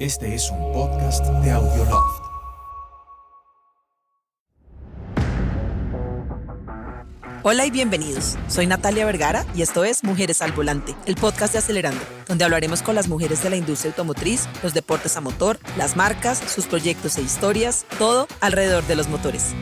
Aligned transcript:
Este 0.00 0.34
es 0.34 0.50
un 0.50 0.72
podcast 0.72 1.26
de 1.26 1.50
Audioloft. 1.50 2.22
Hola 7.42 7.66
y 7.66 7.70
bienvenidos. 7.70 8.38
Soy 8.48 8.66
Natalia 8.66 9.04
Vergara 9.04 9.44
y 9.54 9.60
esto 9.60 9.84
es 9.84 10.02
Mujeres 10.02 10.40
al 10.40 10.52
Volante, 10.52 10.94
el 11.04 11.16
podcast 11.16 11.52
de 11.52 11.58
Acelerando, 11.58 12.00
donde 12.26 12.44
hablaremos 12.44 12.80
con 12.80 12.94
las 12.94 13.08
mujeres 13.08 13.42
de 13.42 13.50
la 13.50 13.56
industria 13.56 13.90
automotriz, 13.90 14.48
los 14.62 14.72
deportes 14.72 15.18
a 15.18 15.20
motor, 15.20 15.58
las 15.76 15.96
marcas, 15.96 16.38
sus 16.38 16.64
proyectos 16.64 17.18
e 17.18 17.20
historias, 17.20 17.84
todo 17.98 18.26
alrededor 18.40 18.86
de 18.86 18.96
los 18.96 19.06
motores. 19.06 19.54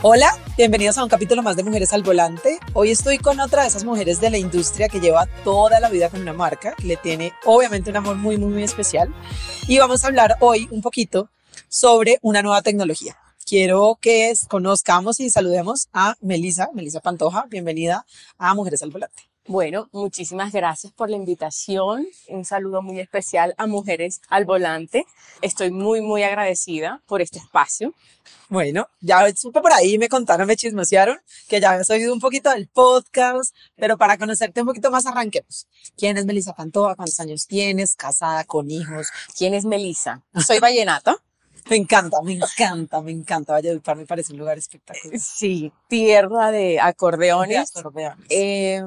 Hola, 0.00 0.32
bienvenidos 0.56 0.96
a 0.96 1.02
un 1.02 1.08
capítulo 1.08 1.42
más 1.42 1.56
de 1.56 1.64
Mujeres 1.64 1.92
al 1.92 2.04
Volante. 2.04 2.60
Hoy 2.72 2.92
estoy 2.92 3.18
con 3.18 3.40
otra 3.40 3.62
de 3.62 3.68
esas 3.68 3.82
mujeres 3.82 4.20
de 4.20 4.30
la 4.30 4.38
industria 4.38 4.88
que 4.88 5.00
lleva 5.00 5.26
toda 5.42 5.80
la 5.80 5.90
vida 5.90 6.08
con 6.08 6.20
una 6.20 6.32
marca, 6.32 6.76
le 6.84 6.96
tiene 6.96 7.32
obviamente 7.44 7.90
un 7.90 7.96
amor 7.96 8.14
muy, 8.14 8.36
muy, 8.36 8.52
muy 8.52 8.62
especial. 8.62 9.12
Y 9.66 9.80
vamos 9.80 10.04
a 10.04 10.06
hablar 10.06 10.36
hoy 10.38 10.68
un 10.70 10.82
poquito 10.82 11.30
sobre 11.68 12.20
una 12.22 12.42
nueva 12.42 12.62
tecnología. 12.62 13.16
Quiero 13.44 13.98
que 14.00 14.32
conozcamos 14.46 15.18
y 15.18 15.30
saludemos 15.30 15.88
a 15.92 16.14
Melisa, 16.20 16.68
Melisa 16.74 17.00
Pantoja. 17.00 17.46
Bienvenida 17.50 18.06
a 18.38 18.54
Mujeres 18.54 18.84
al 18.84 18.90
Volante. 18.90 19.27
Bueno, 19.48 19.88
muchísimas 19.92 20.52
gracias 20.52 20.92
por 20.92 21.08
la 21.08 21.16
invitación. 21.16 22.06
Un 22.28 22.44
saludo 22.44 22.82
muy 22.82 23.00
especial 23.00 23.54
a 23.56 23.66
Mujeres 23.66 24.20
al 24.28 24.44
Volante. 24.44 25.06
Estoy 25.40 25.70
muy, 25.70 26.02
muy 26.02 26.22
agradecida 26.22 27.00
por 27.06 27.22
este 27.22 27.38
espacio. 27.38 27.94
Bueno, 28.50 28.88
ya 29.00 29.26
supe 29.34 29.62
por 29.62 29.72
ahí, 29.72 29.96
me 29.96 30.10
contaron, 30.10 30.46
me 30.46 30.54
chismosearon 30.54 31.18
que 31.48 31.62
ya 31.62 31.70
habías 31.70 31.88
oído 31.88 32.12
un 32.12 32.20
poquito 32.20 32.50
del 32.50 32.68
podcast, 32.68 33.54
pero 33.74 33.96
para 33.96 34.18
conocerte 34.18 34.60
un 34.60 34.66
poquito 34.66 34.90
más 34.90 35.06
arranquemos. 35.06 35.66
¿Quién 35.96 36.18
es 36.18 36.26
Melisa 36.26 36.52
Pantoja? 36.52 36.94
¿Cuántos 36.94 37.18
años 37.18 37.46
tienes? 37.46 37.96
¿Casada 37.96 38.44
con 38.44 38.70
hijos? 38.70 39.08
¿Quién 39.34 39.54
es 39.54 39.64
Melisa? 39.64 40.22
Soy 40.46 40.58
vallenata. 40.60 41.16
Me 41.70 41.76
encanta, 41.76 42.22
me 42.22 42.34
encanta, 42.34 43.00
me 43.00 43.10
encanta. 43.12 43.52
Valledupar 43.52 43.96
me 43.96 44.06
parece 44.06 44.32
un 44.32 44.38
lugar 44.38 44.58
espectacular. 44.58 45.18
Sí, 45.18 45.72
tierra 45.88 46.50
de 46.50 46.80
acordeones. 46.80 47.72
De 47.72 47.80
acordeones. 47.80 48.26
Eh, 48.30 48.82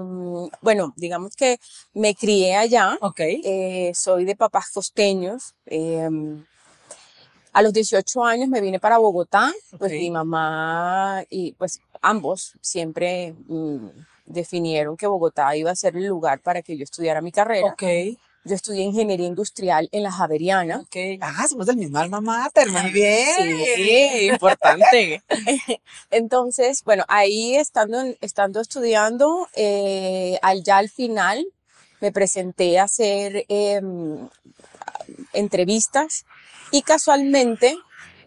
bueno, 0.61 0.93
digamos 0.95 1.35
que 1.35 1.59
me 1.93 2.15
crié 2.15 2.55
allá. 2.55 2.97
ok. 3.01 3.19
Eh, 3.19 3.91
soy 3.95 4.25
de 4.25 4.35
papás 4.35 4.69
costeños. 4.71 5.53
Eh, 5.65 6.09
a 7.53 7.61
los 7.61 7.73
18 7.73 8.23
años 8.23 8.47
me 8.47 8.61
vine 8.61 8.79
para 8.79 8.97
Bogotá. 8.97 9.51
Pues 9.77 9.91
mi 9.91 10.09
mamá 10.09 11.23
y 11.29 11.51
pues 11.53 11.81
ambos 12.01 12.53
siempre 12.61 13.35
mm, 13.47 13.87
definieron 14.25 14.95
que 14.95 15.07
Bogotá 15.07 15.55
iba 15.55 15.71
a 15.71 15.75
ser 15.75 15.97
el 15.97 16.07
lugar 16.07 16.39
para 16.39 16.61
que 16.61 16.77
yo 16.77 16.83
estudiara 16.83 17.21
mi 17.21 17.31
carrera. 17.31 17.67
Ok, 17.67 17.83
Yo 18.43 18.55
estudié 18.55 18.81
ingeniería 18.81 19.27
industrial 19.27 19.87
en 19.91 20.03
la 20.03 20.11
Javeriana. 20.11 20.79
ok. 20.79 20.95
Ah, 21.21 21.47
somos 21.47 21.67
del 21.67 21.77
mismo 21.77 21.99
alma 21.99 22.21
mater, 22.21 22.69
muy 22.71 22.89
bien. 22.89 23.27
Sí, 23.75 24.29
importante. 24.31 25.21
Entonces, 26.11 26.83
bueno, 26.83 27.05
ahí 27.07 27.55
estando, 27.55 28.03
estando 28.19 28.59
estudiando, 28.59 29.47
eh, 29.55 30.39
al, 30.41 30.63
ya 30.63 30.77
al 30.77 30.89
final 30.89 31.45
me 31.99 32.11
presenté 32.11 32.79
a 32.79 32.85
hacer 32.85 33.45
em, 33.47 34.27
entrevistas 35.33 36.25
y 36.71 36.81
casualmente 36.81 37.77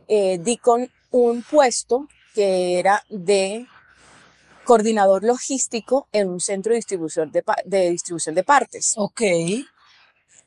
eh, 0.07 0.39
di 0.39 0.59
con 0.59 0.91
un 1.11 1.43
puesto 1.43 2.07
que 2.35 2.79
era 2.79 3.03
de 3.09 3.67
coordinador 4.65 5.25
logístico 5.25 6.09
en 6.13 6.29
un 6.29 6.41
centro 6.41 6.71
de 6.71 6.77
distribución 6.77 7.31
de, 7.33 7.43
de 7.65 7.91
distribución 7.91 8.35
de 8.35 8.45
partes. 8.45 8.95
Ok, 8.97 9.23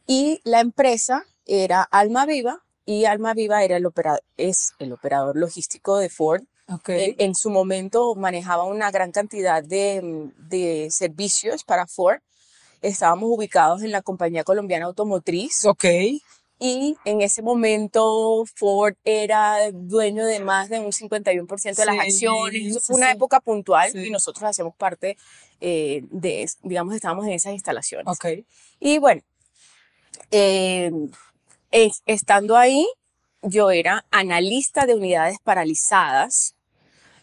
Y 0.08 0.40
la 0.44 0.62
empresa 0.62 1.26
era 1.46 1.84
Alma 1.84 2.26
Viva 2.26 2.64
y 2.86 3.06
Alma 3.06 3.34
Viva 3.34 3.64
era 3.64 3.78
el 3.78 3.86
opera- 3.86 4.20
es 4.38 4.72
el 4.80 4.94
operador 4.94 5.36
logístico 5.38 5.98
de 5.98 6.10
Ford. 6.10 6.44
ok. 6.70 6.90
En, 6.90 7.16
en 7.20 7.36
su 7.36 7.50
momento 7.50 8.16
manejaba 8.16 8.64
una 8.64 8.90
gran 8.92 9.12
cantidad 9.12 9.62
de, 9.64 10.30
de 10.38 10.88
servicios 10.90 11.64
para 11.66 11.86
Ford. 11.88 12.20
Estábamos 12.82 13.30
ubicados 13.32 13.82
en 13.84 13.92
la 13.92 14.02
compañía 14.02 14.44
colombiana 14.44 14.86
automotriz 14.86 15.66
Ok, 15.66 15.84
y 16.60 16.96
en 17.06 17.22
ese 17.22 17.42
momento 17.42 18.44
Ford 18.56 18.94
era 19.04 19.58
dueño 19.74 20.26
de 20.26 20.40
más 20.40 20.70
de 20.70 20.80
un 20.80 20.92
51% 20.92 21.76
de 21.76 21.86
las 21.86 21.96
Sí, 21.96 22.02
acciones. 22.02 22.68
Eso 22.68 22.80
fue 22.82 22.96
una 22.98 23.10
sí. 23.12 23.16
época 23.16 23.40
puntual 23.42 23.92
Sí. 23.92 24.06
y 24.06 24.10
nosotros 24.12 24.44
hacíamos 24.44 24.76
parte 24.76 25.18
eh, 25.60 26.04
de, 26.12 26.48
digamos, 26.64 26.94
estábamos 26.96 27.26
en 27.26 27.34
esas 27.34 27.54
instalaciones. 27.54 28.06
ok. 28.08 28.26
Y 28.80 29.00
bueno, 29.00 29.22
eh, 30.32 30.92
es- 31.72 32.02
estando 32.06 32.58
ahí, 32.58 32.88
yo 33.42 33.72
era 33.72 34.06
analista 34.12 34.86
de 34.86 34.96
unidades 34.96 35.38
paralizadas. 35.44 36.56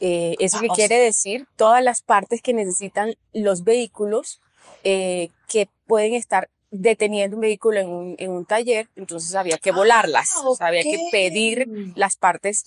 Eh, 0.00 0.37
¿Eso 0.38 0.59
qué 0.60 0.66
quiere 0.75 0.99
decir? 0.99 1.47
Todas 1.56 1.83
las 1.83 2.03
partes 2.03 2.43
que 2.43 2.53
necesitan 2.53 3.15
los 3.33 3.65
vehículos 3.65 4.41
eh, 4.83 5.31
que 5.49 5.69
pueden 5.87 6.15
estar 6.15 6.49
deteniendo 6.71 7.37
un 7.37 7.43
vehículo 7.43 7.78
en 7.81 7.88
un, 7.88 8.16
en 8.19 8.31
un 8.33 8.44
taller, 8.44 8.88
entonces 8.97 9.34
había 9.37 9.59
que 9.59 9.71
volarlas, 9.71 10.31
Ah, 10.37 10.49
o 10.49 10.56
sea, 10.56 10.66
había 10.66 10.83
que 10.83 11.09
pedir 11.12 11.69
las 11.94 12.16
partes 12.16 12.65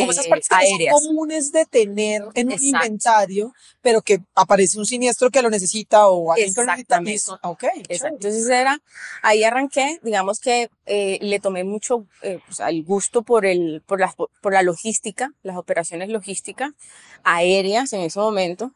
Como 0.00 0.12
esas 0.12 0.26
eh, 0.26 0.28
partes 0.28 0.48
que 0.48 0.54
no 0.54 0.60
son 0.62 0.72
aéreas. 0.72 0.94
comunes 0.94 1.52
de 1.52 1.64
tener 1.66 2.22
en 2.34 2.46
un 2.46 2.52
Exacto. 2.52 2.66
inventario, 2.86 3.54
pero 3.80 4.02
que 4.02 4.20
aparece 4.34 4.78
un 4.78 4.86
siniestro 4.86 5.30
que 5.30 5.42
lo 5.42 5.50
necesita 5.50 6.08
o 6.08 6.32
alguien 6.32 6.52
que 6.52 6.60
lo 6.60 6.66
necesita. 6.66 7.00
Listo. 7.00 7.38
Ok, 7.42 7.64
Exacto. 7.88 8.16
Entonces 8.16 8.48
era, 8.48 8.80
ahí 9.22 9.44
arranqué, 9.44 10.00
digamos 10.02 10.40
que 10.40 10.70
eh, 10.86 11.18
le 11.22 11.40
tomé 11.40 11.64
mucho 11.64 12.06
eh, 12.22 12.40
o 12.48 12.52
sea, 12.52 12.68
el 12.70 12.84
gusto 12.84 13.22
por, 13.22 13.46
el, 13.46 13.82
por, 13.86 14.00
la, 14.00 14.12
por 14.40 14.52
la 14.52 14.62
logística, 14.62 15.32
las 15.42 15.56
operaciones 15.56 16.08
logísticas 16.08 16.72
aéreas 17.22 17.92
en 17.92 18.00
ese 18.00 18.18
momento. 18.18 18.72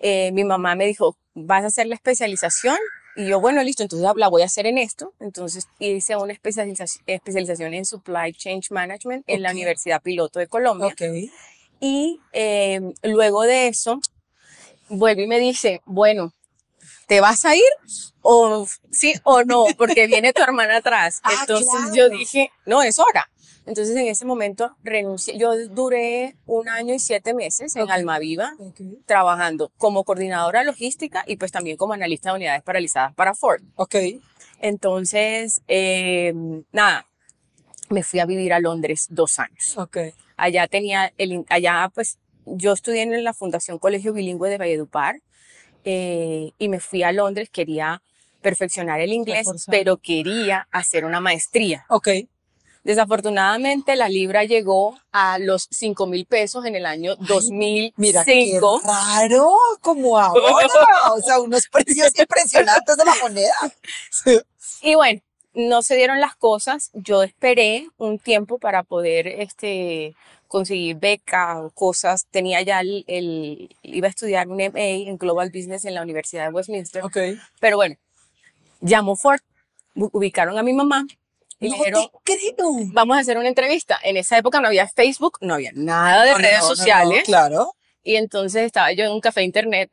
Eh, 0.00 0.30
mi 0.32 0.44
mamá 0.44 0.74
me 0.74 0.86
dijo, 0.86 1.16
vas 1.34 1.64
a 1.64 1.68
hacer 1.68 1.86
la 1.86 1.94
especialización. 1.94 2.76
Y 3.16 3.26
yo, 3.28 3.40
bueno, 3.40 3.62
listo, 3.62 3.82
entonces 3.82 4.06
la 4.16 4.28
voy 4.28 4.42
a 4.42 4.44
hacer 4.44 4.66
en 4.66 4.76
esto. 4.76 5.14
Entonces 5.20 5.68
hice 5.78 6.16
una 6.16 6.34
especialización, 6.34 7.02
especialización 7.06 7.72
en 7.72 7.86
Supply 7.86 8.32
Chain 8.34 8.60
Management 8.70 9.24
en 9.26 9.42
la. 9.42 9.50
Universidad 9.50 10.02
Piloto 10.02 10.38
de 10.38 10.48
Colombia. 10.48 10.94
Y 11.80 12.20
eh, 12.32 12.80
luego 13.02 13.42
de 13.42 13.68
eso, 13.68 14.00
vuelve 14.88 15.22
y 15.22 15.26
me 15.26 15.38
dice, 15.38 15.80
bueno, 15.86 16.32
¿te 17.06 17.20
vas 17.20 17.44
a 17.46 17.56
ir? 17.56 17.62
O 18.20 18.66
sí 18.90 19.14
o 19.22 19.44
no, 19.44 19.64
porque 19.78 20.06
viene 20.06 20.32
tu 20.32 20.42
hermana 20.42 20.76
atrás. 20.76 21.20
Ah, 21.24 21.32
Entonces 21.40 21.94
yo 21.94 22.08
dije, 22.10 22.50
no, 22.66 22.82
es 22.82 22.98
hora. 22.98 23.30
Entonces 23.66 23.96
en 23.96 24.06
ese 24.06 24.24
momento 24.24 24.76
renuncié. 24.82 25.36
Yo 25.38 25.68
duré 25.68 26.36
un 26.46 26.68
año 26.68 26.94
y 26.94 26.98
siete 26.98 27.34
meses 27.34 27.74
en. 27.76 27.90
Almaviva 27.90 28.54
trabajando 29.06 29.72
como 29.76 30.04
coordinadora 30.04 30.62
logística 30.64 31.24
y 31.26 31.36
pues 31.36 31.50
también 31.52 31.76
como 31.76 31.92
analista 31.92 32.30
de 32.30 32.36
unidades 32.36 32.62
paralizadas 32.62 33.14
para 33.14 33.34
Ford. 33.34 33.62
Ok. 33.74 33.96
Entonces, 34.60 35.62
eh, 35.68 36.32
nada, 36.72 37.06
me 37.90 38.02
fui 38.02 38.20
a 38.20 38.26
vivir 38.26 38.52
a 38.52 38.60
Londres 38.60 39.06
dos 39.10 39.38
años. 39.38 39.76
Ok. 39.76 39.98
Allá 40.36 40.68
tenía, 40.68 41.12
el, 41.18 41.44
allá 41.48 41.90
pues 41.94 42.18
yo 42.44 42.72
estudié 42.72 43.02
en 43.02 43.24
la 43.24 43.34
Fundación 43.34 43.78
Colegio 43.78 44.12
Bilingüe 44.12 44.48
de 44.48 44.58
Valledupar 44.58 45.20
eh, 45.84 46.52
y 46.58 46.68
me 46.68 46.80
fui 46.80 47.02
a 47.02 47.12
Londres, 47.12 47.48
quería 47.50 48.02
perfeccionar 48.42 49.00
el 49.00 49.12
inglés, 49.12 49.46
Reforzar. 49.46 49.72
pero 49.72 49.96
quería 49.96 50.68
hacer 50.70 51.04
una 51.04 51.20
maestría. 51.20 51.84
Ok. 51.88 52.08
Desafortunadamente 52.86 53.96
la 53.96 54.08
libra 54.08 54.44
llegó 54.44 54.96
a 55.10 55.40
los 55.40 55.66
5 55.72 56.06
mil 56.06 56.24
pesos 56.24 56.64
en 56.66 56.76
el 56.76 56.86
año 56.86 57.16
2005. 57.16 57.94
Mira, 57.96 58.24
qué 58.24 58.60
raro, 58.86 59.56
como 59.80 60.16
ahora. 60.18 60.40
O 61.12 61.20
sea, 61.20 61.40
unos 61.40 61.66
precios 61.66 62.16
impresionantes 62.16 62.96
de 62.96 63.04
la 63.04 63.14
moneda. 63.20 63.54
Y 64.82 64.94
bueno, 64.94 65.20
no 65.52 65.82
se 65.82 65.96
dieron 65.96 66.20
las 66.20 66.36
cosas. 66.36 66.90
Yo 66.94 67.24
esperé 67.24 67.88
un 67.96 68.20
tiempo 68.20 68.58
para 68.58 68.84
poder 68.84 69.26
este, 69.26 70.14
conseguir 70.46 70.94
beca 70.96 71.58
o 71.60 71.70
cosas. 71.70 72.26
Tenía 72.30 72.62
ya 72.62 72.82
el, 72.82 73.04
el- 73.08 73.74
iba 73.82 74.06
a 74.06 74.10
estudiar 74.10 74.46
un 74.46 74.58
MA 74.58 74.70
en 75.08 75.18
Global 75.18 75.50
Business 75.52 75.84
en 75.86 75.94
la 75.94 76.02
Universidad 76.02 76.46
de 76.46 76.54
Westminster. 76.54 77.04
Ok. 77.04 77.16
Pero 77.58 77.78
bueno, 77.78 77.96
llamó 78.80 79.16
Ford, 79.16 79.40
ubicaron 79.96 80.56
a 80.56 80.62
mi 80.62 80.72
mamá 80.72 81.04
y 81.58 81.68
No 81.68 81.72
le 81.72 81.78
dijeron, 81.78 82.08
te 82.24 82.36
creo. 82.54 82.70
vamos 82.92 83.16
a 83.16 83.20
hacer 83.20 83.38
una 83.38 83.48
entrevista. 83.48 83.98
En 84.02 84.16
esa 84.16 84.36
época 84.38 84.60
no 84.60 84.68
había 84.68 84.86
Facebook, 84.88 85.38
no 85.40 85.54
había 85.54 85.70
nada 85.74 86.24
de 86.24 86.32
No, 86.32 86.38
redes 86.38 86.60
no, 86.60 86.66
sociales. 86.68 87.22
claro. 87.24 87.72
Y 88.02 88.16
entonces 88.16 88.64
estaba 88.64 88.92
yo 88.92 89.04
en 89.04 89.12
un 89.12 89.20
café 89.20 89.42
internet 89.42 89.90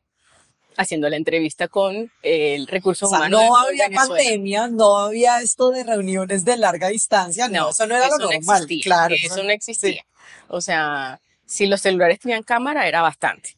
haciendo 0.75 1.07
la 1.09 1.17
entrevista 1.17 1.67
con 1.67 2.11
el 2.23 2.67
recurso 2.67 3.05
O 3.05 3.09
sea, 3.09 3.19
humano. 3.19 3.39
de 3.39 3.45
no 3.47 3.57
había 3.57 3.89
pandemia, 3.89 4.67
no 4.67 4.97
había 4.97 5.39
esto 5.41 5.69
de 5.71 5.83
reuniones 5.83 6.45
de 6.45 6.57
larga 6.57 6.87
distancia, 6.89 7.47
no, 7.47 7.69
eso 7.69 7.85
no 7.87 7.95
era 7.95 8.07
lo 8.09 8.17
normal, 8.17 8.63
existía, 8.63 8.83
claro. 8.83 9.15
Eso 9.15 9.43
no 9.43 9.51
existía. 9.51 10.03
O 10.47 10.61
sea, 10.61 11.21
si 11.45 11.67
los 11.67 11.79
celulares 11.81 12.19
tenían 12.19 12.41
cámara, 12.43 12.87
era 12.87 13.01
bastante. 13.01 13.55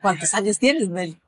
¿Cuántos 0.00 0.32
años 0.34 0.58
tienes, 0.58 0.88
Mel? 0.88 1.18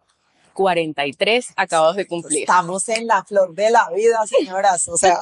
43 0.57 1.53
acabados 1.55 1.95
de 1.97 2.07
cumplir. 2.07 2.41
Estamos 2.41 2.89
en 2.89 3.07
la 3.07 3.23
flor 3.25 3.55
de 3.55 3.71
la 3.71 3.89
vida, 3.95 4.27
señoras, 4.27 4.89
o 4.89 4.97
sea, 4.97 5.19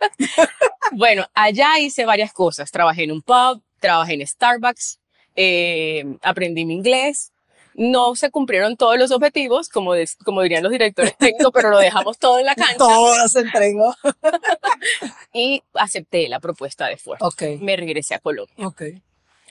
Bueno, 0.92 1.26
allá 1.34 1.78
hice 1.78 2.04
varias 2.06 2.32
cosas. 2.32 2.70
Trabajé 2.70 3.04
en 3.04 3.12
un 3.12 3.22
pub, 3.22 3.62
trabajé 3.78 4.14
en 4.14 4.26
Starbucks, 4.26 4.98
eh, 5.36 6.04
aprendí 6.22 6.64
mi 6.64 6.74
inglés. 6.74 7.32
No 7.74 8.16
se 8.16 8.30
cumplieron 8.30 8.76
todos 8.76 8.98
los 8.98 9.12
objetivos, 9.12 9.68
como, 9.68 9.92
des- 9.94 10.16
como 10.24 10.42
dirían 10.42 10.62
los 10.64 10.72
directores 10.72 11.16
técnicos, 11.16 11.52
pero 11.54 11.70
lo 11.70 11.78
dejamos 11.78 12.18
todo 12.18 12.38
en 12.40 12.46
la 12.46 12.54
cancha 12.56 12.76
todo 12.76 13.28
se 13.28 13.40
entregó. 13.40 13.94
y 15.32 15.62
acepté 15.74 16.28
la 16.28 16.40
propuesta 16.40 16.86
de 16.86 16.94
esfuerzo. 16.94 17.24
Ok, 17.26 17.42
Me 17.60 17.76
regresé 17.76 18.14
a 18.14 18.18
Colombia. 18.18 18.66
ok. 18.66 18.82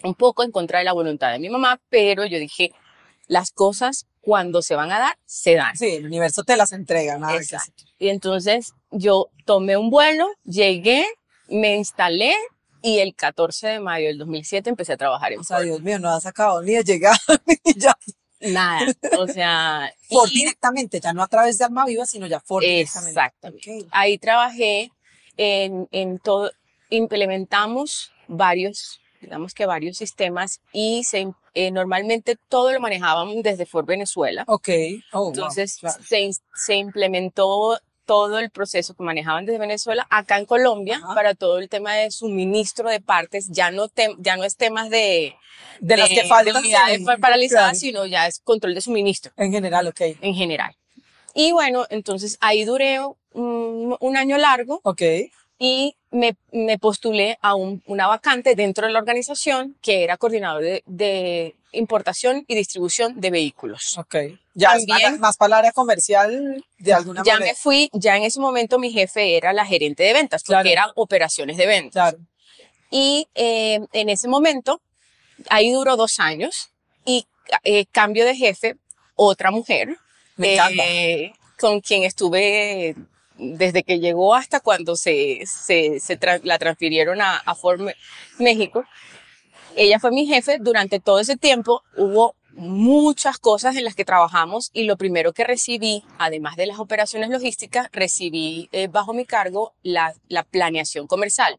Un 0.04 0.16
poco 0.16 0.44
en 0.44 0.52
contra 0.52 0.80
de 0.80 0.86
la 0.86 0.94
voluntad 0.94 1.32
de 1.32 1.40
mi 1.40 1.50
mamá, 1.50 1.80
pero 1.90 2.26
yo 2.26 2.40
dije, 2.40 2.72
las 3.28 3.52
cosas 3.52 4.06
cuando 4.22 4.62
se 4.62 4.76
van 4.76 4.92
a 4.92 5.00
dar, 5.00 5.18
se 5.26 5.56
dan. 5.56 5.76
Sí, 5.78 5.88
el 5.96 6.06
universo 6.06 6.44
te 6.44 6.56
las 6.58 6.72
entrega, 6.72 7.18
nada 7.18 7.34
que 7.34 7.44
Exacto. 7.44 7.74
hacer. 7.84 7.94
Y 8.00 8.10
entonces 8.10 8.74
yo 8.92 9.30
tomé 9.46 9.78
un 9.78 9.90
vuelo, 9.90 10.28
llegué, 10.44 11.06
me 11.48 11.76
instalé 11.78 12.34
y 12.82 13.00
el 13.00 13.14
14 13.16 13.68
de 13.68 13.80
mayo 13.80 14.08
del 14.08 14.18
2007 14.20 14.70
empecé 14.70 14.94
a 14.94 14.98
trabajar 14.98 15.34
en 15.34 15.40
O 15.40 15.44
sea, 15.44 15.58
Ford. 15.58 15.66
Dios 15.66 15.82
mío, 15.82 16.00
no 16.00 16.10
has 16.10 16.26
acabado 16.26 16.62
ni 16.62 16.74
de 16.74 16.84
llegar, 16.84 17.18
ni 17.66 17.74
ya. 17.76 17.96
Nada, 18.42 18.86
o 19.18 19.28
sea, 19.28 19.92
Ford 20.10 20.30
y- 20.32 20.40
directamente, 20.40 21.00
ya 21.02 21.12
no 21.12 21.22
a 21.24 21.28
través 21.28 21.58
de 21.58 21.66
Alma 21.66 21.86
Viva, 21.86 22.06
sino 22.06 22.26
ya 22.28 22.40
Ford 22.40 22.64
directamente. 22.64 23.10
exactamente. 23.12 23.80
Ok. 23.82 23.88
Ahí 23.92 24.18
trabajé 24.18 24.92
en, 25.36 25.88
en 25.92 26.20
todo, 26.20 26.52
implementamos 26.90 28.12
varios, 28.28 29.02
digamos 29.22 29.54
que 29.54 29.66
varios 29.66 29.98
sistemas 29.98 30.62
y 30.74 31.04
se, 31.04 31.28
eh, 31.54 31.72
normalmente 31.72 32.38
todo 32.48 32.72
lo 32.72 32.80
manejábamos 32.80 33.36
desde 33.44 33.66
Ford 33.66 33.86
Venezuela. 33.86 34.44
Ok. 34.48 34.70
Oh, 35.14 35.20
wow, 35.20 35.28
Entonces 35.30 35.78
claro. 35.80 35.98
se, 36.08 36.30
se 36.54 36.76
implementó 36.76 37.80
todo 38.06 38.40
el 38.40 38.50
proceso 38.50 38.96
que 38.96 39.04
manejaban 39.04 39.46
desde 39.46 39.60
Venezuela 39.60 40.08
acá 40.10 40.38
en 40.40 40.46
Colombia 40.46 40.98
Ajá. 41.04 41.14
para 41.14 41.36
todo 41.36 41.60
el 41.60 41.70
tema 41.70 41.94
de 41.94 42.10
suministro 42.10 42.90
de 42.90 43.02
partes. 43.02 43.50
Ya 43.52 43.70
no, 43.70 43.88
tem- 43.88 44.16
ya 44.18 44.36
no 44.36 44.44
es 44.46 44.56
temas 44.56 44.90
de, 44.90 45.36
de 45.80 45.98
las 45.98 46.10
que 46.10 46.24
de 46.24 46.28
faltan. 46.28 46.58
unidades 46.58 46.98
sí, 46.98 47.06
pa- 47.06 47.18
paralizadas, 47.18 47.64
claro. 47.72 47.80
sino 47.80 48.06
ya 48.08 48.26
es 48.26 48.40
control 48.40 48.74
de 48.74 48.82
suministro 48.82 49.32
En 49.38 49.52
general, 49.52 49.86
ok. 49.88 50.02
en 50.22 50.34
general. 50.34 50.76
Y 51.36 51.52
bueno, 51.52 51.86
entonces 51.92 52.38
ahí 52.42 52.66
duré 52.66 53.00
un, 53.34 53.96
un 54.00 54.18
año 54.18 54.40
largo 54.40 54.82
Ok. 54.84 55.04
Y 55.60 55.96
me, 56.10 56.36
me 56.52 56.80
postulé 56.80 57.38
a 57.42 57.54
un- 57.54 57.84
una 57.86 58.08
vacante 58.08 58.56
dentro 58.56 58.88
de 58.88 58.94
la 58.94 59.00
organización 59.00 59.76
que 59.82 60.04
era 60.04 60.18
coordinador 60.18 60.64
de, 60.64 60.84
de 60.88 61.56
importación 61.74 62.46
y 62.48 62.56
distribución 62.56 63.20
de 63.20 63.30
vehículos. 63.30 63.98
Ok. 63.98 64.16
Ya 64.56 64.70
También- 64.72 65.12
más, 65.12 65.20
más 65.20 65.38
para 65.38 65.48
el 65.48 65.54
área 65.54 65.72
comercial 65.74 66.66
de 66.80 66.94
alguna 66.94 67.22
ya 67.26 67.34
manera. 67.34 67.52
me 67.52 67.56
fui, 67.56 67.90
ya 67.94 68.16
en 68.18 68.24
ese 68.24 68.40
momento 68.40 68.80
mi 68.80 68.92
jefe 68.92 69.36
era 69.38 69.54
la 69.54 69.66
gerente 69.66 70.04
de 70.04 70.14
ventas, 70.14 70.42
porque 70.44 70.54
Claro. 70.62 70.70
eran 70.70 70.90
operaciones 70.96 71.58
de 71.58 71.68
ventas. 71.68 72.14
Claro. 72.14 72.26
Y 72.90 73.28
eh, 73.36 73.82
en 73.94 74.10
ese 74.10 74.28
momento, 74.28 74.82
ahí 75.50 75.72
duró 75.72 75.96
dos 75.96 76.20
años 76.20 76.72
y 77.06 77.28
eh, 77.64 77.86
cambio 77.92 78.26
de 78.26 78.36
jefe, 78.36 78.78
otra 79.16 79.52
mujer, 79.52 79.96
Me 80.38 80.56
eh, 80.56 81.34
con 81.60 81.82
quien 81.82 82.04
estuve 82.04 82.96
desde 83.40 83.84
que 83.84 84.00
llegó 84.00 84.36
hasta 84.36 84.60
cuando 84.60 84.96
se, 84.96 85.40
se, 85.46 86.00
se 86.00 86.20
tra- 86.20 86.42
la 86.44 86.60
transfirieron 86.60 87.22
a, 87.22 87.38
a 87.38 87.56
Ford 87.56 87.82
México. 88.38 88.86
Ella 89.76 90.00
fue 90.00 90.12
mi 90.12 90.26
jefe 90.28 90.58
durante 90.60 91.00
todo 91.00 91.20
ese 91.20 91.38
tiempo. 91.38 91.84
Hubo 91.96 92.36
muchas 92.52 93.38
cosas 93.38 93.76
en 93.78 93.86
las 93.86 93.96
que 93.96 94.04
trabajamos 94.04 94.72
y 94.74 94.84
lo 94.84 94.98
primero 94.98 95.32
que 95.34 95.44
recibí, 95.46 96.04
además 96.18 96.56
de 96.58 96.66
las 96.66 96.80
operaciones 96.80 97.30
logísticas, 97.30 97.88
recibí 97.92 98.68
eh, 98.72 98.88
bajo 98.88 99.14
mi 99.14 99.26
cargo 99.26 99.74
la, 99.84 100.14
la 100.28 100.44
planeación 100.44 101.08
comercial. 101.08 101.58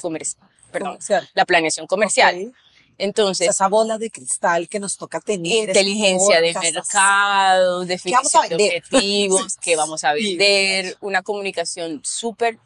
Comer- 0.00 0.22
perdón, 0.70 0.92
Comercial. 0.92 1.28
la 1.34 1.44
planeación 1.44 1.86
comercial. 1.86 2.52
Entonces, 2.98 3.48
esa 3.50 3.68
bola 3.68 3.98
de 3.98 4.10
cristal 4.10 4.68
que 4.68 4.78
nos 4.78 4.96
toca 4.96 5.20
tener. 5.20 5.68
inteligencia 5.68 6.40
de 6.40 6.54
mercado, 6.54 7.84
definición 7.84 8.48
de 8.50 8.54
objetivos, 8.54 9.56
que 9.56 9.76
vamos 9.76 10.04
a 10.04 10.12
vender, 10.14 10.96
una 11.00 11.22
comunicación 11.22 12.00
súper 12.04 12.58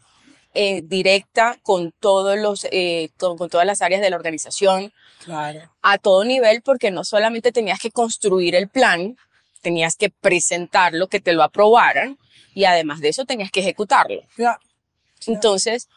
eh, 0.55 0.83
directa 0.85 1.59
con 1.63 1.93
todos 1.93 2.39
los, 2.39 2.67
eh, 2.71 3.11
con, 3.19 3.37
con 3.37 3.49
todas 3.51 3.67
las 3.67 3.83
áreas 3.83 4.01
de 4.01 4.11
la 4.11 4.17
organización 4.17 4.93
Claro. 5.25 5.71
a 5.83 5.99
todo 5.99 6.25
nivel, 6.25 6.63
porque 6.63 6.91
no 6.91 7.03
solamente 7.05 7.51
tenías 7.53 7.81
que 7.81 7.91
construir 7.91 8.55
el 8.55 8.69
plan, 8.69 9.17
tenías 9.61 9.97
que 9.97 10.09
presentarlo, 10.11 11.09
que 11.09 11.21
te 11.21 11.33
lo 11.33 11.43
aprobaran, 11.43 12.19
y 12.55 12.65
además 12.65 13.01
de 13.01 13.09
eso 13.09 13.25
tenías 13.25 13.51
que 13.51 13.61
ejecutarlo. 13.61 14.23
Ya. 14.39 14.59
Entonces, 15.27 15.89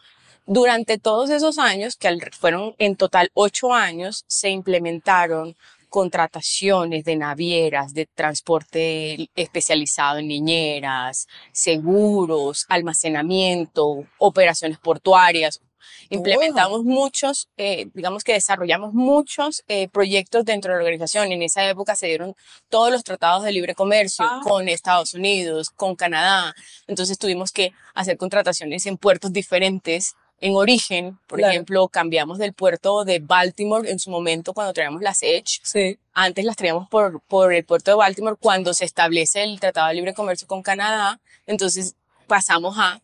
durante 0.46 0.98
todos 0.98 1.30
esos 1.30 1.58
años, 1.58 1.96
que 1.96 2.18
fueron 2.38 2.74
en 2.78 2.96
total 2.96 3.30
ocho 3.34 3.72
años, 3.72 4.24
se 4.26 4.50
implementaron 4.50 5.56
contrataciones 5.90 7.04
de 7.04 7.16
navieras, 7.16 7.92
de 7.92 8.06
transporte 8.06 9.28
especializado 9.34 10.18
en 10.18 10.28
niñeras, 10.28 11.26
seguros, 11.52 12.64
almacenamiento, 12.68 14.04
operaciones 14.18 14.78
portuarias. 14.78 15.60
Implementamos 16.08 16.84
muchos, 16.84 17.48
eh, 17.56 17.88
digamos 17.94 18.24
que 18.24 18.32
desarrollamos 18.32 18.92
muchos 18.92 19.62
eh, 19.68 19.88
proyectos 19.88 20.44
dentro 20.44 20.72
de 20.72 20.78
la 20.78 20.84
organización. 20.84 21.32
En 21.32 21.42
esa 21.42 21.68
época 21.68 21.94
se 21.96 22.06
dieron 22.06 22.34
todos 22.68 22.90
los 22.90 23.04
tratados 23.04 23.44
de 23.44 23.52
libre 23.52 23.74
comercio 23.74 24.24
Ah. 24.28 24.40
con 24.42 24.68
Estados 24.68 25.14
Unidos, 25.14 25.70
con 25.70 25.96
Canadá. 25.96 26.54
Entonces 26.86 27.18
tuvimos 27.18 27.52
que 27.52 27.72
hacer 27.94 28.16
contrataciones 28.16 28.86
en 28.86 28.96
puertos 28.96 29.32
diferentes 29.32 30.14
en 30.40 30.54
origen. 30.56 31.18
Por 31.26 31.38
Claro. 31.38 31.52
ejemplo, 31.52 31.88
cambiamos 31.88 32.38
del 32.38 32.54
puerto 32.54 33.04
de 33.04 33.18
Baltimore 33.18 33.90
en 33.90 33.98
su 33.98 34.10
momento 34.10 34.52
cuando 34.54 34.72
traíamos 34.72 35.02
las 35.02 35.22
Edge. 35.22 35.60
Sí. 35.62 35.98
Antes 36.12 36.44
las 36.44 36.56
traíamos 36.56 36.88
por, 36.88 37.20
por 37.22 37.52
el 37.52 37.64
puerto 37.64 37.90
de 37.90 37.96
Baltimore 37.96 38.36
cuando 38.40 38.72
se 38.74 38.84
establece 38.84 39.42
el 39.42 39.60
Tratado 39.60 39.88
de 39.88 39.94
Libre 39.94 40.14
Comercio 40.14 40.48
con 40.48 40.62
Canadá. 40.62 41.20
Entonces 41.46 41.94
pasamos 42.26 42.76
a 42.78 43.00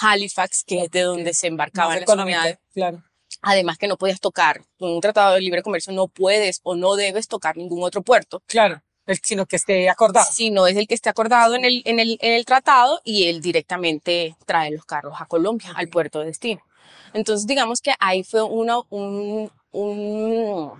Halifax, 0.00 0.64
que 0.64 0.82
es 0.84 0.90
de 0.90 1.02
donde 1.02 1.34
se 1.34 1.46
embarcaban 1.46 2.00
las 2.00 2.08
unidades. 2.08 2.58
Claro. 2.74 3.02
Además 3.42 3.78
que 3.78 3.88
no 3.88 3.96
podías 3.96 4.20
tocar, 4.20 4.62
con 4.78 4.90
un 4.90 5.00
tratado 5.00 5.34
de 5.34 5.40
libre 5.40 5.62
comercio 5.62 5.92
no 5.92 6.08
puedes 6.08 6.60
o 6.64 6.74
no 6.74 6.96
debes 6.96 7.28
tocar 7.28 7.56
ningún 7.56 7.84
otro 7.84 8.02
puerto, 8.02 8.42
Claro. 8.46 8.82
El- 9.08 9.18
sino 9.22 9.44
que 9.46 9.56
esté 9.56 9.90
acordado. 9.90 10.26
si 10.30 10.50
no 10.50 10.66
es 10.68 10.76
el 10.76 10.86
que 10.86 10.94
esté 10.94 11.08
acordado 11.08 11.56
en 11.56 11.64
el, 11.64 11.82
en 11.84 11.98
el, 11.98 12.16
en 12.20 12.34
el 12.34 12.44
tratado 12.44 13.00
y 13.04 13.24
él 13.28 13.40
directamente 13.40 14.36
trae 14.46 14.70
los 14.70 14.84
carros 14.84 15.14
a 15.20 15.26
Colombia, 15.26 15.72
al 15.74 15.88
puerto 15.88 16.20
de 16.20 16.26
destino. 16.26 16.60
Entonces, 17.14 17.46
digamos 17.46 17.80
que 17.80 17.92
ahí 17.98 18.22
fue 18.22 18.42
una, 18.42 18.78
un, 18.90 19.50
un- 19.72 20.72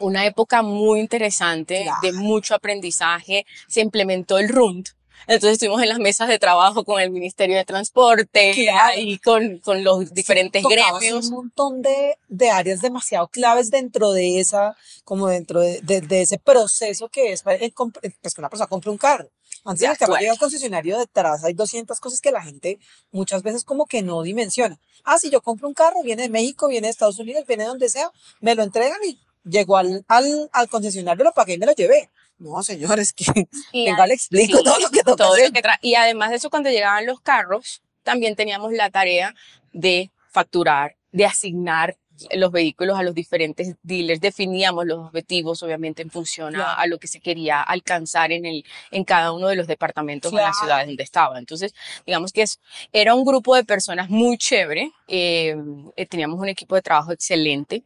una 0.00 0.24
época 0.26 0.62
muy 0.62 0.98
interesante, 1.00 1.82
Claro. 1.84 1.98
de 2.02 2.12
mucho 2.12 2.54
aprendizaje. 2.54 3.46
Se 3.68 3.80
implementó 3.80 4.38
el 4.38 4.48
RUND. 4.48 4.86
Entonces 5.26 5.52
estuvimos 5.52 5.82
en 5.82 5.88
las 5.88 5.98
mesas 5.98 6.28
de 6.28 6.38
trabajo 6.38 6.84
con 6.84 7.00
el 7.00 7.10
Ministerio 7.10 7.56
de 7.56 7.64
Transporte, 7.64 8.52
Claro. 8.54 8.98
y 9.00 9.18
con, 9.18 9.58
con 9.58 9.84
los 9.84 10.12
diferentes 10.12 10.62
Tocabas 10.62 11.00
gremios. 11.00 11.26
un 11.26 11.32
montón 11.34 11.82
de, 11.82 12.16
de 12.28 12.50
áreas 12.50 12.80
demasiado 12.80 13.28
claves 13.28 13.70
dentro 13.70 14.12
de 14.12 14.40
esa, 14.40 14.76
como 15.04 15.28
dentro 15.28 15.60
de, 15.60 15.80
de- 15.82 16.00
de 16.00 16.22
ese 16.22 16.38
proceso 16.38 17.08
que 17.08 17.32
es 17.32 17.42
para- 17.42 17.56
eh, 17.58 17.72
eh, 18.02 18.10
pues 18.22 18.34
que 18.34 18.40
una 18.40 18.48
persona 18.48 18.66
compre 18.66 18.90
un 18.90 18.98
carro. 18.98 19.28
Antes 19.64 19.82
el 19.88 19.96
carro 19.98 20.14
llegue 20.16 20.30
al 20.30 20.38
concesionario 20.38 20.98
detrás 20.98 21.44
hay 21.44 21.52
200 21.52 22.00
cosas 22.00 22.20
que 22.22 22.30
la 22.32 22.42
gente 22.42 22.78
muchas 23.12 23.42
veces 23.42 23.62
como 23.62 23.84
que 23.86 24.00
no 24.02 24.22
dimensiona. 24.22 24.78
Ah, 25.04 25.18
si 25.18 25.28
yo 25.28 25.42
compro 25.42 25.68
un 25.68 25.74
carro, 25.74 26.02
viene 26.02 26.22
de 26.22 26.28
México, 26.30 26.68
viene 26.68 26.86
de 26.86 26.92
Estados 26.92 27.18
Unidos, 27.18 27.44
viene 27.46 27.64
de 27.64 27.68
donde 27.68 27.88
sea, 27.90 28.10
me 28.40 28.54
lo 28.54 28.62
entregan 28.62 28.98
y 29.06 29.18
llegó 29.44 29.76
al, 29.76 30.04
al, 30.08 30.48
al 30.52 30.68
concesionario, 30.68 31.24
lo 31.24 31.32
pagué 31.32 31.54
y 31.54 31.58
me 31.58 31.66
lo 31.66 31.72
llevé. 31.72 32.08
No, 32.40 32.62
señores, 32.62 33.12
que 33.12 33.46
venga, 33.72 34.06
le 34.06 34.14
explico 34.14 34.58
sí, 34.58 34.64
todo 34.64 34.78
lo 34.80 34.90
que 34.90 35.02
todo 35.02 35.36
lo 35.36 35.52
que 35.52 35.62
y 35.82 35.94
además 35.94 36.30
de 36.30 36.36
eso, 36.36 36.50
cuando 36.50 36.70
llegaban 36.70 37.06
los 37.06 37.20
carros, 37.20 37.82
también 38.02 38.34
teníamos 38.34 38.72
la 38.72 38.90
tarea 38.90 39.34
de 39.72 40.10
facturar, 40.30 40.96
de 41.12 41.26
asignar 41.26 41.96
los 42.32 42.52
vehículos 42.52 42.98
a 42.98 43.02
los 43.02 43.14
diferentes 43.14 43.76
dealers, 43.82 44.20
definíamos 44.20 44.84
los 44.86 44.98
objetivos, 45.06 45.62
obviamente, 45.62 46.02
en 46.02 46.10
función 46.10 46.54
a, 46.54 46.58
Claro. 46.58 46.80
a 46.80 46.86
lo 46.86 46.98
que 46.98 47.08
se 47.08 47.20
quería 47.20 47.62
alcanzar 47.62 48.32
en, 48.32 48.44
el, 48.44 48.64
en 48.90 49.04
cada 49.04 49.32
uno 49.32 49.48
de 49.48 49.56
los 49.56 49.66
departamentos 49.66 50.32
o 50.32 50.36
en 50.38 50.44
las 50.44 50.52
Claro. 50.56 50.66
ciudades 50.66 50.86
donde 50.88 51.02
estaba. 51.02 51.38
Entonces, 51.38 51.74
digamos 52.06 52.32
que 52.32 52.42
es, 52.42 52.60
era 52.92 53.14
un 53.14 53.24
grupo 53.24 53.54
de 53.56 53.64
personas 53.64 54.10
muy 54.10 54.36
chévere, 54.36 54.92
eh, 55.08 55.56
eh, 55.96 56.06
teníamos 56.06 56.38
un 56.38 56.48
equipo 56.48 56.74
de 56.74 56.82
trabajo 56.82 57.12
excelente. 57.12 57.84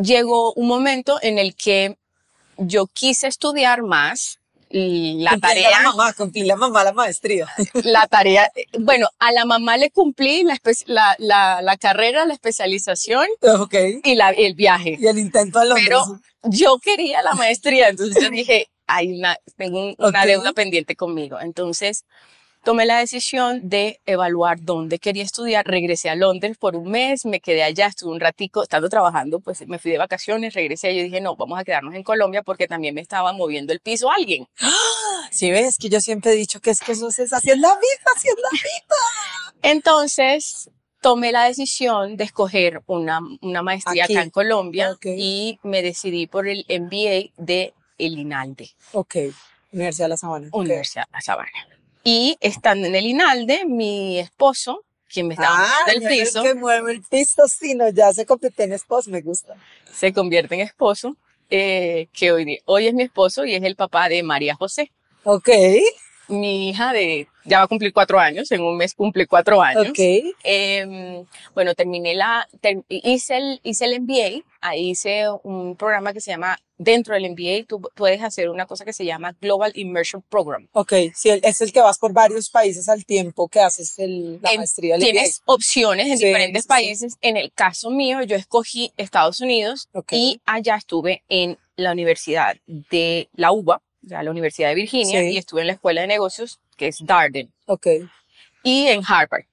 Llegó 0.00 0.52
un 0.54 0.68
momento 0.68 1.18
en 1.20 1.38
el 1.38 1.54
que 1.54 1.98
yo 2.56 2.86
quise 2.86 3.26
estudiar 3.26 3.82
más 3.82 4.38
la 4.74 5.32
Cumplí 5.32 5.48
tarea, 5.48 5.70
la 5.70 5.82
mamá, 5.90 6.12
cumplí 6.14 6.42
la 6.44 6.56
mamá 6.56 6.82
la 6.82 6.92
maestría. 6.94 7.46
la 7.84 8.06
tarea, 8.06 8.50
bueno, 8.78 9.06
a 9.18 9.30
la 9.32 9.44
mamá 9.44 9.76
le 9.76 9.90
cumplí 9.90 10.44
la, 10.44 10.58
la, 10.86 11.14
la, 11.18 11.60
la 11.62 11.76
carrera, 11.76 12.24
la 12.24 12.32
especialización 12.32 13.26
ok. 13.42 13.74
y 14.02 14.14
la, 14.14 14.30
el 14.30 14.54
viaje. 14.54 14.96
Y 14.98 15.06
el 15.06 15.18
intento 15.18 15.58
a 15.58 15.64
Londres. 15.66 15.86
Pero 15.86 16.20
yo 16.44 16.78
quería 16.78 17.20
la 17.22 17.34
maestría, 17.34 17.88
entonces 17.90 18.22
yo 18.22 18.30
dije, 18.30 18.68
hay 18.86 19.12
una, 19.18 19.36
tengo 19.58 19.78
un- 19.88 19.94
una 19.98 20.20
Ok. 20.22 20.26
deuda 20.26 20.52
pendiente 20.54 20.96
conmigo. 20.96 21.38
Entonces 21.38 22.04
tomé 22.64 22.86
la 22.86 22.98
decisión 22.98 23.68
de 23.68 24.00
evaluar 24.06 24.58
dónde 24.60 24.98
quería 24.98 25.22
estudiar. 25.24 25.66
Regresé 25.66 26.10
a 26.10 26.14
Londres 26.14 26.56
por 26.58 26.76
un 26.76 26.90
mes, 26.90 27.24
me 27.24 27.40
quedé 27.40 27.62
allá, 27.62 27.86
estuve 27.86 28.12
un 28.12 28.20
ratico, 28.20 28.62
estando 28.62 28.88
trabajando, 28.88 29.40
pues 29.40 29.66
me 29.66 29.78
fui 29.78 29.90
de 29.90 29.98
vacaciones, 29.98 30.54
regresé 30.54 30.92
y 30.92 30.98
yo 30.98 31.02
dije, 31.04 31.20
no, 31.20 31.36
vamos 31.36 31.58
a 31.58 31.64
quedarnos 31.64 31.94
en 31.94 32.02
Colombia 32.02 32.42
porque 32.42 32.68
también 32.68 32.94
me 32.94 33.00
estaba 33.00 33.32
moviendo 33.32 33.72
el 33.72 33.80
piso 33.80 34.10
alguien. 34.10 34.46
Si 35.30 35.50
ves 35.50 35.78
que 35.78 35.88
yo 35.88 36.00
siempre 36.00 36.32
he 36.32 36.34
dicho 36.34 36.60
que 36.60 36.70
es 36.70 36.80
que 36.80 36.92
eso 36.92 37.08
es 37.08 37.32
así 37.32 37.50
es 37.50 37.58
la 37.58 37.68
vida, 37.68 38.12
es 38.16 38.24
la 38.24 38.50
vida. 38.52 38.96
Entonces 39.62 40.70
tomé 41.00 41.32
la 41.32 41.44
decisión 41.44 42.16
de 42.16 42.24
escoger 42.24 42.82
una, 42.86 43.20
una 43.40 43.62
maestría 43.62 44.04
Aquí. 44.04 44.14
acá 44.14 44.22
en 44.24 44.30
Colombia 44.30 44.90
Ok. 44.92 45.06
y 45.06 45.58
me 45.62 45.80
decidí 45.82 46.26
por 46.26 46.48
el 46.48 46.66
MBA 46.68 47.32
de 47.42 47.72
el 47.98 48.18
INALDE. 48.18 48.70
Ok. 48.92 49.16
Universidad 49.72 50.04
de 50.06 50.08
la 50.10 50.16
Sabana. 50.18 50.48
Universidad 50.52 51.06
La 51.12 51.20
Sabana. 51.22 51.50
Y 52.04 52.36
estando 52.40 52.86
en 52.86 52.94
el 52.94 53.06
INALDE, 53.06 53.64
mi 53.66 54.18
esposo, 54.18 54.84
quien 55.12 55.28
me 55.28 55.34
estaba 55.34 55.54
Ah, 55.58 55.74
moviendo 55.86 56.08
el 56.08 56.18
piso, 56.20 56.42
que 56.42 56.54
mueve 56.54 56.92
el 56.92 57.02
piso, 57.02 57.46
sí, 57.48 57.74
no, 57.74 57.88
ya 57.90 58.12
se 58.12 58.26
convierte 58.26 58.64
en 58.64 58.72
esposo, 58.72 59.10
me 59.10 59.20
gusta. 59.20 59.54
se 59.92 60.12
convierte 60.12 60.54
en 60.54 60.62
esposo, 60.62 61.16
eh, 61.50 62.08
que 62.12 62.32
hoy, 62.32 62.60
hoy 62.64 62.86
es 62.88 62.94
mi 62.94 63.02
esposo 63.02 63.44
y 63.44 63.54
es 63.54 63.62
el 63.62 63.76
papá 63.76 64.08
de 64.08 64.22
María 64.22 64.54
José. 64.54 64.90
Ok, 65.24 65.48
Mi 66.32 66.70
hija 66.70 66.92
de, 66.92 67.28
ya 67.44 67.58
va 67.58 67.64
a 67.64 67.68
cumplir 67.68 67.92
cuatro 67.92 68.18
años, 68.18 68.50
en 68.52 68.62
un 68.62 68.76
mes 68.76 68.94
cumple 68.94 69.26
cuatro 69.26 69.60
años. 69.60 69.88
ok. 69.90 69.98
Em, 70.44 71.24
bueno, 71.54 71.74
terminé 71.74 72.14
la, 72.14 72.48
ter- 72.60 72.84
hice, 72.88 73.36
el, 73.36 73.60
hice 73.62 73.84
el 73.84 74.00
MBA, 74.00 74.42
ahí 74.60 74.90
hice 74.90 75.24
un 75.42 75.76
programa 75.76 76.12
que 76.12 76.20
se 76.20 76.30
llama, 76.30 76.58
dentro 76.78 77.14
del 77.14 77.30
MBA, 77.30 77.66
tú 77.68 77.80
puedes 77.94 78.22
hacer 78.22 78.48
una 78.48 78.66
cosa 78.66 78.84
que 78.84 78.92
se 78.92 79.04
llama 79.04 79.36
Global 79.40 79.72
Immersion 79.74 80.22
Program. 80.28 80.68
Ok, 80.72 80.92
sí, 81.14 81.30
es 81.42 81.60
el 81.60 81.72
que 81.72 81.80
vas 81.80 81.98
por 81.98 82.12
varios 82.12 82.48
países 82.50 82.88
al 82.88 83.04
tiempo 83.04 83.48
que 83.48 83.60
haces 83.60 83.98
el, 83.98 84.40
la 84.42 84.50
En- 84.52 84.56
maestría. 84.58 84.94
el 84.96 85.00
Tienes 85.02 85.42
opciones 85.44 86.06
en 86.08 86.18
Sí, 86.18 86.26
diferentes 86.26 86.62
sí, 86.62 86.66
sí. 86.66 86.68
países. 86.68 87.16
En 87.20 87.36
el 87.36 87.52
caso 87.52 87.90
mío, 87.90 88.22
yo 88.22 88.36
escogí 88.36 88.92
Estados 88.96 89.40
Unidos 89.40 89.88
y 90.10 90.40
allá 90.44 90.76
estuve 90.76 91.22
en 91.28 91.58
la 91.76 91.92
Universidad 91.92 92.56
de 92.66 93.28
la 93.34 93.52
UBA, 93.52 93.80
la 94.02 94.30
Universidad 94.30 94.68
de 94.70 94.74
Virginia, 94.74 95.20
Sí. 95.20 95.30
y 95.30 95.36
estuve 95.38 95.60
en 95.62 95.68
la 95.68 95.72
Escuela 95.74 96.00
de 96.02 96.06
Negocios, 96.08 96.60
que 96.76 96.88
es 96.88 96.98
Darden, 97.04 97.52
Ok, 97.66 97.86
y 98.62 98.86
en 98.88 99.02
Harvard. 99.06 99.44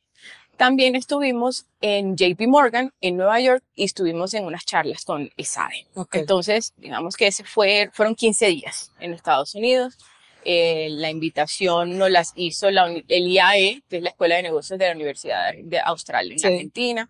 También 0.58 0.96
estuvimos 0.98 1.66
en 1.80 2.18
JP 2.18 2.48
Morgan, 2.48 2.92
en 3.00 3.16
Nueva 3.16 3.40
York, 3.40 3.64
y 3.76 3.86
estuvimos 3.86 4.34
en 4.34 4.44
unas 4.44 4.66
charlas 4.66 5.06
con 5.06 5.32
ESADE. 5.38 5.88
ok. 5.94 6.16
Entonces, 6.16 6.74
digamos 6.76 7.16
que 7.16 7.28
ese 7.28 7.46
fue, 7.46 7.90
fueron 7.94 8.14
15 8.16 8.48
días 8.48 8.92
en 9.00 9.14
Estados 9.14 9.56
Unidos. 9.56 9.98
Eh, 10.44 10.88
la 10.92 11.10
invitación 11.10 11.98
nos 11.98 12.10
las 12.12 12.34
hizo 12.36 12.72
la 12.72 12.88
el 12.88 13.28
IAE, 13.28 13.84
que 13.90 13.98
es 13.98 14.04
la 14.04 14.10
Escuela 14.10 14.36
de 14.36 14.44
Negocios 14.44 14.78
de 14.80 14.88
la 14.88 14.96
Universidad 14.96 15.54
de 15.54 15.80
Australia 15.80 16.34
en 16.34 16.40
Sí. 16.40 16.48
Argentina. 16.48 17.10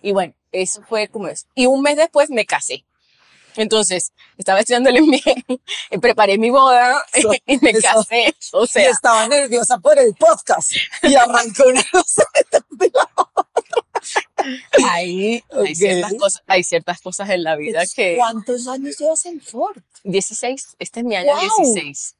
Y 0.00 0.12
bueno, 0.12 0.32
eso 0.52 0.82
fue 0.88 1.08
como 1.08 1.28
es. 1.28 1.46
Y 1.54 1.66
un 1.66 1.82
mes 1.82 1.96
después 1.96 2.30
me 2.30 2.46
casé. 2.46 2.84
Entonces, 3.58 4.12
estaba 4.38 4.60
estudiando 4.60 4.88
el 4.88 5.02
MBA, 5.02 5.98
preparé 6.00 6.38
mi 6.38 6.48
boda 6.50 7.04
y 7.46 7.58
me 7.58 7.70
eso- 7.70 7.80
casé. 7.82 8.34
O 8.52 8.64
y 8.64 8.68
sea, 8.68 8.88
estaba 8.90 9.28
nerviosa 9.28 9.78
por 9.78 9.98
el 9.98 10.14
podcast 10.14 10.72
y 11.02 11.14
arrancó 11.14 11.64
una 11.66 11.84
cosa 11.92 12.24
de 12.70 12.90
la 12.94 13.08
hay, 14.90 15.34
hay, 15.34 15.44
Ok. 15.50 15.66
ciertas 15.74 16.14
cosas, 16.14 16.42
hay 16.46 16.62
ciertas 16.64 17.00
cosas 17.00 17.28
en 17.30 17.42
la 17.42 17.56
vida 17.56 17.82
que... 17.94 18.16
¿Cuántos 18.16 18.66
años 18.68 18.96
llevas 18.98 19.26
en 19.26 19.40
Ford? 19.40 19.76
16, 20.04 20.76
este 20.78 21.00
es 21.00 21.06
mi 21.06 21.16
año 21.16 21.32
¡Guau! 21.32 21.58
16. 21.74 22.14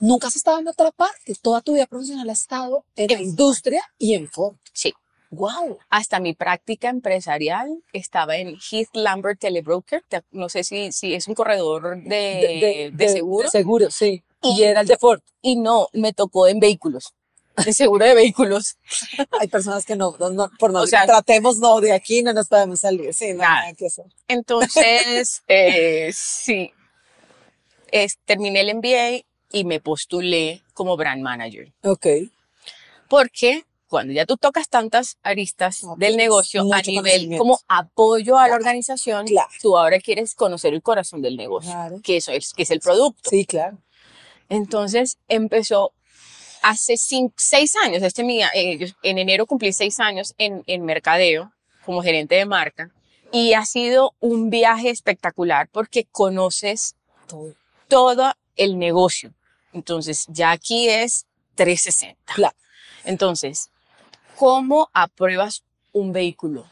Nunca 0.00 0.28
has 0.28 0.36
estado 0.36 0.58
en 0.58 0.68
otra 0.68 0.90
parte. 0.92 1.34
Toda 1.40 1.62
tu 1.62 1.72
vida 1.72 1.86
profesional 1.86 2.28
has 2.28 2.42
estado 2.42 2.84
en 2.96 3.08
la 3.10 3.16
En- 3.16 3.22
industria 3.24 3.82
y 3.98 4.14
en 4.14 4.30
Ford. 4.30 4.56
Sí. 4.72 4.92
Wow. 5.36 5.78
hasta 5.90 6.18
mi 6.20 6.34
práctica 6.34 6.88
empresarial 6.88 7.82
estaba 7.92 8.36
en 8.36 8.56
Heath 8.70 8.88
Lambert 8.94 9.38
Telebroker, 9.40 10.02
te- 10.08 10.22
no 10.32 10.48
sé 10.48 10.64
si, 10.64 10.92
si 10.92 11.14
es 11.14 11.28
un 11.28 11.34
corredor 11.34 12.02
de, 12.02 12.90
de, 12.92 13.08
seguro, 13.08 13.44
De 13.44 13.50
seguro, 13.50 13.90
sí. 13.90 14.22
Y 14.42 14.60
Y- 14.60 14.64
era 14.64 14.80
el 14.82 14.86
de 14.86 14.96
Ford. 14.96 15.20
y 15.42 15.56
no, 15.56 15.88
me 15.92 16.12
tocó 16.12 16.46
en 16.46 16.60
vehículos, 16.60 17.14
de 17.64 17.72
seguro 17.72 18.04
de 18.04 18.14
vehículos. 18.14 18.76
Hay 19.40 19.48
personas 19.48 19.84
que 19.86 19.96
no, 19.96 20.14
no, 20.18 20.30
no- 20.30 20.50
por 20.58 20.72
no 20.72 20.82
O 20.82 20.86
sea- 20.86 21.06
tratemos, 21.06 21.58
no, 21.58 21.80
de 21.80 21.92
aquí 21.92 22.22
no 22.22 22.32
nos 22.32 22.48
podemos 22.48 22.80
salir. 22.80 23.12
Sí, 23.14 23.32
no, 23.32 23.38
Nada. 23.42 23.60
nada 23.62 23.74
que 23.74 23.86
hacer. 23.86 24.04
Entonces, 24.28 25.42
eh, 25.48 26.10
sí, 26.14 26.70
es, 27.90 28.18
terminé 28.24 28.60
el 28.60 28.74
MBA 28.76 29.24
y 29.52 29.64
me 29.64 29.80
postulé 29.80 30.62
como 30.74 30.96
brand 30.96 31.22
manager, 31.22 31.72
Ok. 31.82 32.06
porque 33.08 33.64
cuando 33.88 34.12
ya 34.12 34.26
tú 34.26 34.36
tocas 34.36 34.68
tantas 34.68 35.16
aristas 35.22 35.82
No, 35.84 35.94
del 35.96 36.16
negocio 36.16 36.62
a 36.72 36.82
nivel 36.82 37.36
como 37.38 37.60
apoyo 37.68 38.38
a 38.38 38.48
la 38.48 38.54
organización, 38.56 39.26
Claro. 39.26 39.48
tú 39.62 39.76
ahora 39.78 39.98
quieres 40.00 40.34
conocer 40.34 40.74
el 40.74 40.82
corazón 40.82 41.22
del 41.22 41.36
negocio, 41.36 41.70
Claro. 41.70 42.00
que 42.02 42.16
eso 42.18 42.32
es, 42.32 42.52
que 42.52 42.62
es 42.64 42.70
el 42.70 42.80
producto. 42.80 43.30
Sí, 43.30 43.44
claro. 43.46 43.78
Entonces 44.48 45.18
empezó 45.28 45.92
hace 46.62 46.94
cin- 46.94 47.32
seis 47.36 47.74
años, 47.84 48.02
este 48.02 48.24
mi, 48.24 48.42
eh, 48.42 48.92
en 49.02 49.18
enero 49.18 49.46
cumplí 49.46 49.72
seis 49.72 50.00
años 50.00 50.34
en, 50.38 50.62
en 50.66 50.84
mercadeo 50.84 51.52
como 51.84 52.02
gerente 52.02 52.34
de 52.36 52.44
marca 52.46 52.90
y 53.32 53.52
ha 53.54 53.64
sido 53.64 54.14
un 54.20 54.50
viaje 54.50 54.90
espectacular 54.90 55.68
porque 55.70 56.04
conoces 56.10 56.94
Todo. 57.26 57.54
todo 57.88 58.32
el 58.56 58.78
negocio. 58.78 59.32
Entonces 59.72 60.24
ya 60.28 60.52
aquí 60.52 60.88
es 60.88 61.26
360. 61.54 62.34
Claro. 62.34 62.56
Entonces, 63.04 63.70
¿cómo 64.36 64.88
apruebas 64.92 65.64
un 65.92 66.12
vehículo? 66.12 66.66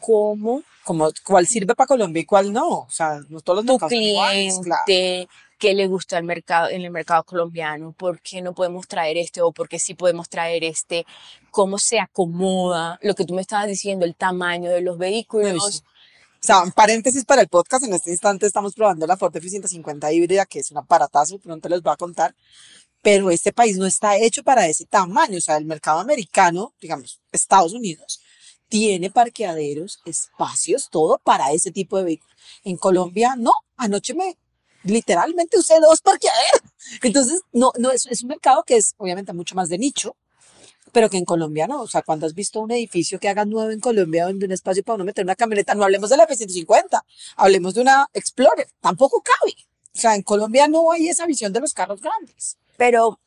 ¿Cómo 0.00 0.62
Como, 0.84 1.10
¿Cuál 1.24 1.46
sirve 1.46 1.74
para 1.74 1.86
Colombia 1.86 2.22
y 2.22 2.24
cuál 2.24 2.52
no? 2.52 2.68
O 2.68 2.90
sea, 2.90 3.20
no 3.28 3.40
todos 3.40 3.64
los 3.64 3.78
tu 3.78 3.94
iguales, 3.94 4.58
claro. 4.62 4.82
cliente, 4.84 5.28
qué 5.58 5.74
le 5.74 5.86
gusta 5.86 6.16
al 6.16 6.24
mercado, 6.24 6.70
en 6.70 6.82
el 6.82 6.90
mercado 6.90 7.22
colombiano, 7.22 7.92
por 7.92 8.20
qué 8.20 8.42
no 8.42 8.52
podemos 8.52 8.88
traer 8.88 9.16
este 9.16 9.40
o 9.42 9.52
por 9.52 9.68
qué 9.68 9.78
sí 9.78 9.94
podemos 9.94 10.28
traer 10.28 10.64
este, 10.64 11.06
cómo 11.52 11.78
se 11.78 12.00
acomoda, 12.00 12.98
lo 13.02 13.14
que 13.14 13.24
tú 13.24 13.34
me 13.34 13.42
estabas 13.42 13.68
diciendo, 13.68 14.04
el 14.04 14.16
tamaño 14.16 14.70
de 14.70 14.80
los 14.80 14.98
vehículos. 14.98 15.84
O 16.42 16.44
sea, 16.44 16.62
un 16.64 16.72
paréntesis 16.72 17.24
para 17.24 17.40
el 17.40 17.46
podcast. 17.46 17.84
En 17.84 17.94
este 17.94 18.10
instante 18.10 18.46
estamos 18.46 18.74
probando 18.74 19.06
la 19.06 19.16
Ford 19.16 19.36
F-150 19.36 20.12
híbrida, 20.12 20.44
que 20.46 20.58
es 20.58 20.72
un 20.72 20.78
aparatazo, 20.78 21.38
pronto 21.38 21.68
les 21.68 21.80
voy 21.80 21.92
a 21.92 21.96
contar. 21.96 22.34
Pero 23.02 23.30
este 23.30 23.52
país 23.52 23.76
no 23.76 23.86
está 23.86 24.16
hecho 24.16 24.42
para 24.42 24.66
ese 24.66 24.86
tamaño. 24.86 25.38
O 25.38 25.40
sea, 25.40 25.56
el 25.56 25.64
mercado 25.64 25.98
americano, 26.00 26.72
digamos, 26.80 27.20
Estados 27.32 27.72
Unidos, 27.72 28.20
tiene 28.68 29.10
parqueaderos, 29.10 30.00
espacios, 30.06 30.88
todo 30.88 31.18
para 31.22 31.52
ese 31.52 31.70
tipo 31.72 31.98
de 31.98 32.04
vehículos. 32.04 32.36
En 32.64 32.76
Colombia, 32.76 33.34
no. 33.36 33.52
Anoche 33.76 34.14
me, 34.14 34.38
literalmente 34.84 35.58
usé 35.58 35.78
dos 35.80 36.00
parqueaderos. 36.00 36.62
Entonces, 37.02 37.42
no, 37.52 37.72
no 37.78 37.90
es, 37.90 38.06
es 38.06 38.22
un 38.22 38.28
mercado 38.28 38.62
que 38.64 38.76
es 38.76 38.94
obviamente 38.98 39.32
mucho 39.32 39.54
más 39.54 39.68
de 39.68 39.78
nicho, 39.78 40.16
pero 40.92 41.10
que 41.10 41.16
en 41.16 41.24
Colombia 41.24 41.66
no. 41.66 41.82
O 41.82 41.88
sea, 41.88 42.02
cuando 42.02 42.26
has 42.26 42.34
visto 42.34 42.60
un 42.60 42.70
edificio 42.70 43.18
que 43.18 43.28
hagan 43.28 43.50
nuevo 43.50 43.70
en 43.70 43.80
Colombia 43.80 44.26
donde 44.26 44.46
un 44.46 44.52
espacio 44.52 44.82
para 44.82 44.96
uno 44.96 45.04
meter 45.04 45.24
una 45.24 45.36
camioneta, 45.36 45.74
no 45.74 45.84
hablemos 45.84 46.10
de 46.10 46.16
la 46.16 46.24
F-150, 46.24 47.02
hablemos 47.36 47.74
de 47.74 47.80
una 47.80 48.08
Explorer, 48.12 48.68
tampoco 48.80 49.22
cabe. 49.22 49.54
O 49.94 49.98
sea, 49.98 50.14
en 50.14 50.22
Colombia 50.22 50.68
no 50.68 50.90
hay 50.92 51.08
esa 51.08 51.26
visión 51.26 51.52
de 51.52 51.60
los 51.60 51.74
carros 51.74 52.00
grandes. 52.00 52.56
Pero, 52.76 53.18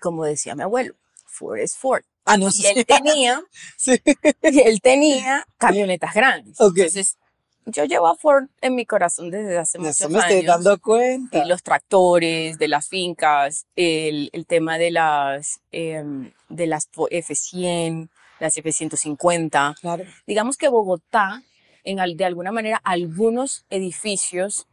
como 0.00 0.24
decía 0.24 0.54
mi 0.54 0.62
abuelo, 0.62 0.94
Ford 1.26 1.58
es 1.58 1.76
Ford. 1.76 2.02
Ah, 2.24 2.36
no 2.36 2.48
Y 2.52 2.66
él 2.66 2.86
tenía, 2.86 3.42
Sí. 3.76 4.00
y 4.42 4.60
él 4.60 4.80
tenía 4.80 5.46
camionetas 5.58 6.14
grandes. 6.14 6.60
Ok. 6.60 6.76
Entonces, 6.78 7.16
yo 7.66 7.84
llevo 7.84 8.08
a 8.08 8.16
Ford 8.16 8.46
en 8.60 8.74
mi 8.74 8.86
corazón 8.86 9.30
desde 9.30 9.56
hace 9.58 9.78
eso 9.78 10.08
muchos 10.08 10.10
me 10.10 10.18
estoy 10.18 10.42
dando 10.46 10.78
cuenta. 10.80 11.38
y 11.44 11.48
los 11.48 11.62
tractores, 11.62 12.58
de 12.58 12.68
las 12.68 12.88
fincas, 12.88 13.66
el, 13.76 14.30
el 14.32 14.46
tema 14.46 14.78
de 14.78 14.90
las, 14.90 15.60
em, 15.72 16.32
de 16.48 16.66
las 16.66 16.90
fo- 16.90 17.08
F100, 17.10 18.08
las 18.40 18.56
F150. 18.56 19.76
Claro. 19.80 20.04
Digamos 20.26 20.56
que 20.56 20.68
Bogotá, 20.68 21.42
en, 21.84 22.16
de 22.16 22.24
alguna 22.24 22.52
manera, 22.52 22.80
algunos 22.84 23.64
edificios, 23.70 24.66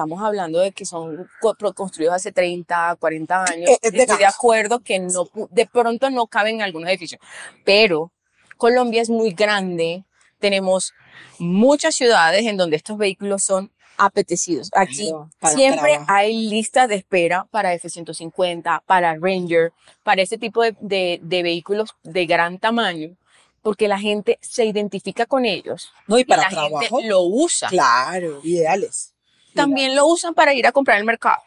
estamos 0.00 0.22
hablando 0.22 0.60
de 0.60 0.72
que 0.72 0.86
son 0.86 1.28
construidos 1.74 2.14
hace 2.14 2.32
30, 2.32 2.96
40 2.98 3.44
años, 3.44 3.68
Eh, 3.82 3.90
de 3.90 3.98
estoy 3.98 4.16
de 4.18 4.24
acuerdo 4.26 4.80
que 4.80 4.98
no, 4.98 5.28
de 5.50 5.66
pronto 5.66 6.08
no 6.08 6.26
caben 6.26 6.56
en 6.56 6.62
algunos 6.62 6.88
edificios, 6.88 7.20
pero 7.64 8.10
Colombia 8.56 9.02
es 9.02 9.10
muy 9.10 9.32
grande, 9.32 10.04
tenemos 10.38 10.94
muchas 11.38 11.94
ciudades 11.94 12.46
en 12.46 12.56
donde 12.56 12.76
estos 12.76 12.96
vehículos 12.96 13.44
son 13.44 13.70
apetecidos. 13.98 14.70
Aquí 14.72 15.12
para 15.38 15.54
siempre 15.54 15.98
hay 16.08 16.48
listas 16.48 16.88
de 16.88 16.94
espera 16.94 17.46
para 17.50 17.74
F-150, 17.74 18.82
para 18.86 19.14
Ranger, 19.20 19.72
para 20.02 20.22
ese 20.22 20.38
tipo 20.38 20.62
de, 20.62 20.74
de- 20.80 21.20
de 21.22 21.42
vehículos 21.42 21.90
de 22.02 22.24
gran 22.24 22.58
tamaño, 22.58 23.16
porque 23.60 23.86
la 23.88 23.98
gente 23.98 24.38
se 24.40 24.64
identifica 24.64 25.26
con 25.26 25.44
ellos. 25.44 25.92
No, 26.06 26.16
y 26.16 26.22
y 26.22 26.24
para 26.24 26.44
la 26.44 26.48
trabajo. 26.48 26.78
gente 26.78 27.08
lo 27.08 27.20
usa. 27.24 27.68
Claro, 27.68 28.40
ideales. 28.42 29.12
También 29.54 29.94
lo 29.96 30.06
usan 30.06 30.34
para 30.34 30.54
ir 30.54 30.66
a 30.66 30.72
comprar 30.72 30.98
al 30.98 31.04
mercado. 31.04 31.42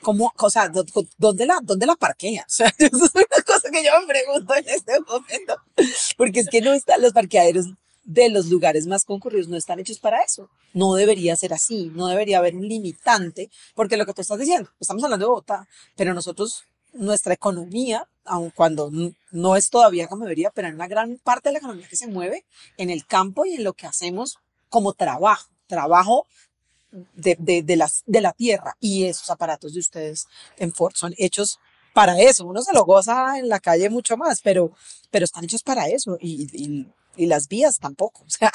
¿Cómo, 0.00 0.32
o 0.38 0.50
sea, 0.50 0.68
dó- 0.68 0.84
dó- 0.84 1.06
¿dónde 1.18 1.46
la, 1.46 1.58
dónde 1.62 1.86
la 1.86 1.96
parqueas? 1.96 2.44
O 2.48 2.50
sea, 2.50 2.72
eso 2.78 3.04
es 3.06 3.14
una 3.14 3.42
cosa 3.46 3.70
que 3.72 3.84
yo 3.84 3.90
me 4.00 4.06
pregunto 4.06 4.54
en 4.54 4.68
este 4.68 5.00
momento. 5.00 5.56
Porque 6.16 6.40
es 6.40 6.48
que 6.48 6.60
no 6.60 6.72
están 6.72 7.02
los 7.02 7.12
parqueaderos 7.12 7.66
de 8.04 8.28
los 8.28 8.46
lugares 8.46 8.86
más 8.86 9.04
concurridos, 9.04 9.48
no 9.48 9.56
están 9.56 9.80
hechos 9.80 9.98
para 9.98 10.22
eso. 10.22 10.50
No 10.74 10.94
debería 10.94 11.34
ser 11.36 11.54
así, 11.54 11.90
no 11.94 12.06
debería 12.08 12.38
haber 12.38 12.54
un 12.54 12.68
limitante, 12.68 13.50
porque 13.74 13.96
lo 13.96 14.04
que 14.04 14.12
tú 14.12 14.20
estás 14.20 14.38
diciendo, 14.38 14.68
estamos 14.78 15.02
hablando 15.04 15.24
de 15.24 15.30
Bogotá, 15.30 15.66
pero 15.96 16.12
nosotros, 16.12 16.64
nuestra 16.92 17.32
economía, 17.32 18.06
aun 18.26 18.50
cuando 18.50 18.90
no 19.32 19.56
es 19.56 19.70
todavía 19.70 20.06
como 20.06 20.24
debería, 20.24 20.50
pero 20.50 20.68
hay 20.68 20.74
una 20.74 20.86
gran 20.86 21.18
parte 21.24 21.48
de 21.48 21.54
la 21.54 21.58
economía 21.60 21.88
que 21.88 21.96
se 21.96 22.06
mueve 22.06 22.44
en 22.76 22.90
el 22.90 23.06
campo 23.06 23.46
y 23.46 23.54
en 23.54 23.64
lo 23.64 23.72
que 23.72 23.86
hacemos 23.86 24.36
como 24.68 24.92
trabajo, 24.92 25.48
trabajo 25.66 26.26
de, 27.14 27.62
de, 27.62 27.76
las, 27.76 28.02
de 28.06 28.20
la 28.20 28.32
tierra. 28.32 28.76
Y 28.80 29.04
esos 29.04 29.30
aparatos 29.30 29.74
de 29.74 29.80
ustedes 29.80 30.26
en 30.56 30.72
Ford 30.72 30.94
son 30.94 31.14
hechos 31.18 31.58
para 31.92 32.20
eso. 32.20 32.46
Uno 32.46 32.62
se 32.62 32.74
lo 32.74 32.84
goza 32.84 33.38
en 33.38 33.48
la 33.48 33.60
calle 33.60 33.88
mucho 33.88 34.16
más, 34.16 34.40
pero, 34.42 34.72
pero 35.10 35.24
están 35.24 35.44
hechos 35.44 35.62
para 35.62 35.88
eso. 35.88 36.18
Y, 36.20 36.48
y, 36.52 36.86
las 37.16 37.46
vías 37.46 37.78
tampoco. 37.78 38.24
O 38.26 38.30
sea, 38.30 38.50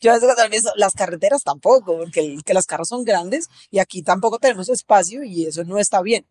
yo 0.00 0.12
a 0.12 0.48
veces 0.48 0.72
las 0.76 0.92
carreteras 0.92 1.44
tampoco, 1.44 1.98
porque 1.98 2.38
que 2.44 2.54
las 2.54 2.66
carros 2.66 2.88
son 2.88 3.04
grandes 3.04 3.48
y 3.70 3.78
aquí 3.78 4.02
tampoco 4.02 4.38
tenemos 4.40 4.68
espacio 4.68 5.22
y 5.22 5.46
eso 5.46 5.62
no 5.64 5.78
está 5.78 6.02
bien. 6.02 6.26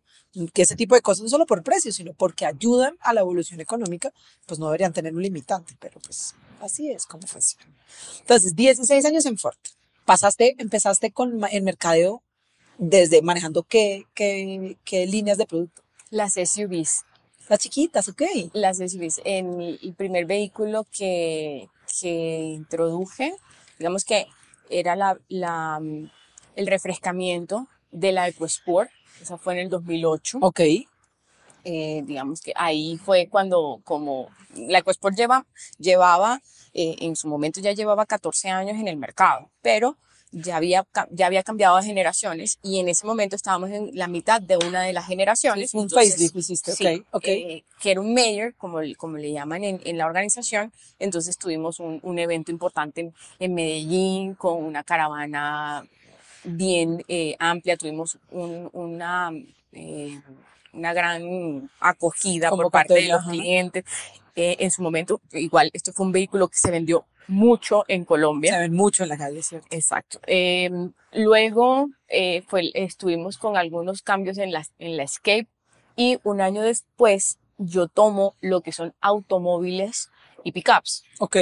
Que 0.52 0.62
ese 0.62 0.76
tipo 0.76 0.94
de 0.94 1.00
cosas 1.00 1.22
no 1.22 1.28
solo 1.30 1.46
por 1.46 1.62
precio, 1.62 1.92
sino 1.92 2.12
porque 2.12 2.44
ayudan 2.44 2.96
a 3.00 3.14
la 3.14 3.20
evolución 3.20 3.60
económica, 3.60 4.12
pues 4.46 4.60
no 4.60 4.66
deberían 4.66 4.92
tener 4.92 5.14
un 5.14 5.22
limitante, 5.22 5.74
pero 5.78 5.98
pues 6.00 6.34
así 6.60 6.90
es 6.90 7.06
como 7.06 7.26
funciona. 7.26 7.66
Entonces, 8.20 8.54
16 8.54 9.04
años 9.06 9.26
en 9.26 9.38
Ford. 9.38 9.56
Pasaste, 10.04 10.54
empezaste 10.58 11.12
con 11.12 11.42
el 11.50 11.62
mercadeo 11.62 12.22
desde 12.78 13.22
manejando 13.22 13.62
qué, 13.62 14.04
qué, 14.14 14.76
qué 14.84 15.06
líneas 15.06 15.38
de 15.38 15.46
producto. 15.46 15.82
Las 16.10 16.34
SUVs. 16.34 17.04
Las 17.48 17.58
chiquitas, 17.58 18.08
ok. 18.08 18.22
Las 18.52 18.78
SUVs. 18.78 19.20
En 19.24 19.60
el 19.60 19.94
primer 19.96 20.26
vehículo 20.26 20.84
que, 20.92 21.68
que 22.00 22.40
introduje, 22.54 23.34
digamos 23.78 24.04
que 24.04 24.26
era 24.70 24.96
la, 24.96 25.18
la, 25.28 25.80
el 26.56 26.66
refrescamiento 26.66 27.68
de 27.90 28.12
la 28.12 28.28
EcoSport. 28.28 28.90
Esa 29.20 29.38
fue 29.38 29.54
en 29.54 29.60
el 29.60 29.68
2008. 29.68 30.38
Ok. 30.40 30.60
eh, 31.64 32.02
digamos 32.06 32.40
que 32.40 32.52
ahí 32.56 32.98
fue 32.98 33.28
cuando 33.28 33.80
como 33.84 34.28
la 34.56 34.78
EcoSport 34.78 35.16
lleva, 35.16 35.46
llevaba, 35.78 36.40
eh, 36.74 36.96
en 37.00 37.16
su 37.16 37.28
momento 37.28 37.60
ya 37.60 37.72
llevaba 37.72 38.06
14 38.06 38.50
años 38.50 38.78
en 38.78 38.88
el 38.88 38.96
mercado, 38.96 39.50
pero 39.62 39.96
ya 40.34 40.56
había, 40.56 40.86
ya 41.10 41.26
había 41.26 41.42
cambiado 41.42 41.76
de 41.76 41.82
generaciones 41.82 42.58
y 42.62 42.80
en 42.80 42.88
ese 42.88 43.06
momento 43.06 43.36
estábamos 43.36 43.68
en 43.70 43.90
la 43.92 44.08
mitad 44.08 44.40
de 44.40 44.56
una 44.56 44.82
de 44.82 44.94
las 44.94 45.06
generaciones. 45.06 45.74
Un 45.74 45.82
entonces, 45.82 46.12
facelift 46.12 46.36
hiciste, 46.36 46.72
sí, 46.72 46.86
ok. 46.86 47.16
ok. 47.16 47.24
eh, 47.26 47.64
que 47.80 47.90
era 47.90 48.00
un 48.00 48.14
mayor, 48.14 48.54
como, 48.56 48.78
como 48.96 49.18
le 49.18 49.30
llaman 49.32 49.62
en, 49.62 49.80
en 49.84 49.98
la 49.98 50.06
organización. 50.06 50.72
Entonces 50.98 51.36
tuvimos 51.36 51.80
un, 51.80 52.00
un 52.02 52.18
evento 52.18 52.50
importante 52.50 53.02
en, 53.02 53.14
en 53.40 53.54
Medellín 53.54 54.34
con 54.34 54.64
una 54.64 54.82
caravana 54.82 55.84
bien 56.44 57.04
eh, 57.08 57.36
amplia, 57.38 57.76
tuvimos 57.76 58.18
un- 58.30 58.70
una, 58.72 59.30
eh, 59.72 60.18
una 60.72 60.92
gran 60.94 61.70
acogida 61.78 62.48
por 62.48 62.70
parte 62.70 62.94
de 62.94 63.08
los 63.08 63.20
ajá. 63.20 63.30
clientes. 63.30 63.84
Eh, 64.34 64.56
en 64.60 64.70
su 64.70 64.82
momento, 64.82 65.20
igual, 65.32 65.70
esto 65.72 65.92
fue 65.92 66.06
un 66.06 66.12
vehículo 66.12 66.48
que 66.48 66.56
se 66.58 66.70
vendió 66.70 67.06
mucho 67.28 67.84
en 67.88 68.04
Colombia. 68.04 68.54
Se 68.54 68.58
ven 68.60 68.74
mucho 68.74 69.02
en 69.02 69.08
la 69.10 69.16
calle, 69.18 69.42
¿cierto? 69.42 69.66
Exacto. 69.70 70.20
Em, 70.26 70.92
luego 71.12 71.88
eh, 72.08 72.42
fue, 72.48 72.70
estuvimos 72.74 73.36
con 73.38 73.56
algunos 73.56 74.02
cambios 74.02 74.38
en 74.38 74.50
la, 74.52 74.66
en 74.78 74.96
la 74.96 75.02
Escape 75.04 75.46
y 75.96 76.18
un 76.24 76.40
año 76.40 76.62
después 76.62 77.38
yo 77.58 77.86
tomo 77.88 78.34
lo 78.40 78.62
que 78.62 78.72
son 78.72 78.94
automóviles 79.00 80.10
y 80.44 80.52
pickups. 80.52 81.04
Ok. 81.20 81.36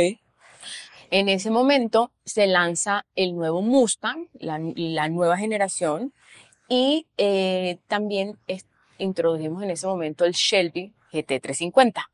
En 1.10 1.28
ese 1.28 1.50
momento 1.50 2.12
se 2.24 2.46
lanza 2.46 3.06
el 3.16 3.34
nuevo 3.34 3.62
Mustang, 3.62 4.28
la, 4.34 4.60
la 4.74 5.08
nueva 5.08 5.36
generación, 5.38 6.12
y 6.68 7.06
eh, 7.16 7.78
también 7.88 8.38
es- 8.46 8.66
introdujimos 8.98 9.62
en 9.62 9.70
ese 9.70 9.86
momento 9.86 10.24
el 10.24 10.32
Shelby 10.34 10.92
GT350. 11.12 12.04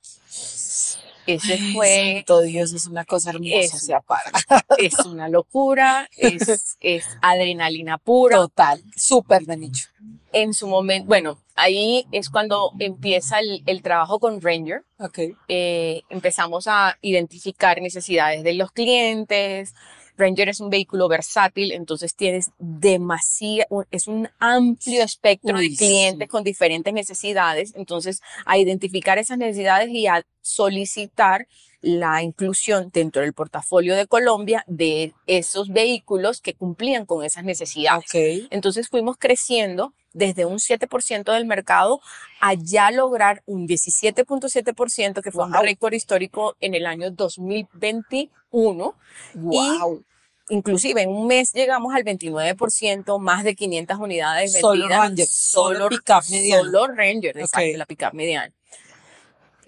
Ese 1.26 1.58
fue 1.72 2.14
santo 2.16 2.40
Dios, 2.42 2.72
es 2.72 2.86
una 2.86 3.04
cosa 3.04 3.30
hermosa. 3.30 3.56
Es 3.56 3.74
o 3.74 3.78
sea, 3.78 4.00
para. 4.00 4.30
es 4.78 4.98
una 5.00 5.28
locura, 5.28 6.08
es, 6.16 6.76
es 6.80 7.04
adrenalina 7.20 7.98
pura. 7.98 8.36
Total, 8.36 8.82
súper 8.94 9.42
de 9.42 9.56
nicho. 9.56 9.88
En 10.32 10.54
su 10.54 10.68
momento, 10.68 11.08
bueno, 11.08 11.38
ahí 11.56 12.06
es 12.12 12.30
cuando 12.30 12.72
empieza 12.78 13.40
el, 13.40 13.62
el 13.66 13.82
trabajo 13.82 14.20
con 14.20 14.40
Ranger. 14.40 14.84
Ok. 14.98 15.18
Eh, 15.48 16.02
empezamos 16.10 16.66
a 16.68 16.96
identificar 17.00 17.80
necesidades 17.80 18.44
de 18.44 18.54
los 18.54 18.70
clientes. 18.70 19.74
Ranger 20.16 20.48
es 20.48 20.60
un 20.60 20.70
vehículo 20.70 21.08
versátil, 21.08 21.72
entonces 21.72 22.14
tienes 22.14 22.50
demasiado, 22.58 23.86
es 23.90 24.06
un 24.08 24.28
amplio 24.38 25.02
espectro 25.02 25.56
Uy, 25.56 25.70
de 25.70 25.76
clientes 25.76 26.26
sí. 26.26 26.28
con 26.28 26.44
diferentes 26.44 26.92
necesidades. 26.92 27.72
Entonces, 27.76 28.20
a 28.44 28.58
identificar 28.58 29.18
esas 29.18 29.38
necesidades 29.38 29.90
y 29.90 30.06
a 30.06 30.24
solicitar 30.40 31.46
la 31.82 32.22
inclusión 32.22 32.90
dentro 32.92 33.22
del 33.22 33.32
portafolio 33.32 33.94
de 33.94 34.06
Colombia 34.06 34.64
de 34.66 35.14
esos 35.26 35.68
vehículos 35.68 36.40
que 36.40 36.54
cumplían 36.54 37.06
con 37.06 37.24
esas 37.24 37.44
necesidades. 37.44 38.04
Ok. 38.06 38.48
Entonces 38.50 38.88
fuimos 38.88 39.16
creciendo 39.18 39.92
desde 40.12 40.46
un 40.46 40.58
7% 40.58 41.32
del 41.32 41.44
mercado 41.44 42.00
a 42.40 42.54
ya 42.54 42.90
lograr 42.90 43.42
un 43.46 43.68
17.7%, 43.68 45.22
que 45.22 45.30
fue 45.30 45.44
Wow. 45.46 45.58
un 45.58 45.62
récord 45.62 45.92
histórico 45.92 46.56
en 46.60 46.74
el 46.74 46.86
año 46.86 47.10
2021. 48.56 48.94
Wow. 49.34 50.02
Inclusive 50.48 51.02
en 51.02 51.10
un 51.10 51.26
mes 51.26 51.52
llegamos 51.52 51.92
al 51.94 52.04
29%, 52.04 53.18
más 53.18 53.42
de 53.42 53.56
500 53.56 53.98
unidades 53.98 54.52
Solo 54.52 54.82
vendidas. 54.82 54.98
Ranger, 55.08 55.26
solo 55.28 55.88
pickup 55.88 56.22
mediano. 56.30 56.64
Solo 56.64 56.86
Ranger, 56.86 57.36
exacto, 57.38 57.68
Ok. 57.72 57.76
la 57.78 57.86
pickup 57.86 58.12
mediana. 58.14 58.52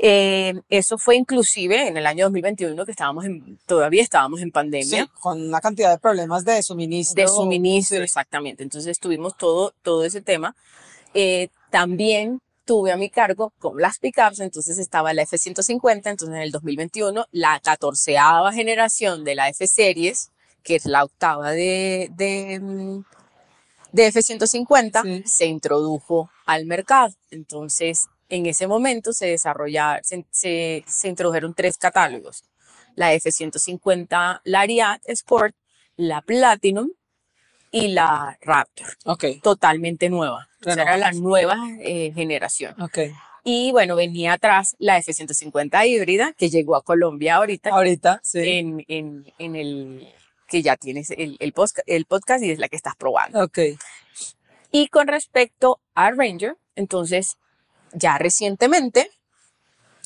Eh, 0.00 0.54
eso 0.68 0.96
fue 0.96 1.16
inclusive 1.16 1.88
en 1.88 1.96
el 1.96 2.06
año 2.06 2.26
2021 2.26 2.84
que 2.84 2.92
estábamos 2.92 3.24
en, 3.24 3.58
todavía 3.66 4.00
estábamos 4.04 4.40
en 4.42 4.52
pandemia 4.52 5.02
Sí, 5.06 5.10
con 5.20 5.42
una 5.48 5.60
cantidad 5.60 5.90
de 5.90 5.98
problemas 5.98 6.44
de 6.44 6.62
suministro. 6.62 7.20
de 7.20 7.26
suministro, 7.28 7.96
Sí. 7.96 8.04
exactamente. 8.04 8.62
Entonces 8.62 9.00
tuvimos 9.00 9.36
todo, 9.36 9.74
todo 9.82 10.04
ese 10.04 10.22
tema. 10.22 10.54
Eh, 11.14 11.48
también 11.72 12.40
tuve 12.68 12.92
a 12.92 12.98
mi 12.98 13.08
cargo 13.08 13.54
con 13.58 13.80
las 13.80 13.98
pickups, 13.98 14.40
entonces 14.40 14.78
estaba 14.78 15.14
la 15.14 15.22
F-150, 15.22 16.10
entonces 16.10 16.28
en 16.28 16.42
el 16.42 16.50
2021 16.52 17.24
la 17.32 17.58
catorceava 17.60 18.52
generación 18.52 19.24
de 19.24 19.34
la 19.34 19.48
F-Series, 19.48 20.30
que 20.62 20.74
es 20.76 20.84
la 20.84 21.02
octava 21.02 21.52
de, 21.52 22.10
de, 22.14 22.60
de 23.92 24.06
F-150, 24.08 25.02
Sí. 25.02 25.22
se 25.24 25.46
introdujo 25.46 26.30
al 26.44 26.66
mercado. 26.66 27.14
Entonces, 27.30 28.08
en 28.28 28.44
ese 28.44 28.66
momento 28.66 29.14
se 29.14 29.28
desarrollaron, 29.28 30.04
se, 30.04 30.26
se, 30.30 30.84
se 30.86 31.08
introdujeron 31.08 31.54
tres 31.54 31.78
catálogos. 31.78 32.44
La 32.96 33.14
F-150 33.14 34.42
Lariat 34.44 35.00
Sport, 35.06 35.56
la 35.96 36.20
Platinum 36.20 36.90
y 37.70 37.88
la 37.88 38.36
Raptor, 38.42 38.88
Ok, 39.06 39.24
totalmente 39.42 40.10
nueva. 40.10 40.47
O 40.66 40.70
sea, 40.72 40.82
era 40.82 40.96
la 40.96 41.10
Renovadas. 41.10 41.16
nueva 41.16 41.56
eh, 41.80 42.12
generación. 42.14 42.80
ok. 42.80 42.98
Y 43.44 43.70
bueno, 43.72 43.96
venía 43.96 44.34
atrás 44.34 44.74
la 44.78 44.98
F-150 44.98 45.86
híbrida, 45.86 46.34
que 46.36 46.50
llegó 46.50 46.76
a 46.76 46.82
Colombia 46.82 47.36
ahorita, 47.36 47.70
Ahorita, 47.70 48.20
sí. 48.22 48.40
en, 48.40 48.84
en, 48.88 49.32
en 49.38 49.56
el 49.56 50.12
que 50.46 50.60
ya 50.62 50.76
tienes 50.76 51.10
el, 51.12 51.36
el, 51.40 51.54
posca- 51.54 51.82
el 51.86 52.04
podcast 52.04 52.42
y 52.44 52.50
es 52.50 52.58
la 52.58 52.68
que 52.68 52.76
estás 52.76 52.94
probando. 52.96 53.42
Ok. 53.42 53.58
Y 54.70 54.88
con 54.88 55.06
respecto 55.08 55.80
a 55.94 56.10
Ranger, 56.10 56.56
entonces, 56.74 57.36
ya 57.92 58.18
recientemente, 58.18 59.08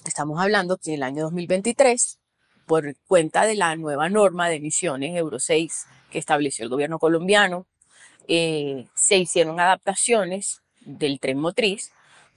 estamos 0.06 0.40
hablando 0.40 0.76
que 0.78 0.90
en 0.90 0.96
el 0.96 1.02
año 1.02 1.22
2023, 1.24 2.20
por 2.66 2.94
cuenta 3.08 3.44
de 3.44 3.56
la 3.56 3.74
nueva 3.76 4.08
norma 4.08 4.48
de 4.48 4.56
emisiones 4.56 5.16
Euro 5.16 5.40
6 5.40 5.86
que 6.10 6.18
estableció 6.18 6.62
el 6.64 6.70
gobierno 6.70 6.98
colombiano, 7.00 7.66
eh, 8.34 8.86
se 8.94 9.18
hicieron 9.18 9.60
adaptaciones 9.60 10.62
del 10.80 11.20
tren 11.20 11.38
motriz 11.38 11.92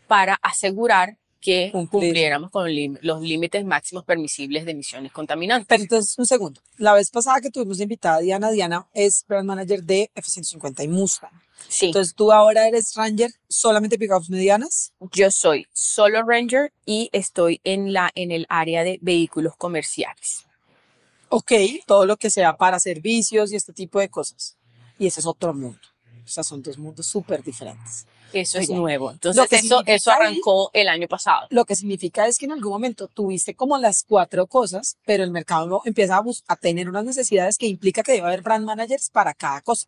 para 0.07 0.33
asegurar 0.41 1.15
que 1.39 1.69
Cumplir. 1.71 2.01
cumpliéramos 2.01 2.51
con 2.51 2.69
los 3.01 3.21
límites 3.21 3.63
máximos 3.63 4.03
permisibles 4.03 4.65
de 4.65 4.71
emisiones 4.71 5.11
contaminantes. 5.13 5.67
Pero 5.69 5.83
entonces, 5.83 6.17
un 6.17 6.25
segundo. 6.25 6.59
La 6.77 6.93
vez 6.93 7.09
pasada 7.11 7.39
que 7.39 7.49
tuvimos 7.49 7.79
invitada 7.79 8.17
a 8.17 8.19
Diana, 8.19 8.51
Diana 8.51 8.87
es 8.93 9.23
brand 9.27 9.47
manager 9.47 9.83
de 9.83 10.11
F-150 10.15 10.83
y 10.83 10.87
Mustang. 10.89 11.31
Sí, 11.69 11.85
Entonces, 11.85 12.13
tú 12.13 12.33
ahora 12.33 12.67
eres 12.67 12.93
Ranger 12.95 13.31
solamente 13.47 13.97
pickups 13.97 14.29
medianas. 14.29 14.91
yo 15.13 15.31
soy 15.31 15.65
solo 15.71 16.23
Ranger 16.23 16.73
y 16.85 17.09
estoy 17.13 17.61
en, 17.63 17.93
la, 17.93 18.11
en 18.15 18.31
el 18.31 18.45
área 18.49 18.83
de 18.83 18.99
vehículos 19.01 19.55
comerciales. 19.55 20.43
Ok, 21.29 21.51
todo 21.85 22.05
lo 22.05 22.17
que 22.17 22.29
sea 22.29 22.57
para 22.57 22.79
servicios 22.79 23.51
y 23.51 23.55
este 23.55 23.71
tipo 23.71 23.99
de 23.99 24.09
cosas. 24.09 24.54
Y 24.99 25.07
ese 25.07 25.19
es 25.19 25.25
otro 25.25 25.53
mundo. 25.53 25.79
O 26.23 26.27
sea, 26.27 26.43
son 26.43 26.63
dos 26.63 26.77
mundos 26.77 27.05
súper 27.05 27.43
diferentes. 27.43 28.07
Eso 28.33 28.57
es 28.57 28.69
nuevo. 28.69 29.11
Entonces, 29.11 29.47
que 29.47 29.95
eso, 29.95 30.11
arrancó 30.11 30.69
el 30.73 30.89
año 30.89 31.07
pasado. 31.07 31.47
Lo 31.51 31.65
que 31.65 31.75
significa 31.75 32.27
es 32.27 32.37
que 32.37 32.45
en 32.45 32.51
algún 32.51 32.71
momento 32.71 33.07
tuviste 33.07 33.55
como 33.55 33.77
las 33.77 34.03
cuatro 34.03 34.47
cosas, 34.47 34.97
pero 35.05 35.23
el 35.23 35.31
mercado 35.31 35.81
empieza 35.85 36.17
a, 36.17 36.23
a 36.47 36.55
tener 36.55 36.89
unas 36.89 37.05
necesidades 37.05 37.57
que 37.57 37.67
implica 37.67 38.03
que 38.03 38.13
debe 38.13 38.27
haber 38.27 38.41
brand 38.41 38.65
managers 38.65 39.09
para 39.09 39.33
cada 39.33 39.61
cosa. 39.61 39.87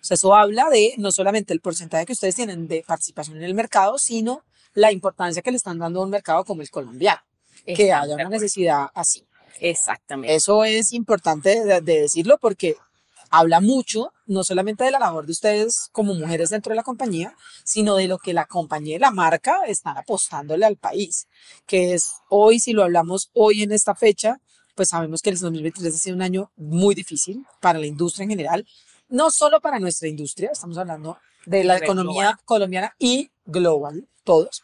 O 0.00 0.04
sea, 0.04 0.14
eso 0.14 0.34
habla 0.34 0.68
de 0.70 0.94
no 0.98 1.10
solamente 1.10 1.52
el 1.52 1.60
porcentaje 1.60 2.06
que 2.06 2.12
ustedes 2.12 2.36
tienen 2.36 2.68
de 2.68 2.84
participación 2.86 3.38
en 3.38 3.42
el 3.42 3.54
mercado, 3.54 3.98
sino 3.98 4.44
la 4.74 4.92
importancia 4.92 5.42
que 5.42 5.50
le 5.50 5.56
están 5.56 5.78
dando 5.78 6.00
a 6.00 6.04
un 6.04 6.10
mercado 6.10 6.44
como 6.44 6.62
el 6.62 6.70
colombiano, 6.70 7.20
que 7.64 7.92
haya 7.92 8.14
una 8.14 8.28
necesidad 8.28 8.88
así. 8.94 9.26
Exactamente. 9.60 10.36
Eso 10.36 10.62
es 10.62 10.92
importante 10.92 11.64
de, 11.64 11.80
de 11.80 12.02
decirlo 12.02 12.38
porque 12.38 12.76
habla 13.30 13.60
mucho, 13.60 14.12
no 14.26 14.44
solamente 14.44 14.84
de 14.84 14.90
la 14.90 14.98
labor 14.98 15.26
de 15.26 15.32
ustedes 15.32 15.88
como 15.92 16.14
mujeres 16.14 16.50
dentro 16.50 16.70
de 16.70 16.76
la 16.76 16.82
compañía, 16.82 17.34
sino 17.64 17.96
de 17.96 18.08
lo 18.08 18.18
que 18.18 18.32
la 18.32 18.46
compañía 18.46 18.96
y 18.96 18.98
la 18.98 19.10
marca 19.10 19.62
están 19.66 19.96
apostándole 19.96 20.64
al 20.66 20.76
país, 20.76 21.28
que 21.66 21.94
es 21.94 22.14
hoy, 22.28 22.60
si 22.60 22.72
lo 22.72 22.82
hablamos 22.82 23.30
hoy 23.34 23.62
en 23.62 23.72
esta 23.72 23.94
fecha, 23.94 24.40
pues 24.74 24.90
sabemos 24.90 25.22
que 25.22 25.30
el 25.30 25.38
2023 25.38 25.94
ha 25.94 25.98
sido 25.98 26.16
un 26.16 26.22
año 26.22 26.52
muy 26.56 26.94
difícil 26.94 27.44
para 27.60 27.78
la 27.78 27.86
industria 27.86 28.24
en 28.24 28.30
general, 28.30 28.66
no 29.08 29.30
solo 29.30 29.60
para 29.60 29.78
nuestra 29.78 30.08
industria, 30.08 30.50
estamos 30.52 30.78
hablando 30.78 31.18
de 31.46 31.64
la 31.64 31.78
economía 31.78 32.24
global. 32.24 32.38
colombiana 32.44 32.94
y 32.98 33.30
global, 33.46 34.06
todos, 34.22 34.62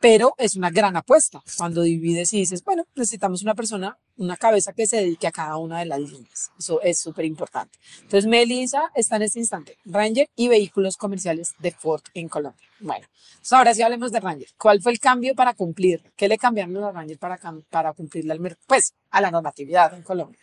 pero 0.00 0.34
es 0.38 0.54
una 0.56 0.70
gran 0.70 0.96
apuesta 0.96 1.42
cuando 1.56 1.82
divides 1.82 2.32
y 2.32 2.38
dices, 2.38 2.62
bueno, 2.64 2.84
necesitamos 2.94 3.42
una 3.42 3.54
persona, 3.54 3.98
una 4.16 4.36
cabeza 4.36 4.72
que 4.72 4.86
se 4.86 4.98
dedique 4.98 5.26
a 5.26 5.32
cada 5.32 5.56
una 5.56 5.80
de 5.80 5.86
las 5.86 6.00
líneas. 6.00 6.50
Eso 6.58 6.80
es 6.82 7.00
súper 7.00 7.24
importante. 7.24 7.78
Entonces, 8.02 8.26
Melissa 8.26 8.90
está 8.94 9.16
en 9.16 9.22
este 9.22 9.40
instante, 9.40 9.76
Ranger 9.84 10.28
y 10.36 10.48
vehículos 10.48 10.96
comerciales 10.96 11.54
de 11.58 11.72
Ford 11.72 12.02
en 12.14 12.28
Colombia. 12.28 12.68
Bueno, 12.80 13.06
entonces 13.30 13.52
ahora 13.52 13.74
sí 13.74 13.82
hablemos 13.82 14.12
de 14.12 14.20
Ranger. 14.20 14.48
¿Cuál 14.56 14.80
fue 14.80 14.92
el 14.92 15.00
cambio 15.00 15.34
para 15.34 15.54
cumplir? 15.54 16.00
¿Qué 16.16 16.28
le 16.28 16.38
cambiaron 16.38 16.76
a 16.84 16.92
Ranger 16.92 17.18
para, 17.18 17.38
para 17.68 17.92
cumplirle 17.92 18.32
al 18.32 18.40
mer- 18.40 18.58
pues, 18.66 18.94
a 19.10 19.20
la 19.20 19.30
normatividad 19.32 19.94
en 19.94 20.02
Colombia? 20.02 20.40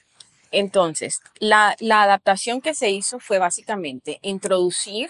Entonces, 0.51 1.21
la, 1.39 1.75
la 1.79 2.03
adaptación 2.03 2.61
que 2.61 2.73
se 2.73 2.89
hizo 2.89 3.19
fue 3.19 3.39
básicamente 3.39 4.19
introducir 4.21 5.09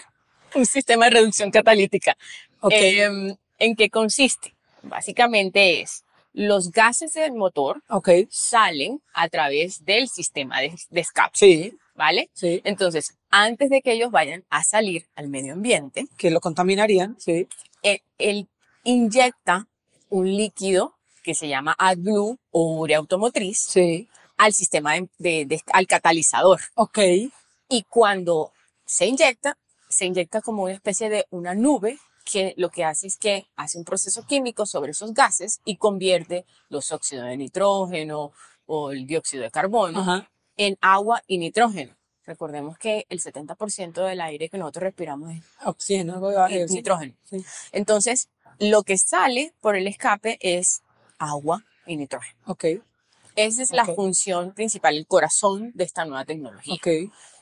un 0.54 0.66
sistema 0.66 1.04
de 1.06 1.10
reducción 1.12 1.50
catalítica. 1.50 2.16
Ok, 2.60 2.72
Em, 2.74 3.36
¿En 3.58 3.74
qué 3.76 3.90
consiste? 3.90 4.54
Básicamente 4.82 5.80
es 5.82 6.04
los 6.32 6.70
gases 6.70 7.12
del 7.14 7.32
motor 7.32 7.82
salen 8.30 9.00
a 9.14 9.28
través 9.30 9.84
del 9.86 10.06
sistema 10.08 10.60
de, 10.60 10.74
de 10.90 11.00
escape, 11.00 11.30
sí, 11.32 11.78
¿vale? 11.94 12.28
sí, 12.34 12.60
Entonces, 12.64 13.16
antes 13.30 13.70
de 13.70 13.80
que 13.80 13.92
ellos 13.92 14.10
vayan 14.10 14.44
a 14.50 14.62
salir 14.62 15.06
al 15.14 15.28
medio 15.28 15.54
ambiente, 15.54 16.06
que 16.18 16.30
lo 16.30 16.40
contaminarían, 16.40 17.16
sí, 17.18 17.48
él, 17.82 18.02
él 18.18 18.48
inyecta 18.84 19.66
un 20.10 20.26
líquido 20.36 20.94
que 21.22 21.34
se 21.34 21.48
llama 21.48 21.74
AdBlue 21.78 22.38
o 22.50 22.78
urea 22.80 22.98
automotriz 22.98 23.58
sí, 23.58 24.06
al 24.36 24.52
sistema 24.52 24.92
de, 24.94 25.08
de- 25.18 25.44
de- 25.46 25.62
al 25.72 25.86
catalizador. 25.86 26.60
ok, 26.74 26.98
Y 27.70 27.82
cuando 27.88 28.52
se 28.84 29.06
inyecta, 29.06 29.56
se 29.88 30.04
inyecta 30.04 30.42
como 30.42 30.64
una 30.64 30.74
especie 30.74 31.08
de 31.08 31.26
una 31.30 31.54
nube 31.54 31.98
que 32.30 32.52
lo 32.56 32.70
que 32.70 32.84
hace 32.84 33.06
es 33.06 33.16
que 33.16 33.46
hace 33.56 33.78
un 33.78 33.84
proceso 33.84 34.26
químico 34.26 34.66
sobre 34.66 34.90
esos 34.90 35.14
gases 35.14 35.60
y 35.64 35.76
convierte 35.76 36.44
los 36.68 36.90
óxidos 36.92 37.26
de 37.26 37.36
nitrógeno 37.36 38.32
o 38.66 38.90
el 38.90 39.06
dióxido 39.06 39.44
de 39.44 39.50
carbono 39.50 40.00
ajá, 40.00 40.30
en 40.56 40.76
agua 40.80 41.22
y 41.26 41.38
nitrógeno. 41.38 41.94
Recordemos 42.24 42.76
que 42.76 43.06
el 43.08 43.20
70% 43.20 44.04
del 44.04 44.20
aire 44.20 44.48
que 44.48 44.58
nosotros 44.58 44.82
respiramos 44.82 45.30
es 45.30 45.42
oxígeno, 45.64 46.20
sí, 46.68 46.74
nitrógeno. 46.74 47.14
sí. 47.24 47.44
Entonces, 47.70 48.28
lo 48.58 48.82
que 48.82 48.98
sale 48.98 49.54
por 49.60 49.76
el 49.76 49.86
escape 49.86 50.36
es 50.40 50.82
agua 51.18 51.64
y 51.86 51.96
nitrógeno. 51.96 52.36
ok, 52.46 52.64
Esa 53.36 53.62
es 53.62 53.70
la 53.70 53.84
Ok. 53.84 53.94
función 53.94 54.52
principal, 54.54 54.96
el 54.96 55.06
corazón 55.06 55.70
de 55.74 55.84
esta 55.84 56.04
nueva 56.04 56.24
tecnología. 56.24 56.74
ok, 56.74 56.88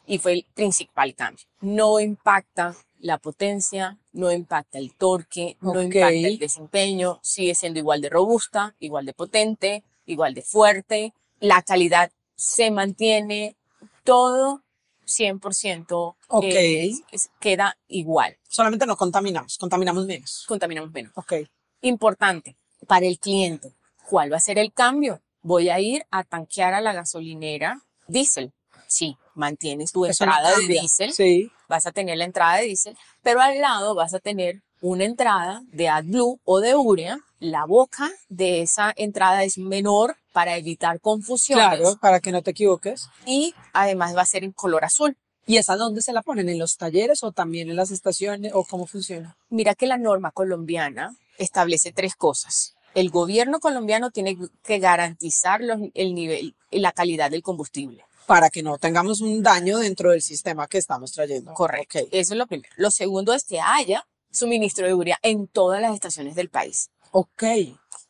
Y 0.06 0.18
fue 0.18 0.32
el 0.34 0.46
principal 0.54 1.14
cambio. 1.14 1.46
No 1.62 1.98
impacta 1.98 2.76
la 3.04 3.18
potencia, 3.18 3.98
no 4.12 4.32
impacta 4.32 4.78
el 4.78 4.94
torque, 4.94 5.58
no 5.60 5.72
Ok. 5.72 5.80
impacta 5.82 6.08
el 6.26 6.38
desempeño, 6.38 7.20
sigue 7.22 7.54
siendo 7.54 7.78
igual 7.78 8.00
de 8.00 8.08
robusta, 8.08 8.74
igual 8.80 9.04
de 9.04 9.12
potente, 9.12 9.84
igual 10.06 10.32
de 10.32 10.40
fuerte, 10.40 11.12
la 11.38 11.60
calidad 11.60 12.10
se 12.34 12.70
mantiene, 12.70 13.56
todo 14.04 14.62
100% 15.04 16.16
Ok. 16.28 16.44
eh, 16.44 16.92
es- 17.12 17.28
queda 17.40 17.76
igual, 17.88 18.38
solamente 18.48 18.86
no 18.86 18.96
contaminamos, 18.96 19.58
contaminamos 19.58 20.06
menos. 20.06 20.44
contaminamos 20.48 20.90
menos. 20.90 21.12
Ok, 21.16 21.34
Importante 21.82 22.56
para 22.86 23.04
el 23.04 23.18
cliente, 23.18 23.74
¿cuál 24.08 24.32
va 24.32 24.38
a 24.38 24.40
ser 24.40 24.58
el 24.58 24.72
cambio? 24.72 25.20
Voy 25.42 25.68
a 25.68 25.78
ir 25.78 26.06
a 26.10 26.24
tanquear 26.24 26.72
a 26.72 26.80
la 26.80 26.94
gasolinera 26.94 27.82
diésel. 28.08 28.52
Sí, 28.86 29.18
mantienes 29.34 29.92
tu 29.92 30.04
entrada 30.06 30.50
de 30.56 30.66
diésel, 30.68 31.12
Sí, 31.12 31.50
vas 31.68 31.86
a 31.86 31.92
tener 31.92 32.16
la 32.18 32.24
entrada 32.24 32.56
de 32.58 32.64
diésel, 32.66 32.96
pero 33.22 33.40
al 33.40 33.60
lado 33.60 33.94
vas 33.94 34.14
a 34.14 34.20
tener 34.20 34.62
una 34.80 35.04
entrada 35.04 35.62
de 35.72 35.88
AdBlue 35.88 36.40
o 36.44 36.60
de 36.60 36.74
urea. 36.74 37.18
La 37.40 37.64
boca 37.66 38.10
de 38.28 38.62
esa 38.62 38.92
entrada 38.96 39.44
es 39.44 39.58
menor 39.58 40.16
para 40.32 40.56
evitar 40.56 41.00
confusiones 41.00 41.64
claro, 41.66 41.96
para 42.00 42.20
que 42.20 42.32
no 42.32 42.42
te 42.42 42.52
equivoques. 42.52 43.08
y 43.26 43.54
además 43.72 44.16
va 44.16 44.22
a 44.22 44.26
ser 44.26 44.44
en 44.44 44.52
color 44.52 44.84
azul. 44.84 45.16
¿Y 45.46 45.58
esa 45.58 45.76
dónde 45.76 46.00
se 46.00 46.12
la 46.14 46.22
ponen? 46.22 46.48
¿En 46.48 46.58
los 46.58 46.76
talleres 46.78 47.22
o 47.22 47.32
también 47.32 47.68
en 47.68 47.76
las 47.76 47.90
estaciones? 47.90 48.52
¿O 48.54 48.64
cómo 48.64 48.86
funciona? 48.86 49.36
Mira 49.50 49.74
que 49.74 49.86
la 49.86 49.98
norma 49.98 50.30
colombiana 50.30 51.14
establece 51.36 51.92
tres 51.92 52.14
cosas. 52.16 52.74
El 52.94 53.10
gobierno 53.10 53.60
colombiano 53.60 54.10
tiene 54.10 54.38
que 54.62 54.78
garantizar 54.78 55.60
los- 55.60 55.80
el 55.94 56.14
nivel 56.14 56.54
y 56.70 56.78
la 56.78 56.92
calidad 56.92 57.30
del 57.30 57.42
combustible. 57.42 58.04
Para 58.26 58.48
que 58.50 58.62
no 58.62 58.78
tengamos 58.78 59.20
un 59.20 59.42
daño 59.42 59.78
dentro 59.78 60.10
del 60.10 60.22
sistema 60.22 60.66
que 60.66 60.78
estamos 60.78 61.12
trayendo. 61.12 61.52
Correcto. 61.54 61.98
Ok. 61.98 62.08
Eso 62.12 62.34
es 62.34 62.38
lo 62.38 62.46
primero. 62.46 62.72
Lo 62.76 62.90
segundo 62.90 63.32
es 63.34 63.44
que 63.44 63.60
haya 63.60 64.06
suministro 64.30 64.86
de 64.86 64.94
urea 64.94 65.18
en 65.22 65.46
todas 65.46 65.80
las 65.80 65.94
estaciones 65.94 66.34
del 66.34 66.48
país. 66.48 66.90
Ok. 67.12 67.42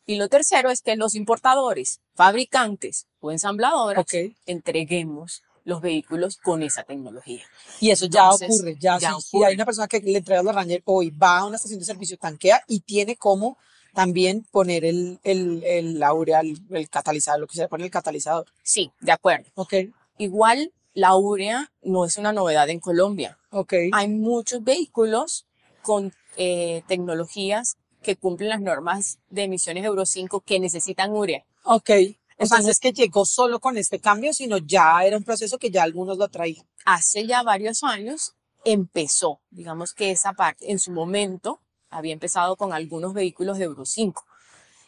Y 0.06 0.16
lo 0.16 0.28
tercero 0.28 0.70
es 0.70 0.82
que 0.82 0.96
los 0.96 1.14
importadores, 1.14 2.00
fabricantes 2.14 3.06
o 3.20 3.32
ensambladoras 3.32 4.02
Ok. 4.02 4.14
entreguemos 4.46 5.42
los 5.64 5.80
vehículos 5.80 6.36
con 6.36 6.62
esa 6.62 6.82
tecnología. 6.82 7.42
Y 7.80 7.90
eso 7.90 8.06
ya 8.06 8.24
Entonces, 8.24 8.50
ocurre. 8.50 8.76
Ya, 8.78 8.98
ya 8.98 9.14
si 9.18 9.36
ocurre. 9.36 9.46
hay 9.48 9.54
una 9.54 9.64
persona 9.64 9.88
que 9.88 10.00
le 10.00 10.18
entrega 10.18 10.42
la 10.42 10.52
Ranger 10.52 10.82
hoy, 10.84 11.10
va 11.10 11.38
a 11.38 11.46
una 11.46 11.56
estación 11.56 11.80
de 11.80 11.86
servicio, 11.86 12.18
tanquea 12.18 12.62
y 12.68 12.80
tiene 12.80 13.16
como 13.16 13.56
también 13.94 14.44
poner 14.50 14.84
el, 14.84 15.20
el, 15.22 15.62
el, 15.64 15.98
la 15.98 16.12
urea, 16.12 16.40
el, 16.40 16.58
el 16.70 16.88
catalizador, 16.90 17.40
lo 17.40 17.46
que 17.46 17.56
se 17.56 17.68
pone 17.68 17.84
el 17.84 17.90
catalizador. 17.90 18.46
Sí, 18.62 18.90
de 19.00 19.12
acuerdo. 19.12 19.50
Ok. 19.54 19.74
Igual 20.18 20.72
la 20.94 21.16
urea 21.16 21.72
no 21.82 22.04
es 22.04 22.16
una 22.16 22.32
novedad 22.32 22.68
en 22.68 22.80
Colombia. 22.80 23.38
Ok. 23.50 23.74
Hay 23.92 24.08
muchos 24.08 24.62
vehículos 24.62 25.46
con 25.82 26.12
eh, 26.36 26.82
tecnologías 26.86 27.76
que 28.02 28.16
cumplen 28.16 28.50
las 28.50 28.60
normas 28.60 29.18
de 29.30 29.44
emisiones 29.44 29.84
Euro 29.84 30.06
5 30.06 30.40
que 30.40 30.60
necesitan 30.60 31.12
urea. 31.12 31.44
Ok. 31.64 31.90
O 32.38 32.46
sea, 32.46 32.60
no 32.60 32.68
es 32.68 32.80
que 32.80 32.92
llegó 32.92 33.24
solo 33.24 33.60
con 33.60 33.76
este 33.78 34.00
cambio, 34.00 34.32
sino 34.32 34.58
ya 34.58 35.04
era 35.04 35.16
un 35.16 35.24
proceso 35.24 35.58
que 35.58 35.70
ya 35.70 35.82
algunos 35.82 36.18
lo 36.18 36.28
traían. 36.28 36.66
Hace 36.84 37.26
ya 37.26 37.42
varios 37.42 37.82
años 37.84 38.34
empezó, 38.64 39.40
digamos 39.50 39.94
que 39.94 40.10
esa 40.10 40.32
parte 40.32 40.70
en 40.70 40.78
su 40.78 40.90
momento 40.90 41.60
había 41.90 42.12
empezado 42.12 42.56
con 42.56 42.72
algunos 42.72 43.14
vehículos 43.14 43.58
de 43.58 43.64
Euro 43.64 43.84
5. 43.84 44.24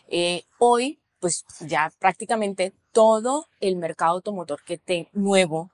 Eh, 0.08 0.44
hoy, 0.58 0.98
pues 1.20 1.44
ya 1.60 1.92
prácticamente 1.98 2.74
todo 2.96 3.46
el 3.60 3.76
mercado 3.76 4.12
automotor 4.12 4.62
que 4.64 4.78
te 4.78 5.08
nuevo, 5.12 5.70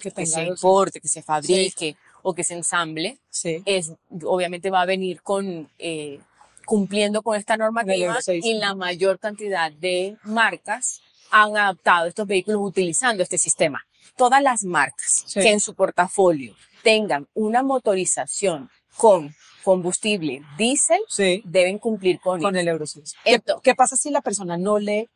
Que 0.00 0.10
que 0.10 0.26
se 0.26 0.42
importe, 0.42 1.00
que 1.00 1.06
se 1.06 1.22
fabrique 1.22 1.96
o 2.22 2.34
que 2.34 2.42
se 2.42 2.54
ensamble, 2.54 3.18
Sí. 3.30 3.62
es, 3.64 3.92
obviamente 4.24 4.70
va 4.70 4.80
a 4.82 4.86
venir 4.86 5.22
con, 5.22 5.70
eh, 5.78 6.18
cumpliendo 6.66 7.22
con 7.22 7.36
esta 7.36 7.56
normativa 7.56 8.18
y 8.42 8.54
la 8.54 8.74
mayor 8.74 9.20
cantidad 9.20 9.70
de 9.70 10.16
marcas 10.24 11.00
han 11.30 11.56
adaptado 11.56 12.08
estos 12.08 12.26
vehículos 12.26 12.60
utilizando 12.60 13.22
este 13.22 13.38
sistema. 13.38 13.80
Todas 14.16 14.42
las 14.42 14.64
marcas 14.64 15.24
Sí. 15.28 15.40
que 15.40 15.52
en 15.52 15.60
su 15.60 15.74
portafolio 15.74 16.56
tengan 16.82 17.28
una 17.34 17.62
motorización 17.62 18.68
con 18.96 19.32
combustible 19.62 20.42
diésel 20.58 21.00
Sí. 21.08 21.40
deben 21.44 21.78
cumplir 21.78 22.18
con, 22.20 22.40
Con 22.42 22.56
el 22.56 22.66
Euro 22.66 22.84
6. 22.86 23.14
¿Qué, 23.24 23.40
qué 23.62 23.74
pasa 23.76 23.94
si 23.96 24.10
la 24.10 24.22
persona 24.22 24.56
no 24.58 24.78
le, 24.80 25.08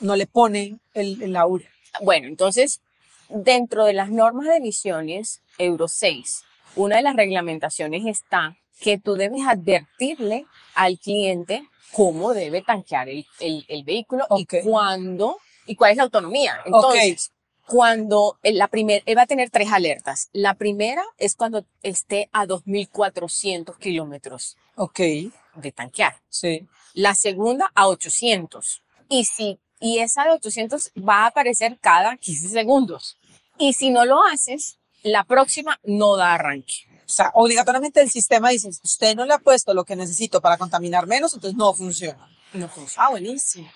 no 0.00 0.16
le 0.16 0.26
pone 0.26 0.78
el, 0.94 1.22
el 1.22 1.32
la 1.32 1.46
urea? 1.46 1.68
Bueno, 2.02 2.26
entonces, 2.28 2.80
dentro 3.28 3.84
de 3.84 3.92
las 3.92 4.10
normas 4.10 4.46
de 4.48 4.56
emisiones 4.56 5.40
Euro 5.58 5.88
6, 5.88 6.42
una 6.76 6.96
de 6.96 7.02
las 7.02 7.16
reglamentaciones 7.16 8.04
está 8.06 8.56
que 8.80 8.98
tú 8.98 9.14
debes 9.14 9.42
advertirle 9.46 10.46
al 10.74 10.98
cliente 10.98 11.68
cómo 11.92 12.34
debe 12.34 12.62
tanquear 12.62 13.08
el, 13.08 13.24
el- 13.38 13.64
el 13.68 13.84
vehículo 13.84 14.26
y 14.36 14.46
cuándo 14.62 15.38
y 15.66 15.76
cuál 15.76 15.92
es 15.92 15.96
la 15.98 16.02
autonomía. 16.02 16.56
Entonces, 16.66 17.30
cuando 17.66 18.38
el- 18.42 18.58
la 18.58 18.66
primer, 18.68 19.02
él 19.06 19.16
va 19.16 19.22
a 19.22 19.26
tener 19.26 19.48
tres 19.50 19.70
alertas. 19.72 20.28
La 20.32 20.54
primera 20.54 21.02
es 21.16 21.36
cuando 21.36 21.64
esté 21.82 22.28
a 22.32 22.46
2.400 22.46 23.78
kilómetros 23.78 24.56
Ok, 24.76 24.98
de 24.98 25.72
tanquear. 25.74 26.16
sí. 26.28 26.66
La 26.94 27.14
segunda 27.14 27.70
a 27.74 27.88
800. 27.88 28.82
Y 29.08 29.24
si 29.24 29.58
y 29.84 29.98
esa 29.98 30.24
de 30.24 30.30
800 30.30 30.92
va 30.96 31.24
a 31.24 31.26
aparecer 31.26 31.78
cada 31.78 32.16
15 32.16 32.48
segundos. 32.48 33.18
Y 33.58 33.74
si 33.74 33.90
no 33.90 34.06
lo 34.06 34.24
haces, 34.24 34.78
la 35.02 35.24
próxima 35.24 35.78
no 35.84 36.16
da 36.16 36.32
arranque. 36.32 36.86
O 37.06 37.12
sea, 37.12 37.30
obligatoriamente 37.34 38.00
el 38.00 38.10
sistema 38.10 38.48
dice, 38.48 38.70
usted 38.82 39.14
no 39.14 39.26
le 39.26 39.34
ha 39.34 39.38
puesto 39.38 39.74
lo 39.74 39.84
que 39.84 39.94
necesito 39.94 40.40
para 40.40 40.56
contaminar 40.56 41.06
menos, 41.06 41.34
entonces 41.34 41.54
no 41.58 41.74
funciona. 41.74 42.26
No 42.54 42.66
funciona. 42.66 43.08
Ah, 43.08 43.10
buenísimo. 43.10 43.70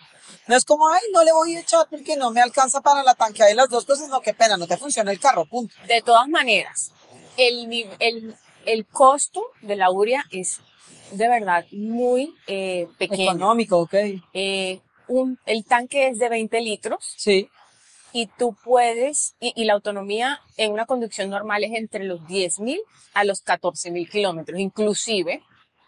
No 0.47 0.57
es 0.57 0.65
como, 0.65 0.89
ay, 0.89 1.03
no 1.13 1.23
le 1.25 1.33
voy 1.33 1.57
a 1.57 1.61
echar 1.61 1.87
porque 1.91 2.17
no 2.17 2.31
me 2.31 2.41
alcanza 2.41 2.81
para 2.81 3.03
la 3.03 3.15
tanqueada 3.15 3.51
de 3.51 3.57
las 3.57 3.69
dos 3.69 3.85
cosas, 3.85 4.09
no, 4.09 4.23
qué 4.23 4.33
pena, 4.33 4.57
no 4.57 4.67
te 4.67 4.79
funciona 4.79 5.13
el 5.13 5.21
carro, 5.21 5.45
punto. 5.45 5.75
De 5.87 6.01
todas 6.01 6.27
maneras, 6.27 6.91
el, 7.37 7.71
el, 7.99 8.35
el 8.65 8.87
costo 8.87 9.43
de 9.61 9.77
la 9.77 9.91
urea 9.91 10.25
es 10.31 10.61
de 11.11 11.29
verdad 11.29 11.67
muy 11.71 12.35
eh, 12.47 12.89
pequeño. 12.97 13.25
Económico, 13.25 13.79
ok. 13.81 13.95
Eh, 14.33 14.81
un, 15.09 15.39
el 15.47 15.65
tanque 15.65 16.09
es 16.09 16.19
de 16.19 16.29
20 16.29 16.61
litros 16.61 17.15
Sí. 17.17 17.49
y 18.13 18.27
tú 18.39 18.57
puedes, 18.65 19.35
y, 19.41 19.53
y 19.57 19.65
la 19.65 19.75
autonomía 19.75 20.41
en 20.57 20.73
una 20.73 20.87
conducción 20.87 21.31
normal 21.31 21.65
es 21.65 21.73
entre 21.75 22.05
los 22.05 22.21
10.000 22.23 22.79
a 23.15 23.25
los 23.25 23.45
14.000 23.45 24.09
kilómetros. 24.11 24.59
Inclusive, 24.61 25.43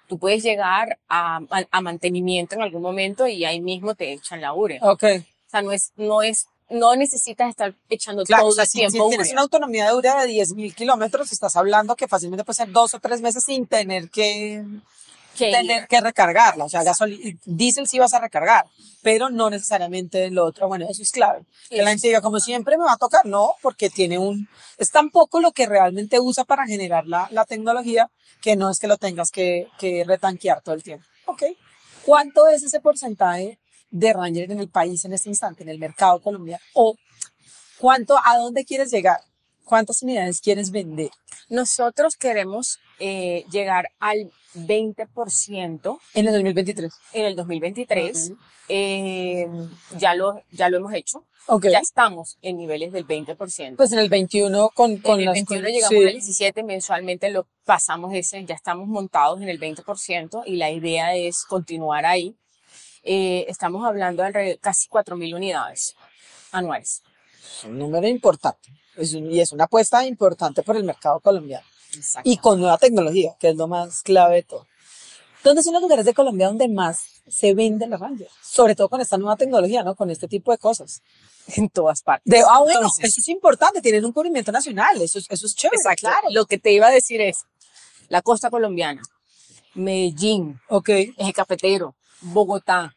tú 0.08 0.18
puedes 0.18 0.42
llegar 0.42 0.98
a, 1.08 1.36
a- 1.50 1.66
a 1.70 1.80
mantenimiento 1.80 2.54
en 2.56 2.62
algún 2.62 2.82
momento 2.82 3.26
y 3.26 3.44
ahí 3.44 3.60
mismo 3.60 3.94
te 3.94 4.12
echan 4.12 4.40
la 4.40 4.52
urea. 4.52 4.80
Ok. 4.82 5.04
O 5.04 5.50
sea, 5.50 5.62
no 5.62 5.72
es, 5.72 5.92
no 5.96 6.22
es, 6.22 6.46
no 6.68 6.94
necesitas 6.96 7.48
estar 7.50 7.74
echando 7.88 8.24
Claro, 8.24 8.42
todo 8.44 8.50
o 8.50 8.54
sea, 8.54 8.64
el 8.64 8.70
si, 8.70 8.78
tiempo 8.78 9.04
si 9.04 9.08
tienes 9.10 9.26
urea. 9.28 9.32
una 9.34 9.42
autonomía 9.42 9.86
de 9.86 9.94
urea 9.94 10.20
de 10.24 10.28
10.000 10.32 10.74
kilómetros, 10.74 11.32
estás 11.32 11.56
hablando 11.56 11.96
que 11.96 12.06
fácilmente 12.08 12.44
puede 12.44 12.56
ser 12.56 12.70
dos 12.70 12.94
o 12.94 13.00
tres 13.00 13.20
meses 13.20 13.44
sin 13.44 13.66
tener 13.66 14.08
que, 14.10 14.62
Que- 15.40 15.52
tener 15.52 15.88
que 15.88 16.00
recargarla. 16.00 16.64
O 16.64 16.68
sea, 16.68 16.82
gasolina, 16.82 17.38
diésel 17.44 17.86
sí 17.88 17.98
vas 17.98 18.14
a 18.14 18.20
recargar, 18.20 18.66
pero 19.02 19.30
no 19.30 19.50
necesariamente 19.50 20.30
lo 20.30 20.44
otro. 20.46 20.68
Bueno, 20.68 20.86
eso 20.88 21.02
es 21.02 21.10
clave. 21.10 21.44
Que 21.68 21.82
la 21.82 21.90
gente 21.90 22.08
diga, 22.08 22.20
como 22.20 22.38
siempre 22.40 22.78
me 22.78 22.84
va 22.84 22.92
a 22.92 22.96
tocar, 22.96 23.26
no, 23.26 23.54
porque 23.62 23.90
tiene 23.90 24.18
un, 24.18 24.48
es 24.78 24.90
tan 24.90 25.10
poco 25.10 25.40
lo 25.40 25.52
que 25.52 25.66
realmente 25.66 26.20
usa 26.20 26.44
para 26.44 26.66
generar 26.66 27.06
la, 27.06 27.28
la 27.30 27.44
tecnología 27.44 28.10
que 28.40 28.56
no 28.56 28.70
es 28.70 28.78
que 28.78 28.86
lo 28.86 28.96
tengas 28.96 29.30
que, 29.30 29.68
que 29.78 30.04
retanquear 30.06 30.62
todo 30.62 30.74
el 30.74 30.82
tiempo. 30.82 31.04
Ok. 31.26 31.42
¿Cuánto 32.04 32.48
es 32.48 32.62
ese 32.62 32.80
porcentaje 32.80 33.58
de 33.90 34.12
Ranger 34.12 34.50
en 34.50 34.60
el 34.60 34.68
país 34.70 35.04
en 35.04 35.12
este 35.12 35.28
instante, 35.28 35.62
en 35.62 35.68
el 35.68 35.78
mercado 35.78 36.20
colombiano? 36.22 36.62
¿O 36.74 36.96
cuánto, 37.78 38.16
a 38.24 38.38
dónde 38.38 38.64
quieres 38.64 38.90
llegar? 38.90 39.20
¿Cuántas 39.64 40.02
unidades 40.02 40.40
quieres 40.40 40.70
vender? 40.70 41.10
Nosotros 41.48 42.16
queremos 42.16 42.78
eh, 43.00 43.44
llegar 43.50 43.90
al 43.98 44.30
20% 44.54 45.98
En 46.14 46.26
el 46.26 46.32
2023. 46.34 46.92
en 47.12 47.24
el 47.24 47.36
2023. 47.36 48.30
Ujú. 48.30 48.38
Eh, 48.68 49.48
ya, 49.98 50.14
lo, 50.14 50.42
ya 50.52 50.68
lo 50.68 50.76
hemos 50.78 50.92
hecho. 50.94 51.24
Ok. 51.46 51.66
Ya 51.70 51.78
estamos 51.80 52.38
en 52.42 52.56
niveles 52.58 52.92
del 52.92 53.06
20%. 53.06 53.76
Pues 53.76 53.92
en 53.92 53.98
el 53.98 54.08
21 54.08 54.68
con, 54.70 54.98
con 54.98 55.14
en 55.14 55.20
el 55.20 55.24
las 55.26 55.34
21 55.34 55.62
con- 55.62 55.72
llegamos 55.72 55.98
sí. 55.98 56.06
al 56.06 56.12
17, 56.12 56.62
mensualmente 56.62 57.30
lo 57.30 57.46
pasamos 57.64 58.14
ese, 58.14 58.44
ya 58.44 58.54
estamos 58.54 58.86
montados 58.86 59.40
en 59.40 59.48
el 59.48 59.58
20% 59.58 60.42
y 60.46 60.56
la 60.56 60.70
idea 60.70 61.16
es 61.16 61.44
continuar 61.44 62.06
ahí. 62.06 62.36
Eh, 63.02 63.46
estamos 63.48 63.84
hablando 63.86 64.22
de 64.22 64.28
alrededor- 64.28 64.60
casi 64.60 64.88
4.000 64.88 65.34
unidades 65.34 65.96
anuales. 66.52 67.02
Es 67.58 67.64
un 67.64 67.78
número 67.78 68.06
importante. 68.06 68.68
Es 68.96 69.14
un- 69.14 69.30
y 69.32 69.40
es 69.40 69.50
una 69.52 69.64
apuesta 69.64 70.04
importante 70.06 70.62
por 70.62 70.76
el 70.76 70.84
mercado 70.84 71.18
colombiano. 71.20 71.66
Y 72.24 72.36
con 72.38 72.60
nueva 72.60 72.78
tecnología, 72.78 73.34
que 73.38 73.50
es 73.50 73.56
lo 73.56 73.66
más 73.68 74.02
clave 74.02 74.36
de 74.36 74.42
todo. 74.44 74.66
¿Dónde 75.42 75.62
son 75.62 75.72
los 75.72 75.82
lugares 75.82 76.04
de 76.04 76.12
Colombia 76.14 76.48
donde 76.48 76.68
más 76.68 77.00
se 77.26 77.54
vende 77.54 77.86
la 77.86 77.96
Ranger? 77.96 78.28
Sobre 78.42 78.74
todo 78.74 78.88
con 78.90 79.00
esta 79.00 79.16
nueva 79.16 79.36
tecnología, 79.36 79.82
¿no? 79.82 79.94
Con 79.96 80.10
este 80.10 80.28
tipo 80.28 80.52
de 80.52 80.58
cosas. 80.58 81.02
en 81.56 81.68
todas 81.68 82.02
partes. 82.02 82.30
De, 82.30 82.40
ah, 82.46 82.60
bueno, 82.60 82.80
Entonces, 82.80 83.06
eso 83.06 83.20
es 83.22 83.28
importante, 83.28 83.80
tienen 83.80 84.04
un 84.04 84.12
cubrimiento 84.12 84.52
nacional, 84.52 85.00
eso, 85.02 85.18
es- 85.18 85.26
eso 85.28 85.46
es 85.46 85.54
chévere. 85.56 85.78
Exacto. 85.78 86.02
Claro. 86.02 86.28
Lo 86.30 86.44
que 86.44 86.58
te 86.58 86.70
iba 86.72 86.86
a 86.86 86.90
decir 86.90 87.20
es, 87.20 87.38
la 88.08 88.22
costa 88.22 88.50
colombiana, 88.50 89.02
Medellín, 89.74 90.60
Ok. 90.68 90.88
Eje 90.90 91.32
Cafetero, 91.32 91.94
Bogotá, 92.20 92.94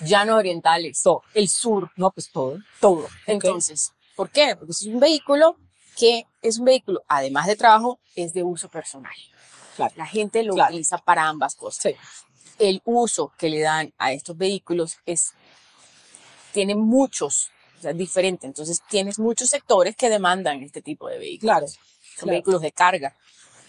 Llanos 0.00 0.36
Orientales, 0.38 1.02
el 1.34 1.48
sur, 1.48 1.90
No, 1.96 2.10
pues 2.10 2.30
todo. 2.30 2.58
todo. 2.80 3.06
Entonces, 3.26 3.92
¿por 4.16 4.28
qué? 4.30 4.54
Porque 4.56 4.72
es 4.72 4.82
un 4.82 5.00
vehículo 5.00 5.56
que 5.96 6.26
es 6.42 6.58
un 6.58 6.64
vehículo, 6.66 7.02
además 7.08 7.46
de 7.46 7.56
trabajo, 7.56 7.98
es 8.16 8.32
de 8.34 8.42
uso 8.42 8.68
personal. 8.68 9.12
Claro. 9.76 9.92
La 9.96 10.06
gente 10.06 10.42
lo 10.42 10.54
Claro. 10.54 10.70
utiliza 10.72 10.98
para 10.98 11.28
ambas 11.28 11.54
cosas. 11.56 11.82
Sí. 11.82 11.96
El 12.58 12.80
uso 12.84 13.32
que 13.38 13.48
le 13.48 13.60
dan 13.60 13.92
a 13.98 14.12
estos 14.12 14.36
vehículos 14.36 14.98
es, 15.06 15.32
tiene 16.52 16.74
muchos, 16.76 17.50
o 17.78 17.82
sea, 17.82 17.90
es 17.90 17.96
diferente. 17.96 18.46
Entonces, 18.46 18.80
tienes 18.88 19.18
muchos 19.18 19.48
sectores 19.50 19.96
que 19.96 20.08
demandan 20.08 20.62
este 20.62 20.80
tipo 20.82 21.08
de 21.08 21.18
vehículos. 21.18 21.52
Claro. 21.56 21.66
Son 22.18 22.28
vehículos 22.28 22.60
de 22.62 22.70
carga. 22.72 23.16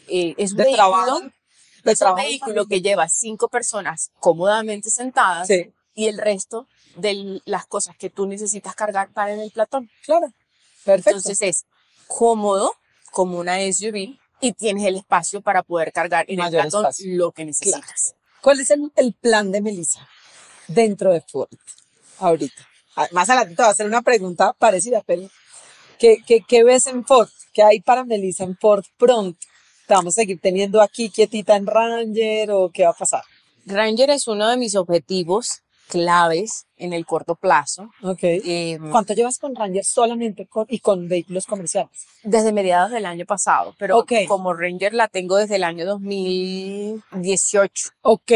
Eh, 0.07 0.35
es 0.37 0.51
un 0.51 0.57
De 0.57 0.63
vehículo, 0.65 0.75
trabajo. 0.91 1.19
De 1.21 1.91
es 1.91 2.01
un 2.01 2.05
trabajo. 2.05 2.23
vehículo 2.27 2.65
que 2.67 2.81
lleva 2.81 3.07
cinco 3.09 3.47
personas 3.47 4.11
cómodamente 4.19 4.89
sentadas 4.91 5.47
Sí, 5.47 5.71
y 5.95 6.07
el 6.07 6.17
resto 6.19 6.67
de 6.95 7.41
las 7.45 7.65
cosas 7.65 7.97
que 7.97 8.09
tú 8.11 8.27
necesitas 8.27 8.75
cargar 8.75 9.11
para 9.13 9.33
en 9.33 9.39
el 9.39 9.51
platón. 9.51 9.89
claro. 10.03 10.27
Perfecto. 10.83 11.17
Entonces 11.17 11.41
es 11.41 11.65
cómodo 12.07 12.71
como 13.11 13.37
una 13.39 13.57
SUV 13.59 14.17
y 14.41 14.51
tienes 14.53 14.85
el 14.85 14.97
espacio 14.97 15.41
para 15.41 15.63
poder 15.63 15.91
cargar 15.91 16.25
en 16.27 16.37
Mayor 16.37 16.65
el 16.65 16.69
platón 16.69 16.85
espacio. 16.85 17.15
lo 17.17 17.31
que 17.31 17.45
necesitas. 17.45 18.15
¿Cuál 18.41 18.59
es 18.59 18.69
el, 18.69 18.91
el 18.95 19.13
plan 19.13 19.51
de 19.51 19.61
Melissa 19.61 20.07
dentro 20.67 21.11
de 21.13 21.21
Ford 21.21 21.49
ahorita? 22.19 22.67
Ah, 22.95 23.07
Más 23.11 23.29
adelante 23.29 23.55
te 23.55 23.61
voy 23.61 23.69
a 23.69 23.71
hacer 23.71 23.85
una 23.87 24.01
pregunta 24.01 24.53
parecida, 24.53 25.01
pero 25.05 25.29
¿qué, 25.99 26.17
qué, 26.25 26.41
qué 26.47 26.63
ves 26.63 26.87
en 26.87 27.05
Ford? 27.05 27.29
¿Qué 27.53 27.63
hay 27.63 27.79
para 27.81 28.03
Melissa 28.03 28.43
en 28.43 28.57
Ford 28.57 28.83
pronto? 28.97 29.39
¿Te 29.87 29.93
vamos 29.93 30.15
a 30.17 30.21
seguir 30.21 30.39
teniendo 30.41 30.81
aquí 30.81 31.09
quietita 31.09 31.55
en 31.55 31.67
Ranger 31.67 32.51
o 32.51 32.69
qué 32.71 32.83
va 32.83 32.89
a 32.91 32.93
pasar? 32.93 33.23
Ranger 33.65 34.09
es 34.11 34.27
uno 34.27 34.47
de 34.47 34.57
mis 34.57 34.75
objetivos 34.75 35.61
claves 35.89 36.65
en 36.77 36.93
el 36.93 37.05
corto 37.05 37.35
plazo. 37.35 37.89
Ok. 38.01 38.19
Eh, 38.23 38.79
¿Cuánto 38.91 39.13
llevas 39.13 39.37
con 39.37 39.55
Ranger 39.55 39.85
solamente 39.85 40.47
con, 40.47 40.65
y 40.69 40.79
con 40.79 41.07
vehículos 41.07 41.45
comerciales? 41.45 41.91
desde 42.23 42.51
mediados 42.51 42.89
del 42.91 43.05
año 43.05 43.25
pasado, 43.25 43.75
pero 43.77 43.99
Ok. 43.99 44.11
como 44.27 44.53
Ranger 44.53 44.93
la 44.95 45.07
tengo 45.07 45.37
desde 45.37 45.55
el 45.57 45.63
año 45.63 45.85
2018. 45.85 47.89
Ok. 48.01 48.31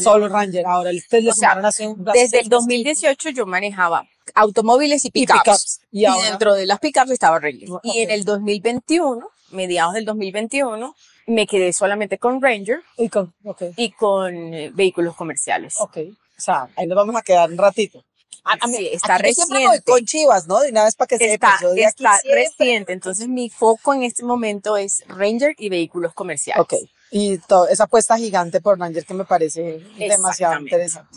Solo 0.00 0.28
Ranger. 0.28 0.66
Ahora 0.66 0.90
ustedes 0.90 1.24
le 1.24 1.32
sumaron 1.32 1.66
hace 1.66 1.86
un- 1.86 2.02
Desde 2.04 2.38
el 2.38 2.46
hace- 2.46 2.48
2018 2.48 3.30
yo 3.30 3.46
manejaba 3.46 4.08
automóviles 4.34 5.04
y 5.04 5.08
Y 5.08 5.10
pickups. 5.12 5.80
Y 5.92 6.00
Y, 6.00 6.04
ahora- 6.06 6.30
dentro 6.30 6.54
de 6.54 6.66
las 6.66 6.80
pickups 6.80 7.10
estaba 7.10 7.38
Ranger. 7.38 7.70
Ok. 7.70 7.80
Y 7.84 8.00
en 8.00 8.10
el 8.10 8.24
2021, 8.24 9.28
mediados 9.50 9.94
del 9.94 10.04
2021, 10.04 10.96
me 11.26 11.46
quedé 11.46 11.72
solamente 11.72 12.18
con 12.18 12.42
Ranger 12.42 12.80
Y 12.98 13.08
con, 13.08 13.32
ok. 13.44 13.62
y 13.76 13.90
con 13.92 14.34
eh, 14.54 14.70
vehículos 14.74 15.14
comerciales. 15.14 15.76
Ok. 15.78 15.98
Sea, 16.44 16.68
ahí 16.76 16.86
nos 16.86 16.96
vamos 16.96 17.16
a 17.16 17.22
quedar 17.22 17.50
un 17.50 17.56
ratito. 17.58 18.04
A- 18.44 18.58
a 18.60 18.66
mí- 18.66 18.76
Sí, 18.76 18.90
está 18.92 19.14
aquí 19.14 19.28
yo 19.28 19.34
siempre 19.34 19.58
me 19.60 19.64
voy 19.66 19.76
reciente. 19.78 19.90
con 19.92 20.04
chivas, 20.04 20.46
¿no? 20.46 20.60
De 20.60 20.68
una 20.70 20.84
vez 20.84 20.94
para 20.96 21.06
que 21.08 21.14
Está, 21.14 21.56
de 21.62 21.68
aquí 21.68 21.82
está 21.82 22.20
reciente, 22.30 22.92
entonces 22.92 23.26
mi 23.28 23.48
foco 23.48 23.94
en 23.94 24.02
este 24.02 24.22
momento 24.22 24.76
es 24.76 25.02
Ranger 25.08 25.54
y 25.56 25.70
vehículos 25.70 26.12
comerciales. 26.12 26.60
Ok. 26.62 26.74
Y 27.10 27.40
esa 27.70 27.84
apuesta 27.84 28.18
gigante 28.18 28.60
por 28.60 28.78
Ranger 28.78 29.06
que 29.06 29.14
me 29.14 29.24
parece 29.24 29.80
demasiado 29.96 30.60
interesante. 30.60 31.16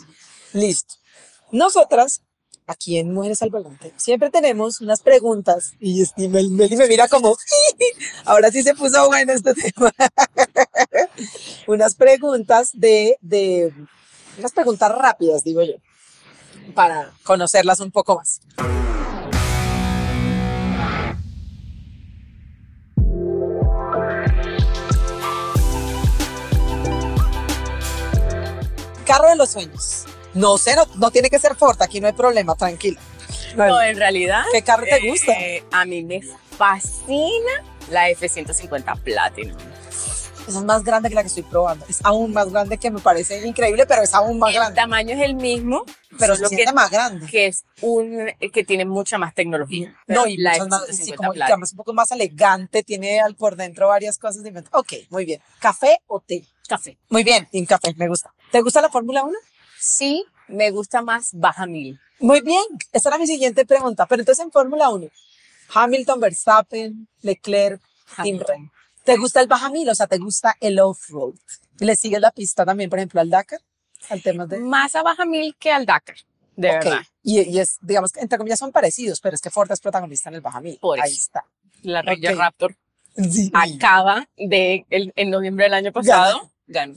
Listo. 0.53 0.93
Nosotras, 1.51 2.21
aquí 2.65 2.97
en 2.97 3.13
Mujeres 3.13 3.41
al 3.41 3.49
Volante, 3.49 3.91
siempre 3.97 4.29
tenemos 4.29 4.79
unas 4.79 5.01
preguntas. 5.01 5.71
Y 5.79 6.03
Meli 6.29 6.49
me 6.77 6.87
mira 6.87 7.07
como, 7.09 7.35
ahora 8.25 8.51
sí 8.51 8.63
se 8.63 8.73
puso 8.75 9.05
bueno 9.07 9.33
este 9.33 9.53
tema. 9.73 9.93
unas 11.67 11.95
preguntas 11.95 12.69
de, 12.73 13.17
de, 13.21 13.73
unas 14.37 14.51
preguntas 14.51 14.91
rápidas, 14.91 15.43
digo 15.43 15.63
yo, 15.63 15.73
para 16.75 17.11
conocerlas 17.23 17.79
un 17.79 17.91
poco 17.91 18.17
más. 18.17 18.41
carro 29.07 29.29
de 29.29 29.35
los 29.37 29.49
sueños. 29.49 30.05
No 30.33 30.57
sé, 30.57 30.75
no, 30.95 31.11
tiene 31.11 31.29
que 31.29 31.39
ser 31.39 31.55
Ford, 31.55 31.81
aquí 31.81 31.99
no 31.99 32.07
hay 32.07 32.13
problema, 32.13 32.55
tranquila. 32.55 32.99
No, 33.55 33.81
en 33.81 33.97
realidad. 33.97 34.43
¿Qué 34.51 34.61
carro 34.61 34.83
te 34.83 35.09
gusta? 35.09 35.31
Eh, 35.31 35.63
a 35.71 35.85
mí 35.85 36.03
me 36.03 36.21
fascina 36.57 37.63
la 37.89 38.09
F-150 38.09 39.01
Platinum. 39.01 39.57
Es 40.47 40.55
más 40.55 40.83
grande 40.83 41.09
que 41.09 41.15
la 41.15 41.21
que 41.21 41.27
estoy 41.27 41.43
probando. 41.43 41.85
Es 41.89 41.99
aún 42.03 42.31
más 42.31 42.49
grande 42.51 42.77
que 42.77 42.89
me 42.89 42.99
parece 43.01 43.45
increíble, 43.45 43.85
pero 43.85 44.01
es 44.01 44.13
aún 44.13 44.39
más 44.39 44.49
El 44.51 44.55
grande. 44.55 44.75
tamaño 44.75 45.13
es 45.15 45.21
el 45.21 45.35
mismo, 45.35 45.83
Pero 46.17 46.35
se 46.35 46.43
que, 46.43 46.47
siente 46.49 46.73
más 46.73 46.89
grande. 46.89 47.27
que 47.27 47.47
es 47.47 47.65
un 47.81 48.29
que 48.53 48.63
tiene 48.63 48.85
mucha 48.85 49.17
más 49.17 49.33
tecnología. 49.35 49.93
No, 50.07 50.25
y 50.25 50.37
la 50.37 50.51
más, 50.65 50.83
F-150 50.89 50.93
sí, 50.93 51.11
como 51.13 51.31
que 51.31 51.35
Platinum. 51.37 51.53
además 51.53 51.71
un 51.73 51.77
poco 51.77 51.93
más 51.93 52.11
elegante, 52.11 52.83
tiene 52.83 53.19
al 53.19 53.35
por 53.35 53.55
dentro 53.57 53.89
varias 53.89 54.17
cosas 54.17 54.43
diferentes. 54.43 54.73
Ok, 54.73 54.93
muy 55.09 55.25
bien. 55.25 55.41
¿Café 55.59 55.99
o 56.07 56.21
té? 56.21 56.45
Café. 56.67 56.97
Muy 57.09 57.23
bien, 57.23 57.47
sin 57.51 57.65
café, 57.65 57.93
me 57.97 58.07
gusta. 58.07 58.33
¿Te 58.51 58.61
gusta 58.61 58.81
la 58.81 58.89
Fórmula 58.89 59.23
1? 59.23 59.37
Sí, 59.79 60.23
me 60.47 60.71
gusta 60.71 61.01
más 61.01 61.29
baja 61.33 61.65
mil. 61.65 61.99
Muy 62.19 62.41
bien, 62.41 62.63
esa 62.93 63.09
era 63.09 63.17
mi 63.17 63.27
siguiente 63.27 63.65
pregunta. 63.65 64.05
Pero 64.05 64.21
entonces 64.21 64.43
en 64.45 64.51
Fórmula 64.51 64.89
1, 64.89 65.07
Hamilton, 65.73 66.19
Verstappen, 66.21 67.07
Leclerc, 67.21 67.81
Tim 67.81 68.35
Hamilton. 68.35 68.47
Ray. 68.57 68.71
¿Te 69.07 69.17
gusta 69.17 69.41
el 69.41 69.47
baja 69.47 69.69
mil? 69.69 69.87
O 69.89 69.95
sea, 69.95 70.05
¿te 70.07 70.17
gusta 70.17 70.55
el 70.59 70.79
off-road? 70.79 71.33
¿Y 71.79 71.85
¿Le 71.85 71.95
sigues 71.95 72.19
la 72.21 72.31
pista 72.31 72.65
también, 72.65 72.89
por 72.89 72.99
ejemplo, 72.99 73.21
al 73.21 73.29
Dakar? 73.29 73.59
Al 74.09 74.21
tema 74.21 74.45
de... 74.45 74.59
Más 74.59 74.95
a 74.95 75.01
baja 75.01 75.25
mil 75.25 75.55
que 75.57 75.71
al 75.71 75.85
Dakar, 75.85 76.17
de 76.55 76.67
Ok, 76.69 76.83
verdad. 76.83 76.99
Y, 77.23 77.41
y 77.41 77.59
es, 77.59 77.77
digamos 77.81 78.15
entre 78.17 78.37
comillas 78.37 78.59
son 78.59 78.71
parecidos, 78.71 79.19
pero 79.21 79.35
es 79.35 79.41
que 79.41 79.49
Ford 79.49 79.71
es 79.71 79.79
protagonista 79.79 80.29
en 80.29 80.35
el 80.35 80.41
baja 80.41 80.61
mil. 80.61 80.77
Por 80.79 80.99
Ahí 81.01 81.11
eso. 81.11 81.21
está. 81.21 81.45
La 81.83 82.01
Ranger 82.01 82.33
Ok. 82.33 82.39
Raptor 82.39 82.75
Sí. 83.31 83.49
acaba 83.53 84.27
de, 84.37 84.85
el- 84.91 85.11
en 85.15 85.29
noviembre 85.31 85.65
del 85.65 85.73
año 85.73 85.91
pasado, 85.91 86.51
ganó. 86.67 86.93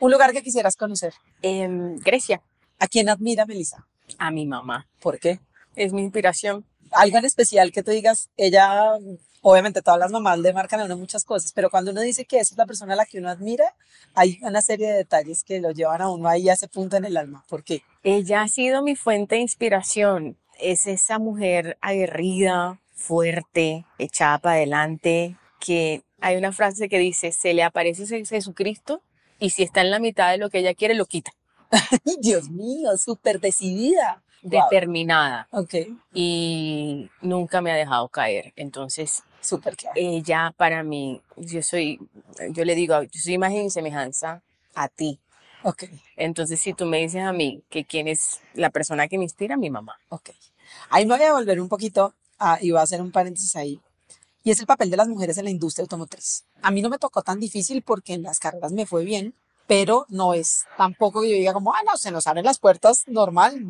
Un 0.00 0.12
lugar 0.12 0.32
que 0.32 0.42
quisieras 0.42 0.76
conocer. 0.76 1.14
En 1.42 1.98
Grecia, 1.98 2.40
¿A 2.78 2.86
quién 2.88 3.08
admira, 3.08 3.46
Melissa? 3.46 3.86
a 4.18 4.30
mi 4.30 4.46
mamá. 4.46 4.86
¿Por 5.00 5.18
qué? 5.18 5.40
Es 5.76 5.92
mi 5.92 6.02
inspiración. 6.02 6.64
Algo 6.94 7.18
en 7.18 7.24
especial 7.24 7.72
que 7.72 7.82
tú 7.82 7.90
digas, 7.90 8.30
ella, 8.36 8.92
obviamente 9.42 9.82
todas 9.82 9.98
las 10.00 10.10
mamás 10.12 10.38
le 10.38 10.52
marcan 10.52 10.80
a 10.80 10.84
uno 10.84 10.96
muchas 10.96 11.24
cosas, 11.24 11.52
pero 11.52 11.70
cuando 11.70 11.90
uno 11.90 12.00
dice 12.00 12.24
que 12.24 12.38
esa 12.38 12.54
es 12.54 12.58
la 12.58 12.66
persona 12.66 12.94
a 12.94 12.96
la 12.96 13.06
que 13.06 13.18
uno 13.18 13.28
admira, 13.30 13.74
hay 14.14 14.38
una 14.42 14.62
serie 14.62 14.88
de 14.88 14.94
detalles 14.98 15.44
que 15.44 15.60
lo 15.60 15.70
llevan 15.72 16.02
a 16.02 16.10
uno 16.10 16.28
ahí 16.28 16.48
a 16.48 16.54
ese 16.54 16.68
punto 16.68 16.96
en 16.96 17.04
el 17.04 17.16
alma. 17.16 17.44
¿Por 17.48 17.64
qué? 17.64 17.82
Ella 18.02 18.42
ha 18.42 18.48
sido 18.48 18.82
mi 18.82 18.96
fuente 18.96 19.34
de 19.36 19.42
inspiración. 19.42 20.36
Es 20.58 20.86
esa 20.86 21.18
mujer 21.18 21.78
aguerrida, 21.80 22.80
fuerte, 22.94 23.84
echada 23.98 24.38
para 24.38 24.56
adelante, 24.56 25.36
que 25.60 26.02
hay 26.20 26.36
una 26.36 26.52
frase 26.52 26.88
que 26.88 26.98
dice, 26.98 27.32
se 27.32 27.54
le 27.54 27.62
aparece 27.62 28.04
Je- 28.04 28.26
Jesucristo 28.26 29.02
y 29.38 29.50
si 29.50 29.62
está 29.62 29.80
en 29.82 29.90
la 29.90 29.98
mitad 29.98 30.30
de 30.30 30.38
lo 30.38 30.48
que 30.48 30.60
ella 30.60 30.74
quiere, 30.74 30.94
lo 30.94 31.06
quita. 31.06 31.32
¡Ay, 31.70 32.16
Dios 32.20 32.50
mío, 32.50 32.96
súper 32.96 33.40
decidida. 33.40 34.22
Wow. 34.44 34.68
Determinada. 34.70 35.48
Ok, 35.50 35.74
Y 36.12 37.10
nunca 37.22 37.60
me 37.60 37.72
ha 37.72 37.76
dejado 37.76 38.08
caer. 38.08 38.52
Entonces, 38.56 39.22
súper 39.40 39.76
claro. 39.76 39.94
ella 39.96 40.54
para 40.56 40.82
mí, 40.82 41.20
yo 41.36 41.62
soy, 41.62 41.98
yo 42.50 42.64
le 42.64 42.74
digo, 42.74 43.02
yo 43.02 43.20
soy 43.20 43.34
imagen 43.34 43.64
y 43.66 43.70
semejanza 43.70 44.42
a 44.74 44.88
ti. 44.88 45.18
Ok, 45.62 45.84
Entonces, 46.16 46.60
si 46.60 46.74
tú 46.74 46.84
me 46.86 46.98
dices 46.98 47.22
a 47.22 47.32
mí 47.32 47.62
que 47.70 47.84
quién 47.86 48.06
es 48.06 48.40
la 48.52 48.68
persona 48.70 49.08
que 49.08 49.16
me 49.18 49.24
inspira, 49.24 49.56
mi 49.56 49.70
mamá. 49.70 49.98
ok. 50.10 50.30
Ahí 50.90 51.06
me 51.06 51.16
voy 51.16 51.24
a 51.26 51.32
volver 51.32 51.60
un 51.60 51.68
poquito 51.68 52.14
a- 52.38 52.58
y 52.60 52.70
voy 52.70 52.80
a 52.80 52.82
hacer 52.84 53.00
un 53.00 53.10
paréntesis 53.12 53.56
ahí. 53.56 53.80
Y 54.42 54.50
es 54.50 54.60
el 54.60 54.66
papel 54.66 54.90
de 54.90 54.98
las 54.98 55.08
mujeres 55.08 55.38
en 55.38 55.44
la 55.44 55.50
industria 55.50 55.84
automotriz. 55.84 56.44
A 56.60 56.70
mí 56.70 56.82
no 56.82 56.90
me 56.90 56.98
tocó 56.98 57.22
tan 57.22 57.40
difícil 57.40 57.82
porque 57.82 58.12
en 58.12 58.22
las 58.22 58.38
carreras 58.40 58.72
me 58.72 58.84
fue 58.84 59.04
bien, 59.04 59.34
pero 59.66 60.04
no 60.10 60.34
es 60.34 60.64
tampoco 60.76 61.22
que 61.22 61.30
yo 61.30 61.36
diga 61.36 61.54
como, 61.54 61.72
ah, 61.74 61.80
no, 61.86 61.96
se 61.96 62.10
nos 62.10 62.26
abren 62.26 62.44
las 62.44 62.58
puertas 62.58 63.04
normal. 63.06 63.64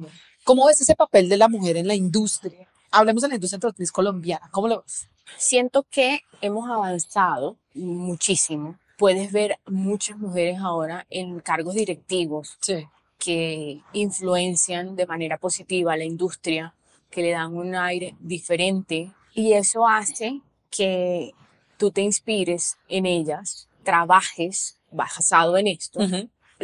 ¿Cómo 0.45 0.67
ves 0.67 0.81
ese 0.81 0.95
papel 0.95 1.29
de 1.29 1.37
la 1.39 1.49
mujer 1.49 1.77
en 1.77 1.89
la 1.89 1.95
industria? 1.95 2.69
Hablemos 2.91 3.23
de 3.23 3.29
la 3.29 3.35
industria 3.35 3.57
automotriz 3.57 3.91
colombiana. 3.91 4.49
¿Cómo 4.53 4.69
lo 4.69 4.83
ves? 4.83 5.09
Siento 5.39 5.85
que 5.91 6.21
hemos 6.43 6.69
avanzado 6.71 7.57
muchísimo. 7.75 8.79
Puedes 8.99 9.33
ver 9.33 9.59
muchas 9.67 10.19
mujeres 10.19 10.59
ahora 10.61 11.07
en 11.11 11.41
cargos 11.41 11.75
directivos 11.75 12.59
Sí. 12.61 12.87
que 13.19 13.81
influencian 13.93 14.97
de 14.97 15.07
manera 15.07 15.39
positiva 15.39 15.95
a 15.95 15.97
la 15.97 16.05
industria, 16.05 16.75
que 17.11 17.23
le 17.23 17.31
dan 17.31 17.57
un 17.57 17.75
aire 17.75 18.15
diferente 18.21 19.13
y 19.35 19.55
eso 19.55 19.89
hace 19.89 20.43
que 20.71 21.33
tú 21.79 21.91
te 21.91 22.03
inspires 22.03 22.77
en 22.89 23.07
ellas, 23.07 23.69
trabajes 23.83 24.77
basado 24.91 25.57
en 25.57 25.69
esto. 25.69 26.01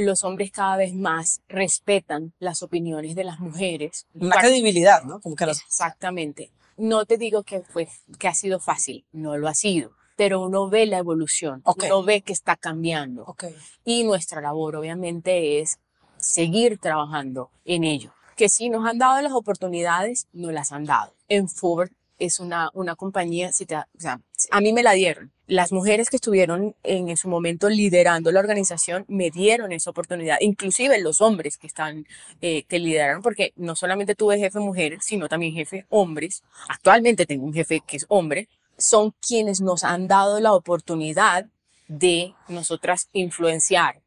Los 0.01 0.25
hombres 0.25 0.51
cada 0.51 0.79
vez 0.79 0.95
más 0.95 1.43
respetan 1.47 2.33
las 2.39 2.63
opiniones 2.63 3.15
de 3.15 3.25
las 3.25 3.39
mujeres. 3.39 4.07
Una 4.15 4.37
credibilidad, 4.37 5.03
¿no? 5.05 5.21
Como 5.21 5.37
que 5.37 5.45
los... 5.45 5.61
Exactamente. 5.61 6.51
No 6.79 7.05
te 7.05 7.19
digo 7.19 7.43
que, 7.43 7.61
fue, 7.61 7.87
que 8.19 8.29
ha 8.29 8.35
sido 8.35 8.61
fácil, 8.61 9.05
no 9.13 9.37
lo 9.37 9.47
ha 9.47 9.55
sido, 9.55 9.93
pero 10.17 10.41
uno 10.41 10.71
ve 10.71 10.87
la 10.87 10.97
evolución, 10.97 11.63
uno 11.65 12.03
ve 12.03 12.23
que 12.23 12.33
está 12.33 12.57
cambiando. 12.57 13.37
Y 13.85 14.05
nuestra 14.05 14.41
labor, 14.41 14.77
obviamente, 14.77 15.61
es 15.61 15.79
seguir 16.17 16.79
trabajando 16.79 17.51
en 17.67 17.85
ello. 17.85 18.15
Que 18.37 18.49
si 18.49 18.71
nos 18.71 18.87
han 18.87 18.97
dado 18.97 19.21
las 19.21 19.33
oportunidades, 19.33 20.27
no 20.33 20.51
las 20.51 20.73
han 20.73 20.87
dado. 20.87 21.13
En 21.29 21.51
Ford 21.51 21.91
es 22.21 22.39
una, 22.39 22.71
una 22.75 22.95
compañía, 22.95 23.51
si 23.51 23.67
te, 23.67 23.77
o 23.77 23.85
sea, 23.99 24.21
a 24.51 24.61
mí 24.61 24.73
me 24.73 24.83
la 24.83 24.93
dieron. 24.93 25.33
Las 25.47 25.73
mujeres 25.73 26.11
que 26.11 26.17
estuvieron 26.17 26.77
en, 26.85 27.09
en 27.09 27.17
su 27.17 27.29
momento 27.29 27.69
liderando 27.69 28.31
la 28.31 28.39
organización 28.39 29.05
me 29.09 29.31
dieron 29.31 29.73
esa 29.73 29.91
oportunidad, 29.91 30.37
inclusive 30.41 31.01
los 31.01 31.21
hombres 31.21 31.57
que 31.57 31.67
están, 31.67 32.07
eh, 32.41 32.65
que 32.65 32.79
lideraron, 32.79 33.23
porque 33.23 33.53
no 33.57 33.75
solamente 33.75 34.15
tuve 34.15 34.39
jefe 34.39 34.61
mujeres, 34.61 35.01
sino 35.03 35.29
también 35.29 35.55
jefe 35.55 35.87
hombres. 35.89 36.45
Actualmente 36.69 37.27
tengo 37.27 37.47
un 37.47 37.55
jefe 37.55 37.81
que 37.81 37.97
es 37.97 38.07
hombre. 38.09 38.49
Son 38.79 39.13
quienes 39.27 39.61
nos 39.61 39.83
han 39.83 40.07
dado 40.07 40.39
la 40.41 40.53
oportunidad 40.53 41.47
de 41.89 42.35
nosotras 42.49 43.09
influenciar, 43.13 44.01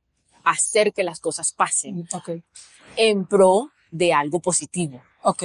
hacer 0.43 0.93
que 0.93 1.03
las 1.03 1.19
cosas 1.19 1.51
pasen 1.51 2.07
en 2.95 3.25
pro 3.25 3.71
de 3.91 4.13
algo 4.13 4.39
positivo. 4.39 5.01
Ok. 5.21 5.43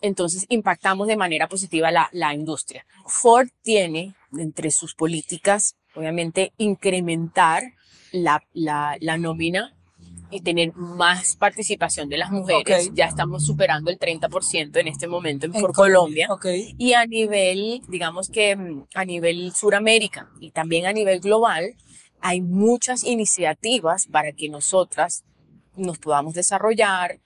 Entonces 0.00 0.46
impactamos 0.48 1.06
de 1.06 1.16
manera 1.16 1.48
positiva 1.48 1.90
la, 1.90 2.08
la 2.12 2.34
industria. 2.34 2.86
Ford 3.06 3.48
tiene 3.62 4.14
entre 4.36 4.70
sus 4.70 4.94
políticas, 4.94 5.76
obviamente, 5.94 6.52
incrementar 6.58 7.62
la, 8.12 8.42
la, 8.52 8.96
la 9.00 9.18
nómina 9.18 9.74
y 10.30 10.40
tener 10.42 10.74
más 10.74 11.36
participación 11.36 12.08
de 12.08 12.18
las 12.18 12.30
mujeres. 12.30 12.88
Ok. 12.88 12.94
Ya 12.94 13.06
estamos 13.06 13.46
superando 13.46 13.90
el 13.90 13.98
30% 13.98 14.76
en 14.78 14.88
este 14.88 15.08
momento 15.08 15.46
en, 15.46 15.54
En 15.54 15.60
por 15.60 15.72
Colombia. 15.72 16.28
Ok. 16.30 16.46
Y 16.76 16.92
a 16.92 17.06
nivel, 17.06 17.82
digamos 17.88 18.28
que 18.28 18.54
mm, 18.54 18.86
a 18.94 19.04
nivel 19.04 19.52
Suramérica 19.54 20.30
y 20.40 20.50
también 20.50 20.86
a 20.86 20.92
nivel 20.92 21.20
global, 21.20 21.74
hay 22.20 22.40
muchas 22.40 23.04
iniciativas 23.04 24.06
para 24.06 24.32
que 24.32 24.48
nosotras 24.48 25.24
nos 25.76 25.98
podamos 25.98 26.34
desarrollar. 26.34 27.20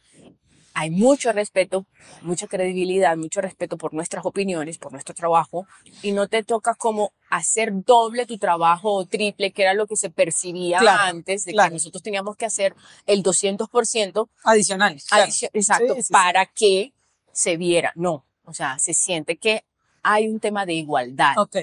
Hay 0.75 0.91
mucho 0.91 1.33
respeto, 1.33 1.85
mucha 2.23 2.47
credibilidad, 2.47 3.17
mucho 3.17 3.41
respeto 3.41 3.77
por 3.77 3.93
nuestras 3.95 4.25
opiniones, 4.25 4.79
por 4.79 4.93
nuestro 4.93 5.15
trabajo, 5.15 5.67
y 6.03 6.13
no 6.13 6.29
te 6.29 6.43
toca 6.43 6.75
como 6.75 7.13
hacer 7.31 7.73
doble 7.85 8.27
tu 8.27 8.39
trabajo 8.39 8.93
o 8.95 9.05
triple, 9.07 9.53
que 9.53 9.63
era 9.63 9.75
lo 9.75 9.87
que 9.87 9.97
se 9.97 10.11
percibía 10.11 10.79
Claro, 10.79 11.03
antes, 11.05 11.45
de 11.45 11.53
claro. 11.53 11.71
que 11.71 11.75
nosotros 11.75 12.03
teníamos 12.03 12.37
que 12.37 12.47
hacer 12.47 12.75
el 13.07 13.23
200% 13.23 14.29
Adicionales. 14.45 15.05
claro. 15.07 15.25
Adicio- 15.25 15.51
exacto, 15.53 15.95
Sí, 15.95 16.01
sí, 16.01 16.07
sí. 16.09 16.13
para 16.13 16.47
que 16.47 16.93
se 17.33 17.57
viera. 17.57 17.93
No, 17.95 18.25
o 18.45 18.55
sea, 18.55 18.79
se 18.79 18.95
siente 18.95 19.37
que 19.37 19.65
hay 20.03 20.27
un 20.29 20.41
tema 20.41 20.67
de 20.67 20.75
igualdad. 20.75 21.35
Ok. 21.39 21.57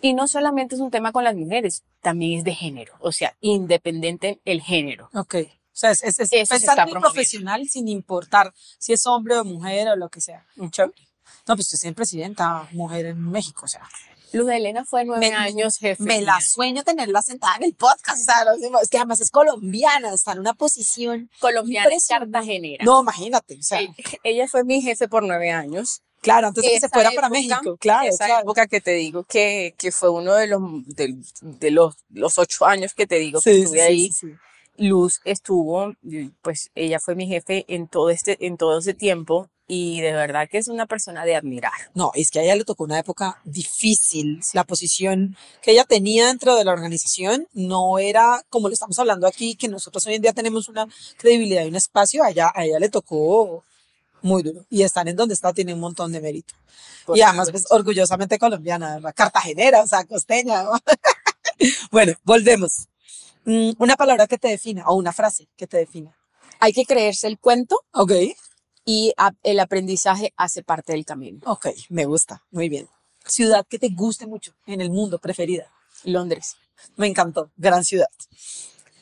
Y 0.00 0.14
no 0.14 0.26
solamente 0.28 0.74
es 0.74 0.80
un 0.80 0.90
tema 0.90 1.12
con 1.12 1.24
las 1.24 1.36
mujeres, 1.36 1.84
también 2.00 2.38
es 2.38 2.44
de 2.44 2.54
género, 2.54 2.92
o 3.00 3.12
sea, 3.12 3.36
independiente 3.40 4.40
el 4.44 4.60
género. 4.60 5.08
Ok. 5.14 5.36
O 5.72 5.74
sea, 5.74 5.90
es, 5.90 6.02
es, 6.02 6.18
es 6.20 6.48
pensar 6.48 6.78
en 6.80 6.88
el 6.94 7.00
profesional 7.00 7.66
sin 7.68 7.88
importar 7.88 8.52
si 8.78 8.92
es 8.92 9.06
hombre 9.06 9.38
o 9.38 9.44
mujer 9.44 9.88
o 9.88 9.96
lo 9.96 10.08
que 10.10 10.20
sea. 10.20 10.46
Chévere. 10.70 11.08
No, 11.48 11.56
pues 11.56 11.72
usted 11.72 11.88
es 11.88 11.94
presidenta 11.94 12.68
mujer 12.72 13.06
en 13.06 13.30
México, 13.30 13.62
o 13.64 13.68
sea. 13.68 13.88
Luz 14.34 14.46
de 14.46 14.56
Elena 14.56 14.84
fue 14.86 15.04
nueve 15.04 15.28
Me- 15.28 15.34
años 15.36 15.76
jefe. 15.78 16.02
Me 16.02 16.22
la 16.22 16.40
sueño 16.40 16.82
tenerla 16.84 17.20
sentada 17.20 17.56
en 17.56 17.64
el 17.64 17.74
podcast, 17.74 18.22
o 18.22 18.24
sea, 18.24 18.44
no 18.44 18.54
sé, 18.56 18.70
es 18.82 18.88
que 18.88 18.96
además 18.96 19.20
es 19.20 19.30
colombiana, 19.30 20.14
está 20.14 20.32
en 20.32 20.38
una 20.40 20.54
posición. 20.54 21.30
colombiana 21.38 21.90
cartagenera. 22.08 22.84
No, 22.84 23.02
imagínate, 23.02 23.58
o 23.58 23.62
sea, 23.62 23.80
Ella 24.22 24.48
fue 24.48 24.64
mi 24.64 24.80
jefe 24.80 25.06
por 25.08 25.22
nueve 25.22 25.50
años. 25.50 26.00
claro, 26.22 26.46
antes 26.48 26.62
de 26.64 26.70
que 26.70 26.80
se 26.80 26.88
fuera 26.88 27.10
para 27.10 27.26
época- 27.26 27.40
México, 27.40 27.76
claro, 27.78 28.08
Esa 28.08 28.24
claro. 28.26 28.42
época 28.42 28.66
que 28.68 28.80
te 28.80 28.92
digo 28.92 29.24
que, 29.24 29.74
que 29.76 29.90
fue 29.92 30.08
uno 30.10 30.34
de 30.34 30.46
los, 30.46 30.62
de, 30.86 31.14
de 31.42 31.70
los, 31.70 31.96
los 32.10 32.38
ocho 32.38 32.64
años 32.64 32.94
que 32.94 33.06
te 33.06 33.16
digo 33.16 33.40
que 33.40 33.50
Sí, 33.50 33.56
sí, 33.56 33.62
estuve 33.64 33.78
sí, 33.78 33.84
ahí. 33.84 34.12
sí, 34.12 34.28
sí. 34.28 34.32
Luz 34.76 35.20
estuvo, 35.24 35.94
pues 36.42 36.70
ella 36.74 36.98
fue 36.98 37.14
mi 37.14 37.26
jefe 37.26 37.64
en 37.68 37.88
todo 37.88 38.10
este, 38.10 38.46
en 38.46 38.56
todo 38.56 38.78
ese 38.78 38.94
tiempo 38.94 39.48
y 39.66 40.00
de 40.00 40.12
verdad 40.12 40.48
que 40.50 40.58
es 40.58 40.68
una 40.68 40.86
persona 40.86 41.24
de 41.24 41.36
admirar. 41.36 41.72
No, 41.94 42.10
es 42.14 42.30
que 42.30 42.40
a 42.40 42.42
ella 42.42 42.56
le 42.56 42.64
tocó 42.64 42.84
una 42.84 42.98
época 42.98 43.40
difícil. 43.44 44.42
La 44.52 44.64
posición 44.64 45.36
que 45.62 45.72
ella 45.72 45.84
tenía 45.84 46.26
dentro 46.26 46.56
de 46.56 46.64
la 46.64 46.72
organización 46.72 47.48
no 47.54 47.98
era 47.98 48.44
como 48.50 48.68
lo 48.68 48.74
estamos 48.74 48.98
hablando 48.98 49.26
aquí, 49.26 49.56
que 49.56 49.68
nosotros 49.68 50.06
hoy 50.06 50.14
en 50.14 50.22
día 50.22 50.32
tenemos 50.32 50.68
una 50.68 50.86
credibilidad 51.16 51.64
y 51.64 51.68
un 51.68 51.76
espacio. 51.76 52.22
A 52.22 52.30
ella, 52.30 52.52
a 52.54 52.64
ella 52.64 52.78
le 52.78 52.88
tocó 52.88 53.64
muy 54.20 54.42
duro. 54.42 54.64
Y 54.68 54.82
estar 54.82 55.08
en 55.08 55.16
donde 55.16 55.34
está 55.34 55.52
tiene 55.52 55.74
un 55.74 55.80
montón 55.80 56.12
de 56.12 56.20
mérito. 56.20 56.54
Por 57.06 57.16
y 57.16 57.22
además, 57.22 57.50
pues, 57.50 57.64
orgullosamente 57.70 58.38
colombiana, 58.38 58.96
¿verdad? 58.96 59.14
cartagenera, 59.14 59.82
o 59.82 59.86
sea, 59.86 60.04
costeña. 60.04 60.64
¿no? 60.64 60.72
bueno, 61.90 62.12
volvemos. 62.24 62.88
Mm, 63.44 63.72
Una 63.78 63.96
palabra 63.96 64.26
que 64.26 64.38
te 64.38 64.48
defina 64.48 64.84
o 64.88 64.94
una 64.94 65.12
frase 65.12 65.48
que 65.56 65.66
te 65.66 65.76
defina. 65.78 66.16
Hay 66.60 66.72
que 66.72 66.84
creerse 66.84 67.26
el 67.26 67.38
cuento 67.38 67.80
Ok, 67.92 68.12
y 68.84 69.12
a- 69.16 69.32
el 69.42 69.58
aprendizaje 69.60 70.32
hace 70.36 70.62
parte 70.62 70.92
del 70.92 71.04
camino. 71.04 71.40
ok, 71.46 71.68
me 71.88 72.04
gusta, 72.04 72.44
muy 72.50 72.68
bien. 72.68 72.88
Ciudad 73.26 73.66
que 73.68 73.78
te 73.78 73.88
guste 73.88 74.26
mucho 74.26 74.52
en 74.66 74.80
el 74.80 74.90
mundo, 74.90 75.18
preferida. 75.18 75.70
Londres. 76.04 76.56
Me 76.96 77.06
encantó, 77.06 77.50
gran 77.56 77.84
ciudad. 77.84 78.08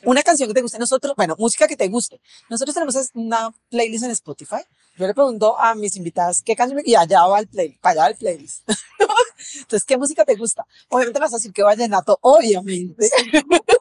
Una 0.03 0.23
canción 0.23 0.47
que 0.49 0.53
te 0.55 0.61
guste. 0.61 0.79
Nosotros, 0.79 1.13
bueno, 1.15 1.35
música 1.37 1.67
que 1.67 1.75
te 1.77 1.87
guste. 1.87 2.19
Nosotros 2.49 2.73
tenemos 2.73 2.95
una 3.13 3.51
playlist 3.69 4.03
en 4.03 4.11
Spotify. 4.11 4.57
Yo 4.97 5.07
le 5.07 5.13
pregunto 5.13 5.57
a 5.59 5.73
mis 5.75 5.95
invitadas 5.95 6.41
qué 6.43 6.55
canción 6.55 6.81
y 6.83 6.95
allá 6.95 7.25
va 7.25 7.39
el 7.39 7.47
play, 7.47 7.77
para 7.81 7.91
allá 7.93 8.01
va 8.03 8.07
el 8.09 8.15
playlist. 8.17 8.67
Entonces, 9.61 9.83
¿qué 9.85 9.97
música 9.97 10.25
te 10.25 10.35
gusta? 10.35 10.65
Obviamente 10.89 11.19
me 11.19 11.25
vas 11.25 11.33
a 11.33 11.37
decir 11.37 11.53
que 11.53 11.63
vallenato, 11.63 12.17
obviamente. 12.21 13.07
Sí, 13.07 13.31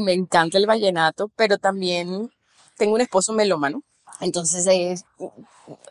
me 0.00 0.12
encanta 0.12 0.58
el 0.58 0.66
vallenato, 0.66 1.30
pero 1.36 1.58
también 1.58 2.30
tengo 2.76 2.94
un 2.94 3.00
esposo 3.00 3.32
melómano. 3.32 3.82
Entonces, 4.20 4.66
es- 4.68 5.04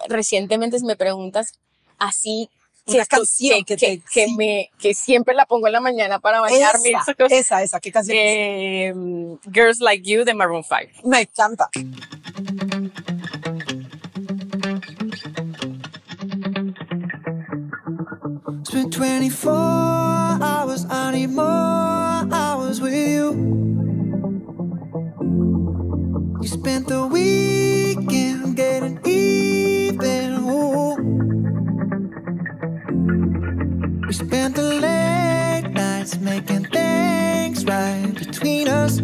recientemente 0.07 0.79
si 0.79 0.85
me 0.85 0.95
preguntas 0.95 1.53
así, 1.99 2.49
Una 2.87 3.01
esto- 3.01 3.17
canción 3.17 3.63
que 3.65 3.77
te- 3.77 4.01
que 4.13 4.25
sí. 4.27 4.35
me, 4.35 4.69
que 4.79 4.93
siempre 4.93 5.33
la 5.33 5.45
pongo 5.45 5.67
en 5.67 5.73
la 5.73 5.79
mañana 5.81 6.19
para 6.19 6.39
bañarme. 6.41 6.89
Esa, 6.91 7.15
esa, 7.29 7.63
esa, 7.63 7.79
¿qué 7.79 7.91
canción? 7.91 8.17
Eh, 8.19 8.93
Girls 9.51 9.79
Like 9.79 10.07
You 10.09 10.23
de 10.23 10.33
Maroon 10.33 10.63
5. 10.63 11.07
Me 11.07 11.21
encanta. 11.21 11.69
Spent 18.63 18.91
24 18.91 19.51
hours, 20.41 20.85
I 20.89 21.11
need 21.11 21.29
more 21.29 21.94
hours 22.31 22.81
with 22.81 22.93
you. 22.93 23.33
You 26.41 26.47
spent 26.47 26.87
the 26.87 27.07
weekend 27.07 28.55
getting 28.55 28.99
even. 29.05 30.33
Ooh. 30.49 30.95
We 34.07 34.13
spent 34.13 34.55
the 34.55 34.61
late 34.61 35.71
nights 35.73 36.17
making 36.19 36.65
things 36.65 37.65
right 37.65 38.13
between 38.13 38.67
us. 38.67 38.99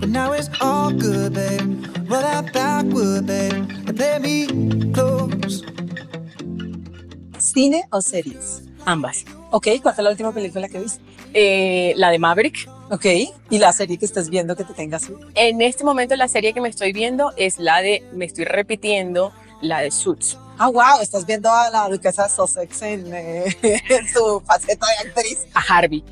But 0.00 0.08
now 0.08 0.32
it's 0.32 0.50
all 0.60 0.92
good, 0.92 1.34
babe. 1.34 1.86
Roll 2.08 2.22
that 2.22 2.52
backward, 2.52 3.26
babe, 3.26 3.52
and 3.86 3.96
play 3.96 4.18
me 4.18 4.46
close. 4.92 5.62
¿Cine 7.38 7.82
o 7.90 8.00
series? 8.00 8.62
Ambas. 8.86 9.24
Ok, 9.52 9.66
¿cuál 9.82 9.94
fue 9.94 10.04
la 10.04 10.10
última 10.10 10.32
película 10.32 10.68
que 10.68 10.78
viste? 10.78 11.00
Eh, 11.34 11.92
la 11.96 12.10
de 12.10 12.18
Maverick. 12.18 12.68
Ok, 12.90 13.06
y 13.50 13.58
la 13.58 13.72
serie 13.72 13.98
que 13.98 14.04
estés 14.04 14.30
viendo 14.30 14.56
que 14.56 14.64
te 14.64 14.74
tengas. 14.74 15.10
En 15.34 15.60
este 15.60 15.84
momento 15.84 16.14
la 16.16 16.28
serie 16.28 16.52
que 16.52 16.60
me 16.60 16.68
estoy 16.68 16.92
viendo 16.92 17.32
es 17.36 17.58
la 17.58 17.82
de, 17.82 18.04
me 18.12 18.24
estoy 18.24 18.44
repitiendo, 18.44 19.32
la 19.60 19.80
de 19.80 19.90
Suits. 19.90 20.38
Ah, 20.58 20.68
wow, 20.68 21.00
estás 21.00 21.24
viendo 21.24 21.50
a 21.50 21.70
la 21.70 21.88
duquesa 21.88 22.28
Sussex 22.28 22.82
en, 22.82 23.14
eh, 23.14 23.56
en 23.62 24.08
su 24.08 24.42
faceta 24.44 24.86
de 24.86 25.08
actriz. 25.08 25.38
A 25.54 25.60
Harvey. 25.60 26.04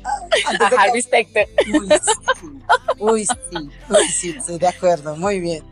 Antes 0.45 0.61
A 0.61 0.81
Harvey 0.81 1.01
Specter. 1.01 1.47
Uy, 1.71 1.87
sí. 1.89 2.47
Uy, 2.97 3.25
sí. 3.25 3.69
Uy, 3.89 4.07
sí, 4.09 4.35
estoy 4.37 4.57
de 4.57 4.67
acuerdo. 4.67 5.15
Muy 5.15 5.39
bien. 5.39 5.63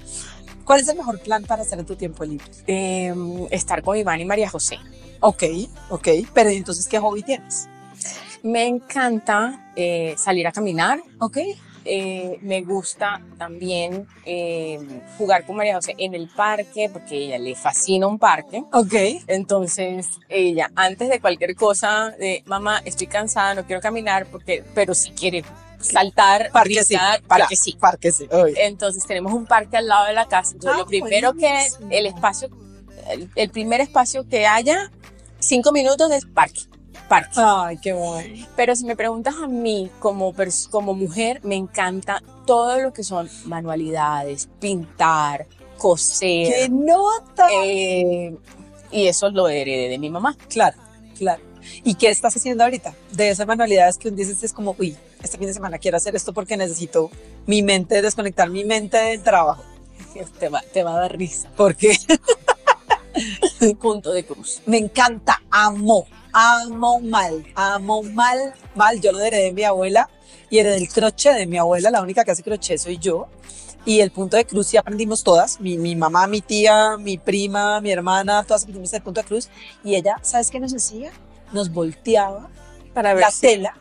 ¿Cuál 0.63 0.81
es 0.81 0.87
el 0.89 0.97
mejor 0.97 1.19
plan 1.21 1.43
para 1.43 1.63
hacer 1.63 1.79
en 1.79 1.85
tu 1.85 1.95
tiempo 1.95 2.23
libre? 2.23 2.45
Eh, 2.67 3.13
estar 3.51 3.81
con 3.81 3.97
Iván 3.97 4.19
y 4.19 4.25
María 4.25 4.49
José. 4.49 4.77
Ok, 5.19 5.43
ok. 5.89 6.07
Pero 6.33 6.49
entonces, 6.49 6.87
¿qué 6.87 6.99
hobby 6.99 7.23
tienes? 7.23 7.67
Me 8.43 8.65
encanta 8.65 9.71
eh, 9.75 10.15
salir 10.17 10.47
a 10.47 10.51
caminar. 10.51 10.99
Ok. 11.19 11.37
Eh, 11.89 12.37
me 12.41 12.61
gusta 12.63 13.21
también 13.37 14.05
eh, 14.25 14.77
jugar 15.17 15.45
con 15.45 15.55
María 15.55 15.75
José 15.75 15.95
en 15.97 16.13
el 16.15 16.27
parque, 16.27 16.89
porque 16.91 17.15
a 17.15 17.17
ella 17.17 17.39
le 17.39 17.55
fascina 17.55 18.07
un 18.07 18.19
parque. 18.19 18.63
Ok. 18.73 18.93
Entonces, 19.27 20.07
ella, 20.27 20.69
antes 20.75 21.07
de 21.09 21.21
cualquier 21.21 21.55
cosa, 21.55 22.11
de 22.19 22.43
mamá, 22.45 22.81
estoy 22.83 23.07
cansada, 23.07 23.55
no 23.55 23.65
quiero 23.65 23.81
caminar, 23.81 24.27
porque, 24.27 24.63
pero 24.75 24.93
si 24.93 25.11
quiere 25.11 25.43
saltar, 25.79 26.49
Parque 26.51 26.83
sí. 26.83 26.97
Parque 27.27 27.55
sí. 27.55 27.77
Parque 27.79 28.11
sí. 28.11 28.27
Entonces 28.57 29.05
tenemos 29.05 29.31
un 29.33 29.45
parque 29.45 29.77
al 29.77 29.87
lado 29.87 30.07
de 30.07 30.13
la 30.13 30.27
casa. 30.27 30.53
Entonces, 30.53 30.75
Ah, 30.75 30.79
lo 30.79 30.87
primero 30.87 31.33
que 31.33 31.47
buenísimo. 31.47 31.87
el 31.91 32.05
espacio, 32.07 32.49
el, 33.09 33.29
el 33.35 33.49
primer 33.49 33.79
espacio 33.79 34.27
que 34.27 34.45
haya, 34.45 34.91
cinco 35.39 35.71
minutos 35.71 36.11
es 36.11 36.25
parque, 36.25 36.61
parque. 37.07 37.31
Ay, 37.35 37.77
qué 37.77 37.93
bueno. 37.93 38.45
Pero 38.55 38.75
si 38.75 38.85
me 38.85 38.95
preguntas 38.95 39.35
a 39.41 39.47
mí 39.47 39.89
como, 39.99 40.33
como 40.69 40.93
mujer, 40.93 41.41
me 41.43 41.55
encanta 41.55 42.21
todo 42.45 42.79
lo 42.79 42.93
que 42.93 43.03
son 43.03 43.29
manualidades, 43.45 44.49
pintar, 44.59 45.47
¡Qué 45.47 45.77
coser. 45.77 46.71
nota! 46.71 47.47
eh, 47.63 48.35
y 48.91 49.07
eso 49.07 49.29
lo 49.29 49.47
heredé 49.49 49.89
de 49.89 49.99
mi 49.99 50.09
mamá. 50.09 50.35
Claro, 50.49 50.77
claro. 51.17 51.43
¿Y 51.83 51.95
qué 51.95 52.09
estás 52.09 52.35
haciendo 52.35 52.63
ahorita? 52.63 52.95
De 53.11 53.29
esas 53.29 53.45
manualidades 53.45 53.97
que 53.97 54.07
un 54.07 54.15
día 54.15 54.25
dices 54.25 54.43
es 54.43 54.53
como, 54.53 54.75
uy, 54.79 54.95
este 55.21 55.37
fin 55.37 55.47
de 55.47 55.53
semana 55.53 55.77
quiero 55.77 55.97
hacer 55.97 56.15
esto 56.15 56.33
porque 56.33 56.55
necesito 56.55 57.11
mi 57.45 57.61
mente, 57.61 58.01
desconectar 58.01 58.49
mi 58.49 58.63
mente 58.63 58.97
del 58.97 59.21
trabajo. 59.21 59.63
Te 60.39 60.49
va, 60.49 60.61
te 60.73 60.83
va 60.83 60.95
a 60.95 60.99
dar 61.01 61.15
risa. 61.17 61.49
Porque 61.55 61.95
Punto 63.81 64.11
de 64.11 64.25
cruz. 64.25 64.61
me 64.65 64.77
encanta, 64.77 65.41
amo, 65.49 66.05
amo 66.33 66.99
mal, 66.99 67.45
amo 67.55 68.03
mal, 68.03 68.53
mal. 68.75 68.99
Yo 69.01 69.11
lo 69.11 69.19
heredé 69.19 69.45
de 69.45 69.53
mi 69.53 69.63
abuela 69.63 70.09
y 70.49 70.59
heredé 70.59 70.77
el 70.77 70.89
crochet 70.89 71.35
de 71.35 71.47
mi 71.47 71.57
abuela, 71.57 71.89
la 71.91 72.01
única 72.01 72.23
que 72.23 72.31
hace 72.31 72.43
crochet 72.43 72.77
soy 72.79 72.97
yo. 72.97 73.27
Y 73.85 74.01
el 74.01 74.11
punto 74.11 74.35
de 74.35 74.45
cruz 74.45 74.67
sí 74.67 74.75
aprendimos 74.77 75.23
todas, 75.23 75.61
mi, 75.61 75.77
mi 75.77 75.95
mamá, 75.95 76.27
mi 76.27 76.41
tía, 76.41 76.97
mi 76.97 77.17
prima, 77.17 77.79
mi 77.79 77.89
hermana, 77.89 78.43
todas 78.43 78.63
aprendimos 78.63 78.91
el 78.93 79.01
punto 79.01 79.21
de 79.21 79.27
cruz. 79.27 79.49
Y 79.83 79.95
ella, 79.95 80.17
¿sabes 80.23 80.51
qué 80.51 80.59
nos 80.59 80.73
hacía? 80.73 81.09
Nos 81.53 81.71
volteaba 81.71 82.49
Para 82.93 83.13
ver 83.13 83.21
la 83.23 83.31
si- 83.31 83.41
tela 83.41 83.77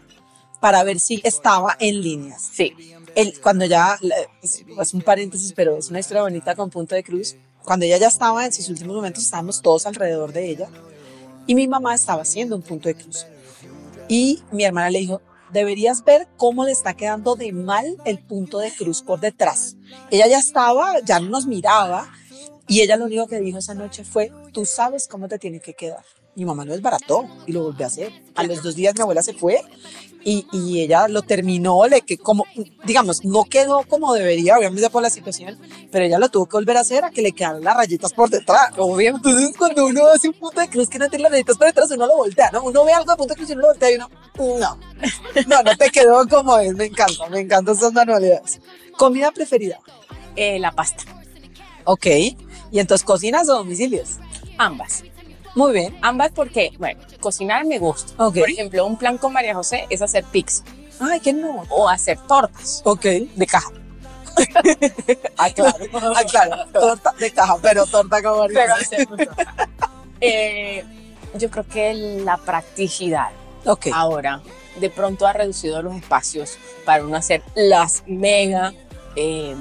para 0.60 0.82
ver 0.84 0.98
si 0.98 1.20
estaba 1.22 1.76
en 1.78 2.00
líneas. 2.00 2.42
Sí. 2.52 2.74
El, 3.14 3.38
cuando 3.40 3.66
ya, 3.66 3.98
es 4.42 4.94
un 4.94 5.02
paréntesis, 5.02 5.52
pero 5.52 5.76
es 5.76 5.90
una 5.90 6.00
historia 6.00 6.22
bonita 6.22 6.54
con 6.56 6.70
punto 6.70 6.94
de 6.94 7.04
cruz. 7.04 7.36
Cuando 7.66 7.84
ella 7.84 7.98
ya 7.98 8.06
estaba 8.06 8.46
en 8.46 8.52
sus 8.52 8.68
últimos 8.68 8.94
momentos, 8.94 9.24
estábamos 9.24 9.60
todos 9.60 9.86
alrededor 9.86 10.32
de 10.32 10.48
ella 10.48 10.68
y 11.48 11.56
mi 11.56 11.66
mamá 11.66 11.96
estaba 11.96 12.22
haciendo 12.22 12.54
un 12.54 12.62
punto 12.62 12.88
de 12.88 12.94
cruz. 12.94 13.26
Y 14.08 14.40
mi 14.52 14.62
hermana 14.62 14.88
le 14.88 15.00
dijo, 15.00 15.20
deberías 15.52 16.04
ver 16.04 16.28
cómo 16.36 16.64
le 16.64 16.70
está 16.70 16.94
quedando 16.94 17.34
de 17.34 17.52
mal 17.52 17.96
el 18.04 18.20
punto 18.20 18.60
de 18.60 18.70
cruz 18.70 19.02
por 19.02 19.18
detrás. 19.18 19.76
Ella 20.12 20.28
ya 20.28 20.38
estaba, 20.38 21.00
ya 21.00 21.18
no 21.18 21.28
nos 21.28 21.46
miraba 21.46 22.08
y 22.68 22.82
ella 22.82 22.96
lo 22.96 23.06
único 23.06 23.26
que 23.26 23.40
dijo 23.40 23.58
esa 23.58 23.74
noche 23.74 24.04
fue, 24.04 24.30
tú 24.52 24.64
sabes 24.64 25.08
cómo 25.08 25.26
te 25.26 25.40
tiene 25.40 25.58
que 25.58 25.74
quedar. 25.74 26.04
Mi 26.36 26.44
mamá 26.44 26.64
lo 26.64 26.72
desbarató 26.72 27.28
y 27.48 27.52
lo 27.52 27.64
volvió 27.64 27.84
a 27.84 27.88
hacer. 27.88 28.12
A 28.36 28.44
los 28.44 28.62
dos 28.62 28.76
días 28.76 28.94
mi 28.94 29.00
abuela 29.00 29.24
se 29.24 29.34
fue 29.34 29.60
y, 30.28 30.44
y 30.50 30.80
ella 30.80 31.06
lo 31.06 31.22
terminó, 31.22 31.86
le 31.86 32.00
que 32.00 32.18
como, 32.18 32.46
digamos, 32.84 33.24
no 33.24 33.44
quedó 33.44 33.84
como 33.84 34.12
debería, 34.12 34.58
obviamente 34.58 34.90
por 34.90 35.00
la 35.00 35.08
situación, 35.08 35.56
pero 35.92 36.04
ella 36.04 36.18
lo 36.18 36.28
tuvo 36.28 36.46
que 36.46 36.56
volver 36.56 36.76
a 36.76 36.80
hacer 36.80 37.04
a 37.04 37.12
que 37.12 37.22
le 37.22 37.30
quedaran 37.30 37.62
las 37.62 37.76
rayitas 37.76 38.12
por 38.12 38.28
detrás. 38.28 38.72
Obvio. 38.76 39.14
Entonces, 39.14 39.56
cuando 39.56 39.86
uno 39.86 40.04
hace 40.08 40.26
un 40.26 40.34
punto 40.34 40.60
de 40.60 40.68
cruz 40.68 40.88
que 40.88 40.98
no 40.98 41.08
tiene 41.08 41.22
las 41.22 41.30
rayitas 41.30 41.56
por 41.56 41.68
detrás, 41.68 41.92
uno 41.92 42.08
lo 42.08 42.16
voltea, 42.16 42.50
¿no? 42.50 42.64
Uno 42.64 42.84
ve 42.84 42.92
algo 42.92 43.12
de 43.12 43.16
punto 43.16 43.34
de 43.34 43.36
cruz 43.36 43.50
y 43.50 43.52
uno 43.52 43.62
lo 43.62 43.68
voltea 43.68 43.92
y 43.92 43.94
uno, 43.94 44.10
no, 44.36 44.56
no, 45.46 45.62
no 45.62 45.76
te 45.76 45.90
quedó 45.90 46.26
como 46.26 46.58
es, 46.58 46.74
me 46.74 46.86
encanta, 46.86 47.28
me 47.28 47.38
encantan 47.38 47.76
esas 47.76 47.92
manualidades. 47.92 48.60
¿Comida 48.98 49.30
preferida? 49.30 49.78
Eh, 50.34 50.58
la 50.58 50.72
pasta. 50.72 51.04
Ok. 51.84 52.06
¿Y 52.72 52.80
entonces 52.80 53.04
cocinas 53.04 53.48
o 53.48 53.58
domicilios? 53.58 54.16
Ambas. 54.58 55.04
Muy 55.56 55.72
bien. 55.72 55.98
Ambas 56.02 56.30
porque, 56.32 56.70
bueno, 56.78 57.00
cocinar 57.18 57.64
me 57.64 57.78
gusta. 57.78 58.14
Por 58.16 58.48
ejemplo, 58.48 58.86
un 58.86 58.96
plan 58.96 59.18
con 59.18 59.32
María 59.32 59.54
José 59.54 59.86
es 59.90 60.02
hacer 60.02 60.22
pizza 60.24 60.62
Ay, 61.00 61.18
qué 61.20 61.32
no. 61.32 61.64
o 61.70 61.88
hacer 61.88 62.18
tortas 62.28 62.82
Ok. 62.84 63.02
de 63.02 63.46
caja. 63.46 63.70
Ah, 65.38 65.48
claro. 65.50 65.84
Ah, 66.14 66.22
claro. 66.30 66.66
Torta 66.72 67.14
de 67.18 67.30
caja, 67.30 67.56
pero 67.62 67.86
torta 67.86 68.18
Pero 68.48 68.74
hacer 68.74 69.06
torta. 69.06 69.46
Eh, 70.20 70.84
yo 71.34 71.50
creo 71.50 71.66
que 71.66 71.94
la 71.94 72.36
practicidad 72.36 73.30
Ok. 73.64 73.86
ahora 73.94 74.42
de 74.78 74.90
pronto 74.90 75.26
ha 75.26 75.32
reducido 75.32 75.80
los 75.82 75.94
espacios 75.96 76.58
para 76.84 77.02
uno 77.04 77.16
hacer 77.16 77.42
las 77.54 78.02
mega 78.06 78.74
eh, 79.16 79.56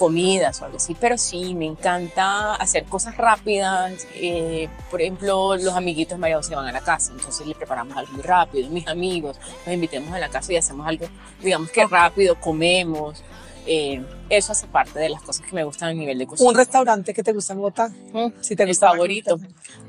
comidas 0.00 0.60
o 0.60 0.64
algo 0.64 0.78
así, 0.78 0.96
pero 0.98 1.16
sí, 1.16 1.54
me 1.54 1.66
encanta 1.66 2.54
hacer 2.56 2.84
cosas 2.86 3.16
rápidas. 3.16 4.06
eh, 4.14 4.68
por 4.90 5.00
ejemplo, 5.00 5.56
los 5.56 5.74
amiguitos 5.74 6.16
de 6.16 6.20
María 6.20 6.42
se 6.42 6.56
van 6.56 6.66
a 6.66 6.72
la 6.72 6.80
casa, 6.80 7.12
entonces 7.12 7.46
le 7.46 7.54
preparamos 7.54 7.96
algo 7.96 8.12
muy 8.14 8.22
rápido. 8.22 8.68
Mis 8.70 8.88
amigos, 8.88 9.38
nos 9.64 9.72
invitemos 9.74 10.12
a 10.12 10.18
la 10.18 10.28
casa 10.28 10.52
y 10.52 10.56
hacemos 10.56 10.86
algo, 10.86 11.06
digamos 11.42 11.70
que 11.70 11.86
rápido, 11.86 12.34
comemos. 12.40 13.22
eh, 13.66 14.02
eso 14.30 14.52
hace 14.52 14.66
parte 14.66 14.98
de 14.98 15.08
las 15.10 15.22
cosas 15.22 15.44
que 15.46 15.54
me 15.54 15.62
gustan 15.64 15.90
a 15.90 15.92
nivel 15.92 16.18
de 16.18 16.26
cocina. 16.26 16.48
Un 16.48 16.56
restaurante 16.56 17.12
que 17.14 17.22
te 17.22 17.32
gusta 17.32 17.52
en 17.52 17.58
Bogotá. 17.58 17.88
Mm, 18.12 18.28
Si 18.40 18.56
te 18.56 18.62
el 18.64 18.70
gusta 18.70 18.88
favorito, 18.90 19.38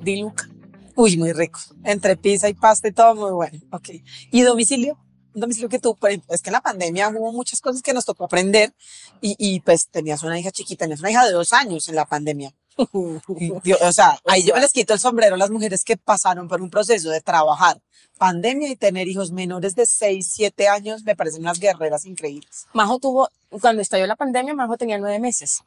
Diluca. 0.02 0.48
Uy, 0.96 1.16
muy 1.18 1.32
rico. 1.32 1.60
Entre 1.84 2.18
pizza 2.18 2.50
y 2.50 2.54
pasta 2.54 2.90
y 2.90 2.92
todo 2.92 3.16
muy 3.16 3.32
bueno. 3.32 3.58
Ok. 3.72 3.90
¿Y 4.30 4.42
domicilio? 4.42 4.98
Un 5.34 5.42
domicilio 5.42 5.70
que 5.70 5.80
tú, 5.80 5.98
es 6.30 6.42
que 6.42 6.50
en 6.50 6.54
la 6.54 6.62
pandemia 6.62 7.10
hubo 7.10 7.32
muchas 7.32 7.62
cosas 7.62 7.82
que 7.82 7.94
nos 7.94 8.06
tocó 8.06 8.26
aprender 8.26 8.74
y, 9.22 9.36
y 9.38 9.62
pues 9.62 9.88
tenías 9.90 10.24
una 10.24 10.40
hija 10.40 10.52
chiquita, 10.52 10.86
tenías 10.86 11.00
una 11.00 11.12
hija 11.12 11.26
de 11.26 11.32
dos 11.32 11.54
años 11.54 11.88
en 11.88 11.96
la 11.96 12.06
pandemia. 12.06 12.54
Dios, 13.64 13.80
o 13.82 13.92
sea, 13.92 14.20
ahí 14.26 14.44
yo 14.44 14.56
les 14.58 14.72
quito 14.72 14.94
el 14.94 15.00
sombrero 15.00 15.36
a 15.36 15.38
las 15.38 15.50
mujeres 15.50 15.84
que 15.84 15.98
pasaron 15.98 16.48
por 16.48 16.62
un 16.62 16.70
proceso 16.70 17.10
de 17.10 17.22
trabajar 17.22 17.82
pandemia 18.22 18.70
y 18.70 18.76
tener 18.76 19.08
hijos 19.08 19.32
menores 19.32 19.74
de 19.74 19.88
6, 19.88 20.30
7 20.32 20.68
años, 20.68 21.04
me 21.04 21.16
parecen 21.16 21.42
unas 21.42 21.60
guerreras 21.60 22.06
increíbles. 22.06 22.68
Majo 22.72 23.00
tuvo, 23.00 23.30
cuando 23.50 23.82
estalló 23.82 24.06
la 24.06 24.16
pandemia, 24.16 24.54
Majo 24.54 24.78
tenía 24.78 25.00
nueve 25.00 25.18
meses. 25.18 25.64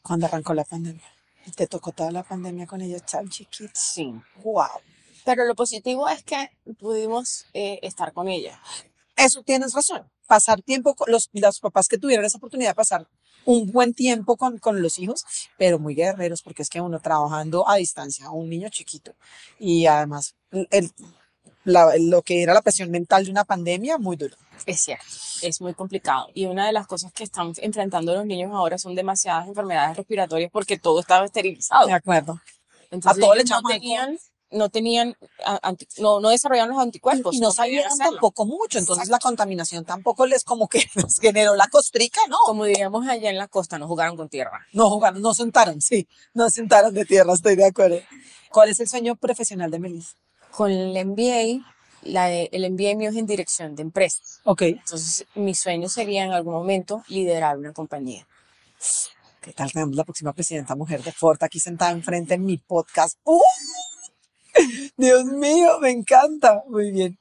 Cuando 0.00 0.26
arrancó 0.26 0.54
la 0.54 0.62
pandemia. 0.62 1.02
Y 1.44 1.50
te 1.50 1.66
tocó 1.66 1.90
toda 1.90 2.12
la 2.12 2.22
pandemia 2.22 2.68
con 2.68 2.80
ella 2.82 3.00
tan 3.00 3.28
chiquita. 3.28 3.72
Sí. 3.74 4.14
Wow. 4.44 4.80
Pero 5.28 5.44
lo 5.44 5.54
positivo 5.54 6.08
es 6.08 6.22
que 6.22 6.48
pudimos 6.78 7.44
eh, 7.52 7.78
estar 7.82 8.14
con 8.14 8.28
ella. 8.28 8.58
Eso 9.14 9.42
tienes 9.42 9.74
razón. 9.74 10.10
Pasar 10.26 10.62
tiempo 10.62 10.94
con 10.94 11.12
los, 11.12 11.28
los 11.34 11.60
papás 11.60 11.86
que 11.86 11.98
tuvieron 11.98 12.24
esa 12.24 12.38
oportunidad 12.38 12.70
de 12.70 12.74
pasar 12.74 13.06
un 13.44 13.70
buen 13.70 13.92
tiempo 13.92 14.38
con, 14.38 14.56
con 14.58 14.80
los 14.80 14.98
hijos, 14.98 15.26
pero 15.58 15.78
muy 15.78 15.94
guerreros, 15.94 16.40
porque 16.40 16.62
es 16.62 16.70
que 16.70 16.80
uno 16.80 16.98
trabajando 17.00 17.68
a 17.68 17.76
distancia, 17.76 18.30
un 18.30 18.48
niño 18.48 18.70
chiquito, 18.70 19.12
y 19.58 19.84
además 19.84 20.34
el, 20.70 20.90
la- 21.64 21.92
lo 21.98 22.22
que 22.22 22.42
era 22.42 22.54
la 22.54 22.62
presión 22.62 22.90
mental 22.90 23.26
de 23.26 23.30
una 23.30 23.44
pandemia, 23.44 23.98
muy 23.98 24.16
duro. 24.16 24.34
Es 24.64 24.80
cierto, 24.80 25.04
es 25.42 25.60
muy 25.60 25.74
complicado. 25.74 26.28
Y 26.32 26.46
una 26.46 26.66
de 26.66 26.72
las 26.72 26.86
cosas 26.86 27.12
que 27.12 27.24
están 27.24 27.52
enfrentando 27.58 28.14
los 28.14 28.24
niños 28.24 28.50
ahora 28.54 28.78
son 28.78 28.94
demasiadas 28.94 29.46
enfermedades 29.46 29.94
respiratorias 29.98 30.50
porque 30.50 30.78
todo 30.78 31.00
estaba 31.00 31.26
esterilizado. 31.26 31.86
De 31.86 31.92
acuerdo. 31.92 32.40
Entonces, 32.90 33.20
todo 33.20 33.34
le 33.34 33.42
ellos 33.42 33.62
no 33.62 33.68
tenían, 33.68 34.18
no 34.50 34.68
tenían, 34.70 35.16
anti- 35.62 35.86
no, 35.98 36.20
no 36.20 36.30
desarrollaron 36.30 36.74
los 36.74 36.82
anticuerpos. 36.82 37.34
y 37.34 37.40
no 37.40 37.50
sabían 37.52 37.84
tampoco 37.98 38.46
mucho, 38.46 38.78
entonces 38.78 39.08
la 39.08 39.18
contaminación 39.18 39.84
tampoco 39.84 40.26
les 40.26 40.44
como 40.44 40.68
que 40.68 40.84
les 40.94 41.18
generó 41.18 41.54
la 41.54 41.68
costrica, 41.68 42.20
¿no? 42.28 42.36
Como 42.46 42.64
diríamos 42.64 43.06
allá 43.06 43.30
en 43.30 43.36
la 43.38 43.48
costa, 43.48 43.78
no 43.78 43.86
jugaron 43.86 44.16
con 44.16 44.28
tierra. 44.28 44.66
No 44.72 44.88
jugaron, 44.90 45.20
no 45.22 45.34
sentaron, 45.34 45.80
sí, 45.80 46.08
no 46.34 46.48
sentaron 46.50 46.94
de 46.94 47.04
tierra, 47.04 47.32
estoy 47.34 47.56
de 47.56 47.66
acuerdo. 47.66 47.98
¿Cuál 48.50 48.70
es 48.70 48.80
el 48.80 48.88
sueño 48.88 49.16
profesional 49.16 49.70
de 49.70 49.78
Melissa? 49.78 50.16
Con 50.50 50.70
el 50.70 51.06
MBA, 51.06 51.62
la, 52.02 52.32
el 52.32 52.70
MBA 52.72 52.94
mío 52.96 53.10
es 53.10 53.16
en 53.16 53.26
dirección 53.26 53.76
de 53.76 53.82
empresas. 53.82 54.40
Ok. 54.44 54.62
Entonces, 54.62 55.26
mi 55.34 55.54
sueño 55.54 55.88
sería 55.90 56.24
en 56.24 56.32
algún 56.32 56.54
momento 56.54 57.02
liderar 57.08 57.58
una 57.58 57.72
compañía. 57.74 58.26
¿Qué 59.42 59.52
tal 59.52 59.70
tenemos 59.72 59.94
la 59.96 60.04
próxima 60.04 60.32
presidenta 60.32 60.74
mujer 60.74 61.02
de 61.02 61.12
Ford 61.12 61.38
aquí 61.42 61.60
sentada 61.60 61.90
enfrente 61.90 62.34
en 62.34 62.44
mi 62.44 62.56
podcast? 62.58 63.18
¡Uh! 63.24 63.40
Dios 64.96 65.24
mío, 65.24 65.78
me 65.80 65.90
encanta. 65.90 66.62
Muy 66.68 66.90
bien. 66.90 67.18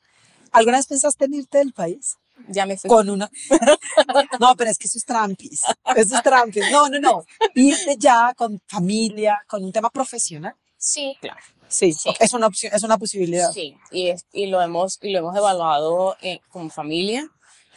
¿Alguna 0.52 0.78
vez 0.78 0.88
pensaste 0.88 1.26
en 1.26 1.34
irte 1.36 1.58
del 1.60 1.74
país? 1.74 2.18
Ya 2.50 2.66
me 2.66 2.78
fui. 2.78 2.90
Con 2.90 3.10
una. 3.10 3.30
No, 4.40 4.56
pero 4.56 4.70
es 4.70 4.78
que 4.78 4.88
eso 4.88 4.98
es 4.98 5.06
trampis. 5.06 5.62
Eso 5.96 6.16
es 6.16 6.24
trampis. 6.24 6.64
No, 6.72 6.88
no, 6.90 7.00
no. 7.00 7.26
Irte 7.56 7.96
ya 7.98 8.34
con 8.36 8.62
familia, 8.68 9.44
con 9.48 9.64
un 9.64 9.72
tema 9.72 9.90
profesional. 9.90 10.56
Sí, 10.78 11.18
claro. 11.20 11.40
Sí, 11.68 11.92
Sí. 11.92 12.10
es 12.20 12.34
una 12.34 12.48
opción, 12.48 12.74
es 12.74 12.84
una 12.84 12.98
posibilidad. 12.98 13.52
Sí, 13.52 13.76
y, 13.92 14.08
es, 14.10 14.26
y, 14.32 14.46
lo 14.46 14.62
hemos, 14.62 15.00
y 15.02 15.10
lo 15.12 15.20
hemos 15.20 15.36
evaluado 15.36 16.16
eh, 16.22 16.40
como 16.50 16.70
familia. 16.70 17.30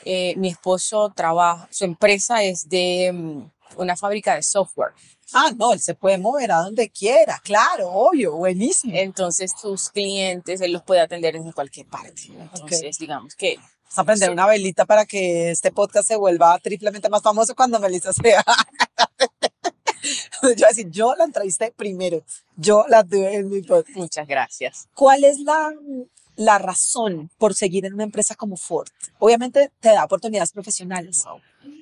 Eh, 0.05 0.35
mi 0.37 0.49
esposo 0.49 1.13
trabaja, 1.15 1.69
su 1.73 1.85
empresa 1.85 2.43
es 2.45 2.69
de 2.69 3.11
mm, 3.13 3.51
una 3.77 3.97
fábrica 3.97 4.35
de 4.35 4.43
software. 4.43 4.93
Ah, 5.33 5.51
no, 5.57 5.73
él 5.73 5.81
se 5.81 5.95
puede 5.95 6.18
mover 6.18 6.51
a 6.53 6.57
donde 6.59 6.91
quiera, 6.91 7.41
claro, 7.45 7.89
obvio, 7.91 8.37
buenísimo. 8.37 8.93
Entonces, 8.97 9.53
sus 9.61 9.89
clientes, 9.91 10.61
él 10.61 10.73
los 10.73 10.83
puede 10.83 11.01
atender 11.01 11.35
desde 11.35 11.53
cualquier 11.53 11.87
parte. 11.87 12.23
Entonces, 12.29 12.99
digamos 12.99 13.35
que 13.37 13.57
Vamos 13.57 13.99
a 13.99 14.05
prender 14.05 14.29
Sí. 14.29 14.33
una 14.33 14.47
velita 14.47 14.85
para 14.87 15.05
que 15.05 15.51
este 15.51 15.73
podcast 15.73 16.07
se 16.07 16.14
vuelva 16.16 16.57
triplemente 16.61 17.09
más 17.09 17.23
famoso 17.23 17.57
cuando 17.57 17.81
Melissa 17.81 18.12
sea. 18.12 18.45
yo 20.43 20.49
voy 20.55 20.64
a 20.64 20.68
decir, 20.68 20.91
yo 20.91 21.14
la 21.16 21.25
entrevisté 21.25 21.73
primero, 21.77 22.23
yo 22.57 22.85
la 22.89 23.03
tuve 23.05 23.35
en 23.35 23.49
mi 23.49 23.62
podcast. 23.62 23.97
muchas 23.97 24.27
gracias. 24.29 24.89
¿Cuál 24.95 25.25
es 25.25 25.41
la, 25.41 25.73
la 26.37 26.59
razón 26.59 27.31
por 27.39 27.55
seguir 27.55 27.85
en 27.85 27.95
una 27.95 28.05
empresa 28.05 28.35
como 28.37 28.57
Ford? 28.57 28.89
Obviamente 29.18 29.71
te 29.81 29.89
da 29.91 30.05
oportunidades 30.05 30.53
profesionales, 30.53 31.25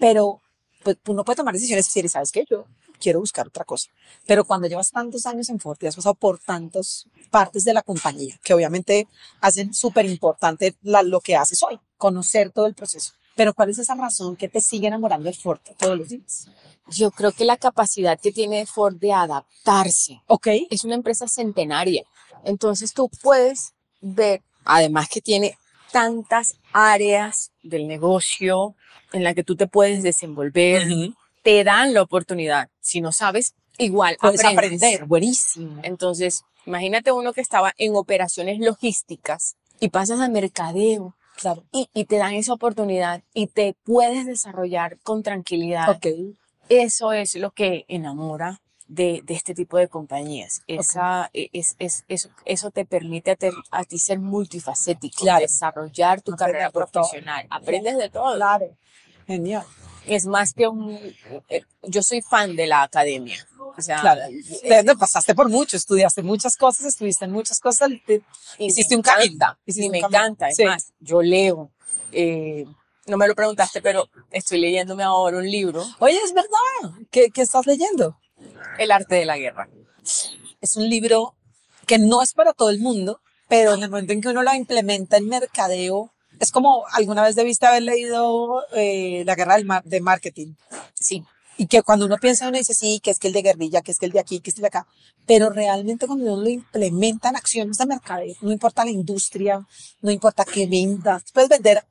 pero 0.01 0.41
pues, 0.83 0.97
uno 1.07 1.25
puede 1.25 1.37
tomar 1.37 1.55
decisiones 1.55 1.87
y 1.87 1.89
decir, 1.89 2.11
¿sabes 2.11 2.33
qué? 2.33 2.45
Yo 2.49 2.67
quiero 3.01 3.21
buscar 3.21 3.47
otra 3.47 3.65
cosa. 3.65 3.91
Pero 4.27 4.45
cuando 4.45 4.67
llevas 4.69 4.91
tantos 4.91 5.27
años 5.27 5.49
en 5.49 5.61
Ford 5.61 5.79
y 5.81 5.87
has 5.87 5.97
pasado 5.97 6.15
por 6.15 6.39
tantas 6.39 7.07
partes 7.31 7.65
de 7.65 7.75
la 7.75 7.83
compañía, 7.83 8.39
que 8.43 8.55
obviamente 8.55 9.07
hacen 9.41 9.73
súper 9.73 10.07
importante 10.07 10.77
lo 10.83 11.21
que 11.21 11.37
haces 11.37 11.63
hoy, 11.63 11.79
conocer 11.97 12.51
todo 12.51 12.67
el 12.67 12.75
proceso. 12.75 13.13
Pero 13.37 13.55
¿cuál 13.55 13.71
es 13.71 13.79
esa 13.79 13.95
razón 13.95 14.35
que 14.35 14.49
te 14.49 14.61
sigue 14.61 14.89
enamorando 14.89 15.29
de 15.29 15.33
Ford 15.35 15.61
todos 15.79 15.97
los 15.97 16.09
días? 16.09 16.49
Yo 16.89 17.11
creo 17.13 17.31
que 17.31 17.45
la 17.45 17.57
capacidad 17.57 18.19
que 18.19 18.33
tiene 18.33 18.67
Ford 18.67 18.97
de 18.97 19.13
adaptarse 19.13 20.23
Ok. 20.27 20.49
es 20.71 20.85
una 20.85 20.97
empresa 20.97 21.29
centenaria. 21.29 22.03
Entonces 22.45 22.93
tú 22.95 23.09
puedes 23.23 23.75
ver, 24.01 24.43
además 24.65 25.09
que 25.09 25.21
tiene 25.21 25.57
tantas 25.93 26.59
áreas 26.73 27.53
del 27.63 27.87
negocio 27.89 28.75
en 29.13 29.25
la 29.25 29.35
que 29.35 29.45
tú 29.45 29.57
te 29.57 29.67
puedes 29.67 30.03
desenvolver, 30.03 30.83
te 31.43 31.65
dan 31.65 31.95
la 31.95 32.03
oportunidad. 32.03 32.69
Si 32.81 33.01
no 33.01 33.13
sabes, 33.13 33.55
igual 33.79 34.17
Puedes 34.21 34.45
aprendes. 34.45 34.83
aprender, 34.83 35.05
buenísimo. 35.07 35.81
Entonces, 35.83 36.45
imagínate 36.67 37.13
uno 37.13 37.33
que 37.33 37.41
estaba 37.41 37.73
en 37.79 37.97
operaciones 37.97 38.59
logísticas 38.61 39.57
y 39.81 39.89
pasas 39.89 40.21
a 40.21 40.29
mercadeo 40.29 41.15
Claro. 41.37 41.63
y, 41.73 41.89
y 41.95 42.05
te 42.07 42.17
dan 42.17 42.35
esa 42.35 42.53
oportunidad 42.53 43.23
y 43.33 43.47
te 43.47 43.77
puedes 43.85 44.27
desarrollar 44.27 44.99
con 45.05 45.23
tranquilidad. 45.23 45.89
Ok. 45.91 46.07
Eso 46.69 47.13
es 47.13 47.35
lo 47.37 47.53
que 47.53 47.85
enamora 47.89 48.61
de, 48.89 49.21
de 49.23 49.35
este 49.35 49.55
tipo 49.55 49.77
de 49.79 49.87
compañías. 49.89 50.63
Esa, 50.67 51.31
e- 51.33 51.51
es, 51.53 51.77
es- 51.79 52.05
eso, 52.09 52.31
eso 52.45 52.71
te 52.71 52.85
permite 52.85 53.31
a, 53.33 53.37
te- 53.37 53.53
a 53.71 53.85
ti 53.85 53.99
ser 53.99 54.19
multifacético, 54.19 55.21
Claro. 55.21 55.41
desarrollar 55.43 56.23
tu 56.23 56.33
Aprender 56.33 56.39
carrera 56.39 56.67
de 56.67 56.73
todo. 56.73 56.87
profesional. 56.91 57.47
Aprendes 57.51 57.97
de 57.99 58.09
todo. 58.11 58.35
Claro. 58.35 58.77
Genial. 59.27 59.65
Es 60.07 60.25
más 60.25 60.55
que 60.55 60.67
un... 60.67 60.99
eh, 61.51 61.63
Yo 61.83 62.03
soy 62.03 62.23
fan 62.23 62.57
de 62.57 62.67
la 62.67 62.83
academia. 62.83 63.47
O 63.77 63.83
sea, 63.83 64.01
Claro. 64.01 64.23
Te- 64.63 64.83
te 64.83 64.97
pasaste 64.97 65.35
por 65.35 65.49
mucho, 65.51 65.77
estudiaste 65.77 66.23
muchas 66.23 66.57
cosas, 66.57 66.87
estuviste 66.87 67.27
en 67.27 67.33
muchas 67.33 67.61
cosas. 67.61 67.91
te- 68.07 68.23
y 68.59 68.67
hiciste 68.67 68.97
un 68.97 69.03
hiciste 69.67 69.87
y 69.87 69.91
me 69.91 69.99
encanta. 69.99 70.49
Es 70.49 70.57
Sí. 70.57 70.65
más, 70.65 70.93
yo 70.99 71.21
leo. 71.23 71.71
eh, 72.11 72.65
no 73.07 73.17
me 73.19 73.29
lo 73.29 73.35
preguntaste, 73.35 73.83
pero 73.83 74.09
estoy 74.31 74.61
leyéndome 74.61 75.03
ahora 75.03 75.37
un 75.39 75.51
libro, 75.51 75.85
Oye, 75.99 76.19
es 76.25 76.33
verdad. 76.33 76.99
¿Qué, 77.11 77.29
qué 77.31 77.43
estás 77.43 77.67
leyendo? 77.67 78.19
El 78.79 78.91
arte 78.91 79.17
de 79.17 79.25
la 79.25 79.37
guerra. 79.39 79.69
Es 80.61 80.77
un 80.77 80.89
libro 80.89 81.35
que 81.87 81.99
no 81.99 82.23
es 82.23 82.33
para 82.33 82.53
todo 82.53 82.71
el 82.71 82.81
mundo, 82.81 83.21
pero 83.49 83.75
en 83.75 83.83
el 83.83 83.91
momento 83.91 84.13
en 84.13 84.21
que 84.21 84.29
uno 84.29 84.43
lo 84.43 84.55
implementa 84.55 85.17
en 85.17 85.27
mercadeo, 85.29 86.13
es 86.41 86.53
como 86.53 86.85
alguna 86.93 87.23
vez 87.23 87.35
debiste 87.35 87.67
haber 87.67 87.83
leído 87.83 88.63
eh, 88.75 89.23
La 89.27 89.35
guerra 89.35 89.57
del 89.57 89.65
mar- 89.65 89.85
de 89.85 90.01
marketing. 90.01 90.55
Sí, 90.95 91.25
Y 91.57 91.67
que 91.67 91.83
cuando 91.83 92.07
uno 92.07 92.19
piensa, 92.19 92.49
uno 92.49 92.57
dice, 92.59 92.75
sí, 92.75 93.01
que 93.03 93.11
es 93.11 93.19
que 93.19 93.27
el 93.29 93.33
de 93.35 93.43
guerrilla, 93.43 93.83
que 93.83 93.91
es 93.91 93.99
que 93.99 94.07
el 94.07 94.13
de 94.13 94.21
aquí, 94.21 94.39
que 94.41 94.51
es 94.51 94.57
el 94.57 94.63
de 94.63 94.69
acá. 94.69 94.87
Pero 95.27 95.51
realmente 95.51 96.07
cuando 96.07 96.33
uno 96.35 96.43
lo 96.43 96.49
implementa 96.49 97.29
en 97.31 97.37
acciones 97.37 97.79
de 97.79 97.87
mercadeo, 97.87 98.37
no 98.43 98.53
importa 98.53 98.85
la 98.85 98.91
industria, 98.93 99.67
no 100.01 100.11
importa 100.13 100.45
qué 100.45 100.67
vendas, 100.69 101.25
puedes 101.33 101.49
vender 101.49 101.85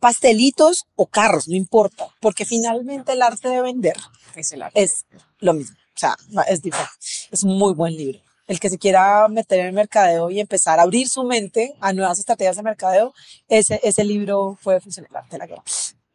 pastelitos 0.00 0.86
o 0.96 1.06
carros, 1.06 1.46
no 1.48 1.54
importa, 1.56 2.06
porque 2.20 2.44
finalmente 2.44 3.12
el 3.12 3.22
arte 3.22 3.48
de 3.48 3.60
vender 3.60 3.96
es 4.34 4.52
el 4.52 4.62
arte. 4.62 4.82
es 4.82 5.04
lo 5.38 5.52
mismo. 5.54 5.76
O 5.94 5.98
sea, 5.98 6.16
es 6.48 6.62
diferente. 6.62 6.90
Es 7.30 7.42
un 7.42 7.56
muy 7.58 7.74
buen 7.74 7.94
libro. 7.96 8.18
El 8.46 8.58
que 8.58 8.68
se 8.68 8.78
quiera 8.78 9.28
meter 9.28 9.60
en 9.60 9.66
el 9.66 9.72
mercadeo 9.72 10.30
y 10.30 10.40
empezar 10.40 10.78
a 10.78 10.82
abrir 10.82 11.08
su 11.08 11.22
mente 11.24 11.74
a 11.80 11.92
nuevas 11.92 12.18
estrategias 12.18 12.56
de 12.56 12.62
mercadeo, 12.62 13.14
ese, 13.48 13.80
ese 13.82 14.04
libro 14.04 14.58
puede 14.62 14.80
funcionar. 14.80 15.10
de 15.30 15.38
la 15.38 15.46
guerra. 15.46 15.62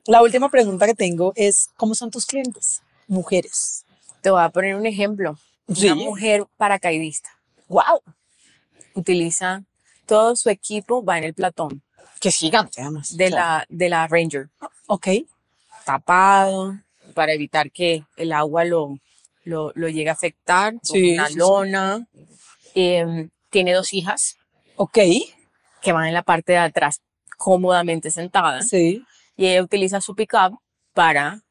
La 0.05 0.21
última 0.21 0.49
pregunta 0.49 0.85
que 0.85 0.93
tengo 0.93 1.31
es, 1.35 1.69
¿cómo 1.77 1.95
son 1.95 2.11
tus 2.11 2.25
clientes? 2.25 2.81
Mujeres. 3.07 3.85
Te 4.21 4.29
voy 4.29 4.41
a 4.41 4.49
poner 4.49 4.75
un 4.75 4.85
ejemplo. 4.85 5.37
Sí. 5.73 5.87
Una 5.87 5.95
mujer 5.95 6.45
paracaidista 6.57 7.29
¡Wow! 7.67 8.01
utiliza 8.93 9.63
todo 10.05 10.35
su 10.37 10.49
equipo, 10.49 11.03
va 11.03 11.17
en 11.17 11.25
el 11.25 11.33
platón 11.33 11.81
Que 12.21 12.29
es 12.29 12.35
gigante, 12.37 12.81
además. 12.81 13.15
de, 13.17 13.27
Claro. 13.27 13.45
la, 13.45 13.65
de 13.69 13.89
la 13.89 14.07
Ranger. 14.07 14.49
Ok. 14.87 15.07
Tapado, 15.85 16.77
para 17.13 17.33
evitar 17.33 17.71
que 17.71 18.03
el 18.15 18.31
agua 18.31 18.63
lo, 18.65 18.97
lo, 19.47 19.71
lo 19.75 19.87
llegue 19.89 20.09
a 20.09 20.13
afectar, 20.13 20.73
Sí, 20.83 21.13
una 21.13 21.29
lona. 21.29 22.07
Em, 22.75 23.29
tiene 23.49 23.73
dos 23.73 23.93
hijas 23.93 24.35
Ok, 24.75 24.99
que 25.81 25.91
van 25.93 26.05
en 26.07 26.13
la 26.13 26.21
parte 26.23 26.51
de 26.51 26.57
atrás 26.59 27.01
cómodamente 27.37 28.11
sentadas 28.11 28.67
sí. 28.69 29.03
y 29.35 29.47
ella 29.47 29.63
utiliza 29.63 30.01
su 30.01 30.13
pickup 30.15 30.59
para, 30.93 31.41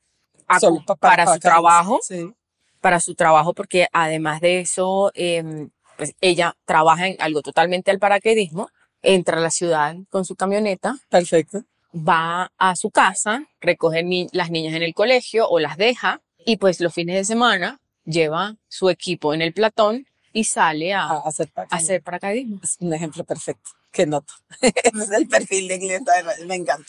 para, 0.47 1.25
pa- 1.25 1.35
su 1.35 1.41
trabajo, 1.41 1.99
Sí. 2.03 2.33
para 2.81 3.01
su 3.01 3.15
trabajo 3.15 3.55
porque 3.55 3.89
además 3.93 4.41
de 4.41 4.61
eso, 4.61 5.11
em, 5.15 5.71
pues 5.97 6.13
ella 6.21 6.55
trabaja 6.67 7.09
en 7.09 7.17
algo 7.21 7.43
totalmente 7.43 7.91
al 7.91 7.99
paracaidismo, 7.99 8.69
entra 9.03 9.39
a 9.39 9.41
la 9.41 9.51
ciudad 9.51 9.97
con 10.11 10.25
su 10.25 10.37
camioneta, 10.37 10.97
Perfecto. 11.09 11.65
va 11.95 12.53
a 12.59 12.77
su 12.77 12.91
casa, 12.91 13.47
recoge 13.61 14.03
ni- 14.05 14.29
las 14.33 14.51
niñas 14.51 14.75
en 14.75 14.83
el 14.83 14.95
colegio 14.95 15.49
o 15.49 15.59
las 15.59 15.77
deja 15.77 16.21
y 16.45 16.59
pues 16.59 16.81
los 16.81 16.93
fines 16.95 17.17
de 17.17 17.25
semana 17.25 17.81
lleva 18.07 18.57
su 18.69 18.89
equipo 18.89 19.35
en 19.35 19.43
el 19.43 19.53
platón 19.53 20.07
y 20.33 20.45
sale 20.45 20.95
a, 20.95 21.05
A 21.07 21.19
hacer, 21.29 21.49
pa- 21.53 21.67
a 21.71 21.77
hacer 21.77 22.03
paracaidismo. 22.03 22.61
Es 22.63 22.77
un 22.81 22.93
ejemplo 22.95 23.25
perfecto 23.25 23.71
que 23.93 24.07
noto. 24.07 24.35
Es 24.63 25.11
el 25.11 25.27
perfil 25.29 25.69
de 25.69 25.79
clienta 25.79 26.13
de 26.23 26.45
me 26.47 26.55
encanta. 26.55 26.87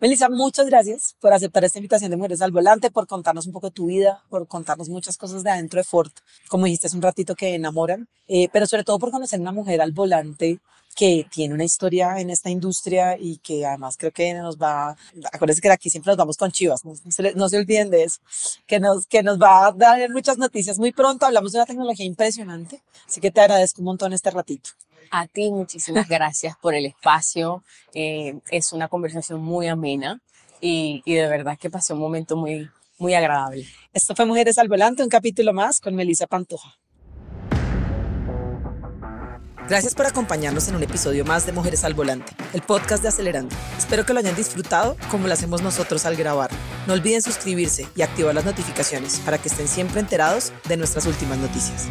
Melissa, 0.00 0.30
muchas 0.30 0.66
gracias 0.66 1.14
por 1.20 1.32
aceptar 1.34 1.64
esta 1.64 1.78
invitación 1.78 2.10
de 2.10 2.16
Mujeres 2.16 2.40
al 2.40 2.50
Volante, 2.52 2.90
por 2.90 3.06
contarnos 3.06 3.46
un 3.46 3.52
poco 3.52 3.68
de 3.68 3.74
tu 3.74 3.86
vida, 3.86 4.24
por 4.30 4.46
contarnos 4.48 4.88
muchas 4.88 5.18
cosas 5.18 5.42
de 5.44 5.50
adentro 5.50 5.78
de 5.78 5.84
Ford, 5.84 6.10
como 6.48 6.64
dijiste 6.64 6.86
hace 6.86 6.96
un 6.96 7.02
ratito 7.02 7.34
que 7.34 7.54
enamoran, 7.54 8.08
eh, 8.28 8.48
pero 8.52 8.66
sobre 8.66 8.84
todo 8.84 8.98
por 8.98 9.10
conocer 9.10 9.38
una 9.40 9.52
mujer 9.52 9.82
al 9.82 9.92
volante 9.92 10.58
que 10.98 11.28
tiene 11.30 11.54
una 11.54 11.62
historia 11.62 12.18
en 12.18 12.28
esta 12.28 12.50
industria 12.50 13.16
y 13.16 13.36
que 13.38 13.64
además 13.64 13.96
creo 13.96 14.10
que 14.10 14.34
nos 14.34 14.58
va, 14.58 14.96
acuérdense 15.32 15.62
que 15.62 15.68
de 15.68 15.74
aquí 15.74 15.90
siempre 15.90 16.10
nos 16.10 16.16
vamos 16.16 16.36
con 16.36 16.50
chivas, 16.50 16.84
no, 16.84 16.92
no 17.04 17.10
se, 17.12 17.34
no 17.34 17.48
se 17.48 17.56
olviden 17.56 17.88
de 17.88 18.02
eso, 18.02 18.18
que 18.66 18.80
nos, 18.80 19.06
que 19.06 19.22
nos 19.22 19.38
va 19.38 19.68
a 19.68 19.70
dar 19.72 20.10
muchas 20.10 20.38
noticias 20.38 20.76
muy 20.76 20.90
pronto, 20.90 21.24
hablamos 21.24 21.52
de 21.52 21.58
una 21.58 21.66
tecnología 21.66 22.04
impresionante, 22.04 22.82
así 23.06 23.20
que 23.20 23.30
te 23.30 23.40
agradezco 23.40 23.80
un 23.80 23.84
montón 23.84 24.12
este 24.12 24.32
ratito. 24.32 24.70
A 25.12 25.28
ti 25.28 25.52
muchísimas 25.52 26.08
gracias 26.08 26.56
por 26.60 26.74
el 26.74 26.86
espacio. 26.86 27.62
eh, 27.94 28.40
es 28.50 28.72
una 28.72 28.88
conversación 28.88 29.40
muy 29.40 29.68
amena 29.68 30.20
y, 30.60 31.02
y 31.04 31.14
de 31.14 31.28
verdad 31.28 31.56
que 31.56 31.70
pasé 31.70 31.92
un 31.92 32.00
momento 32.00 32.36
muy, 32.36 32.68
muy 32.98 33.14
agradable. 33.14 33.68
Esto 33.92 34.16
fue 34.16 34.26
Mujeres 34.26 34.58
al 34.58 34.66
Volante, 34.66 35.04
un 35.04 35.08
capítulo 35.08 35.52
más 35.52 35.80
con 35.80 35.94
Melissa 35.94 36.26
Pantoja. 36.26 36.76
Gracias 39.68 39.94
por 39.94 40.06
acompañarnos 40.06 40.66
en 40.68 40.76
un 40.76 40.82
episodio 40.82 41.26
más 41.26 41.44
de 41.44 41.52
Mujeres 41.52 41.84
al 41.84 41.92
Volante, 41.92 42.32
el 42.54 42.62
podcast 42.62 43.02
de 43.02 43.10
Acelerando. 43.10 43.54
Espero 43.76 44.06
que 44.06 44.14
lo 44.14 44.20
hayan 44.20 44.34
disfrutado 44.34 44.96
como 45.10 45.26
lo 45.26 45.34
hacemos 45.34 45.60
nosotros 45.60 46.06
al 46.06 46.16
grabar. 46.16 46.48
No 46.86 46.94
olviden 46.94 47.20
suscribirse 47.20 47.86
y 47.94 48.00
activar 48.00 48.34
las 48.34 48.46
notificaciones 48.46 49.20
para 49.26 49.36
que 49.36 49.48
estén 49.48 49.68
siempre 49.68 50.00
enterados 50.00 50.54
de 50.66 50.78
nuestras 50.78 51.04
últimas 51.04 51.36
noticias. 51.36 51.86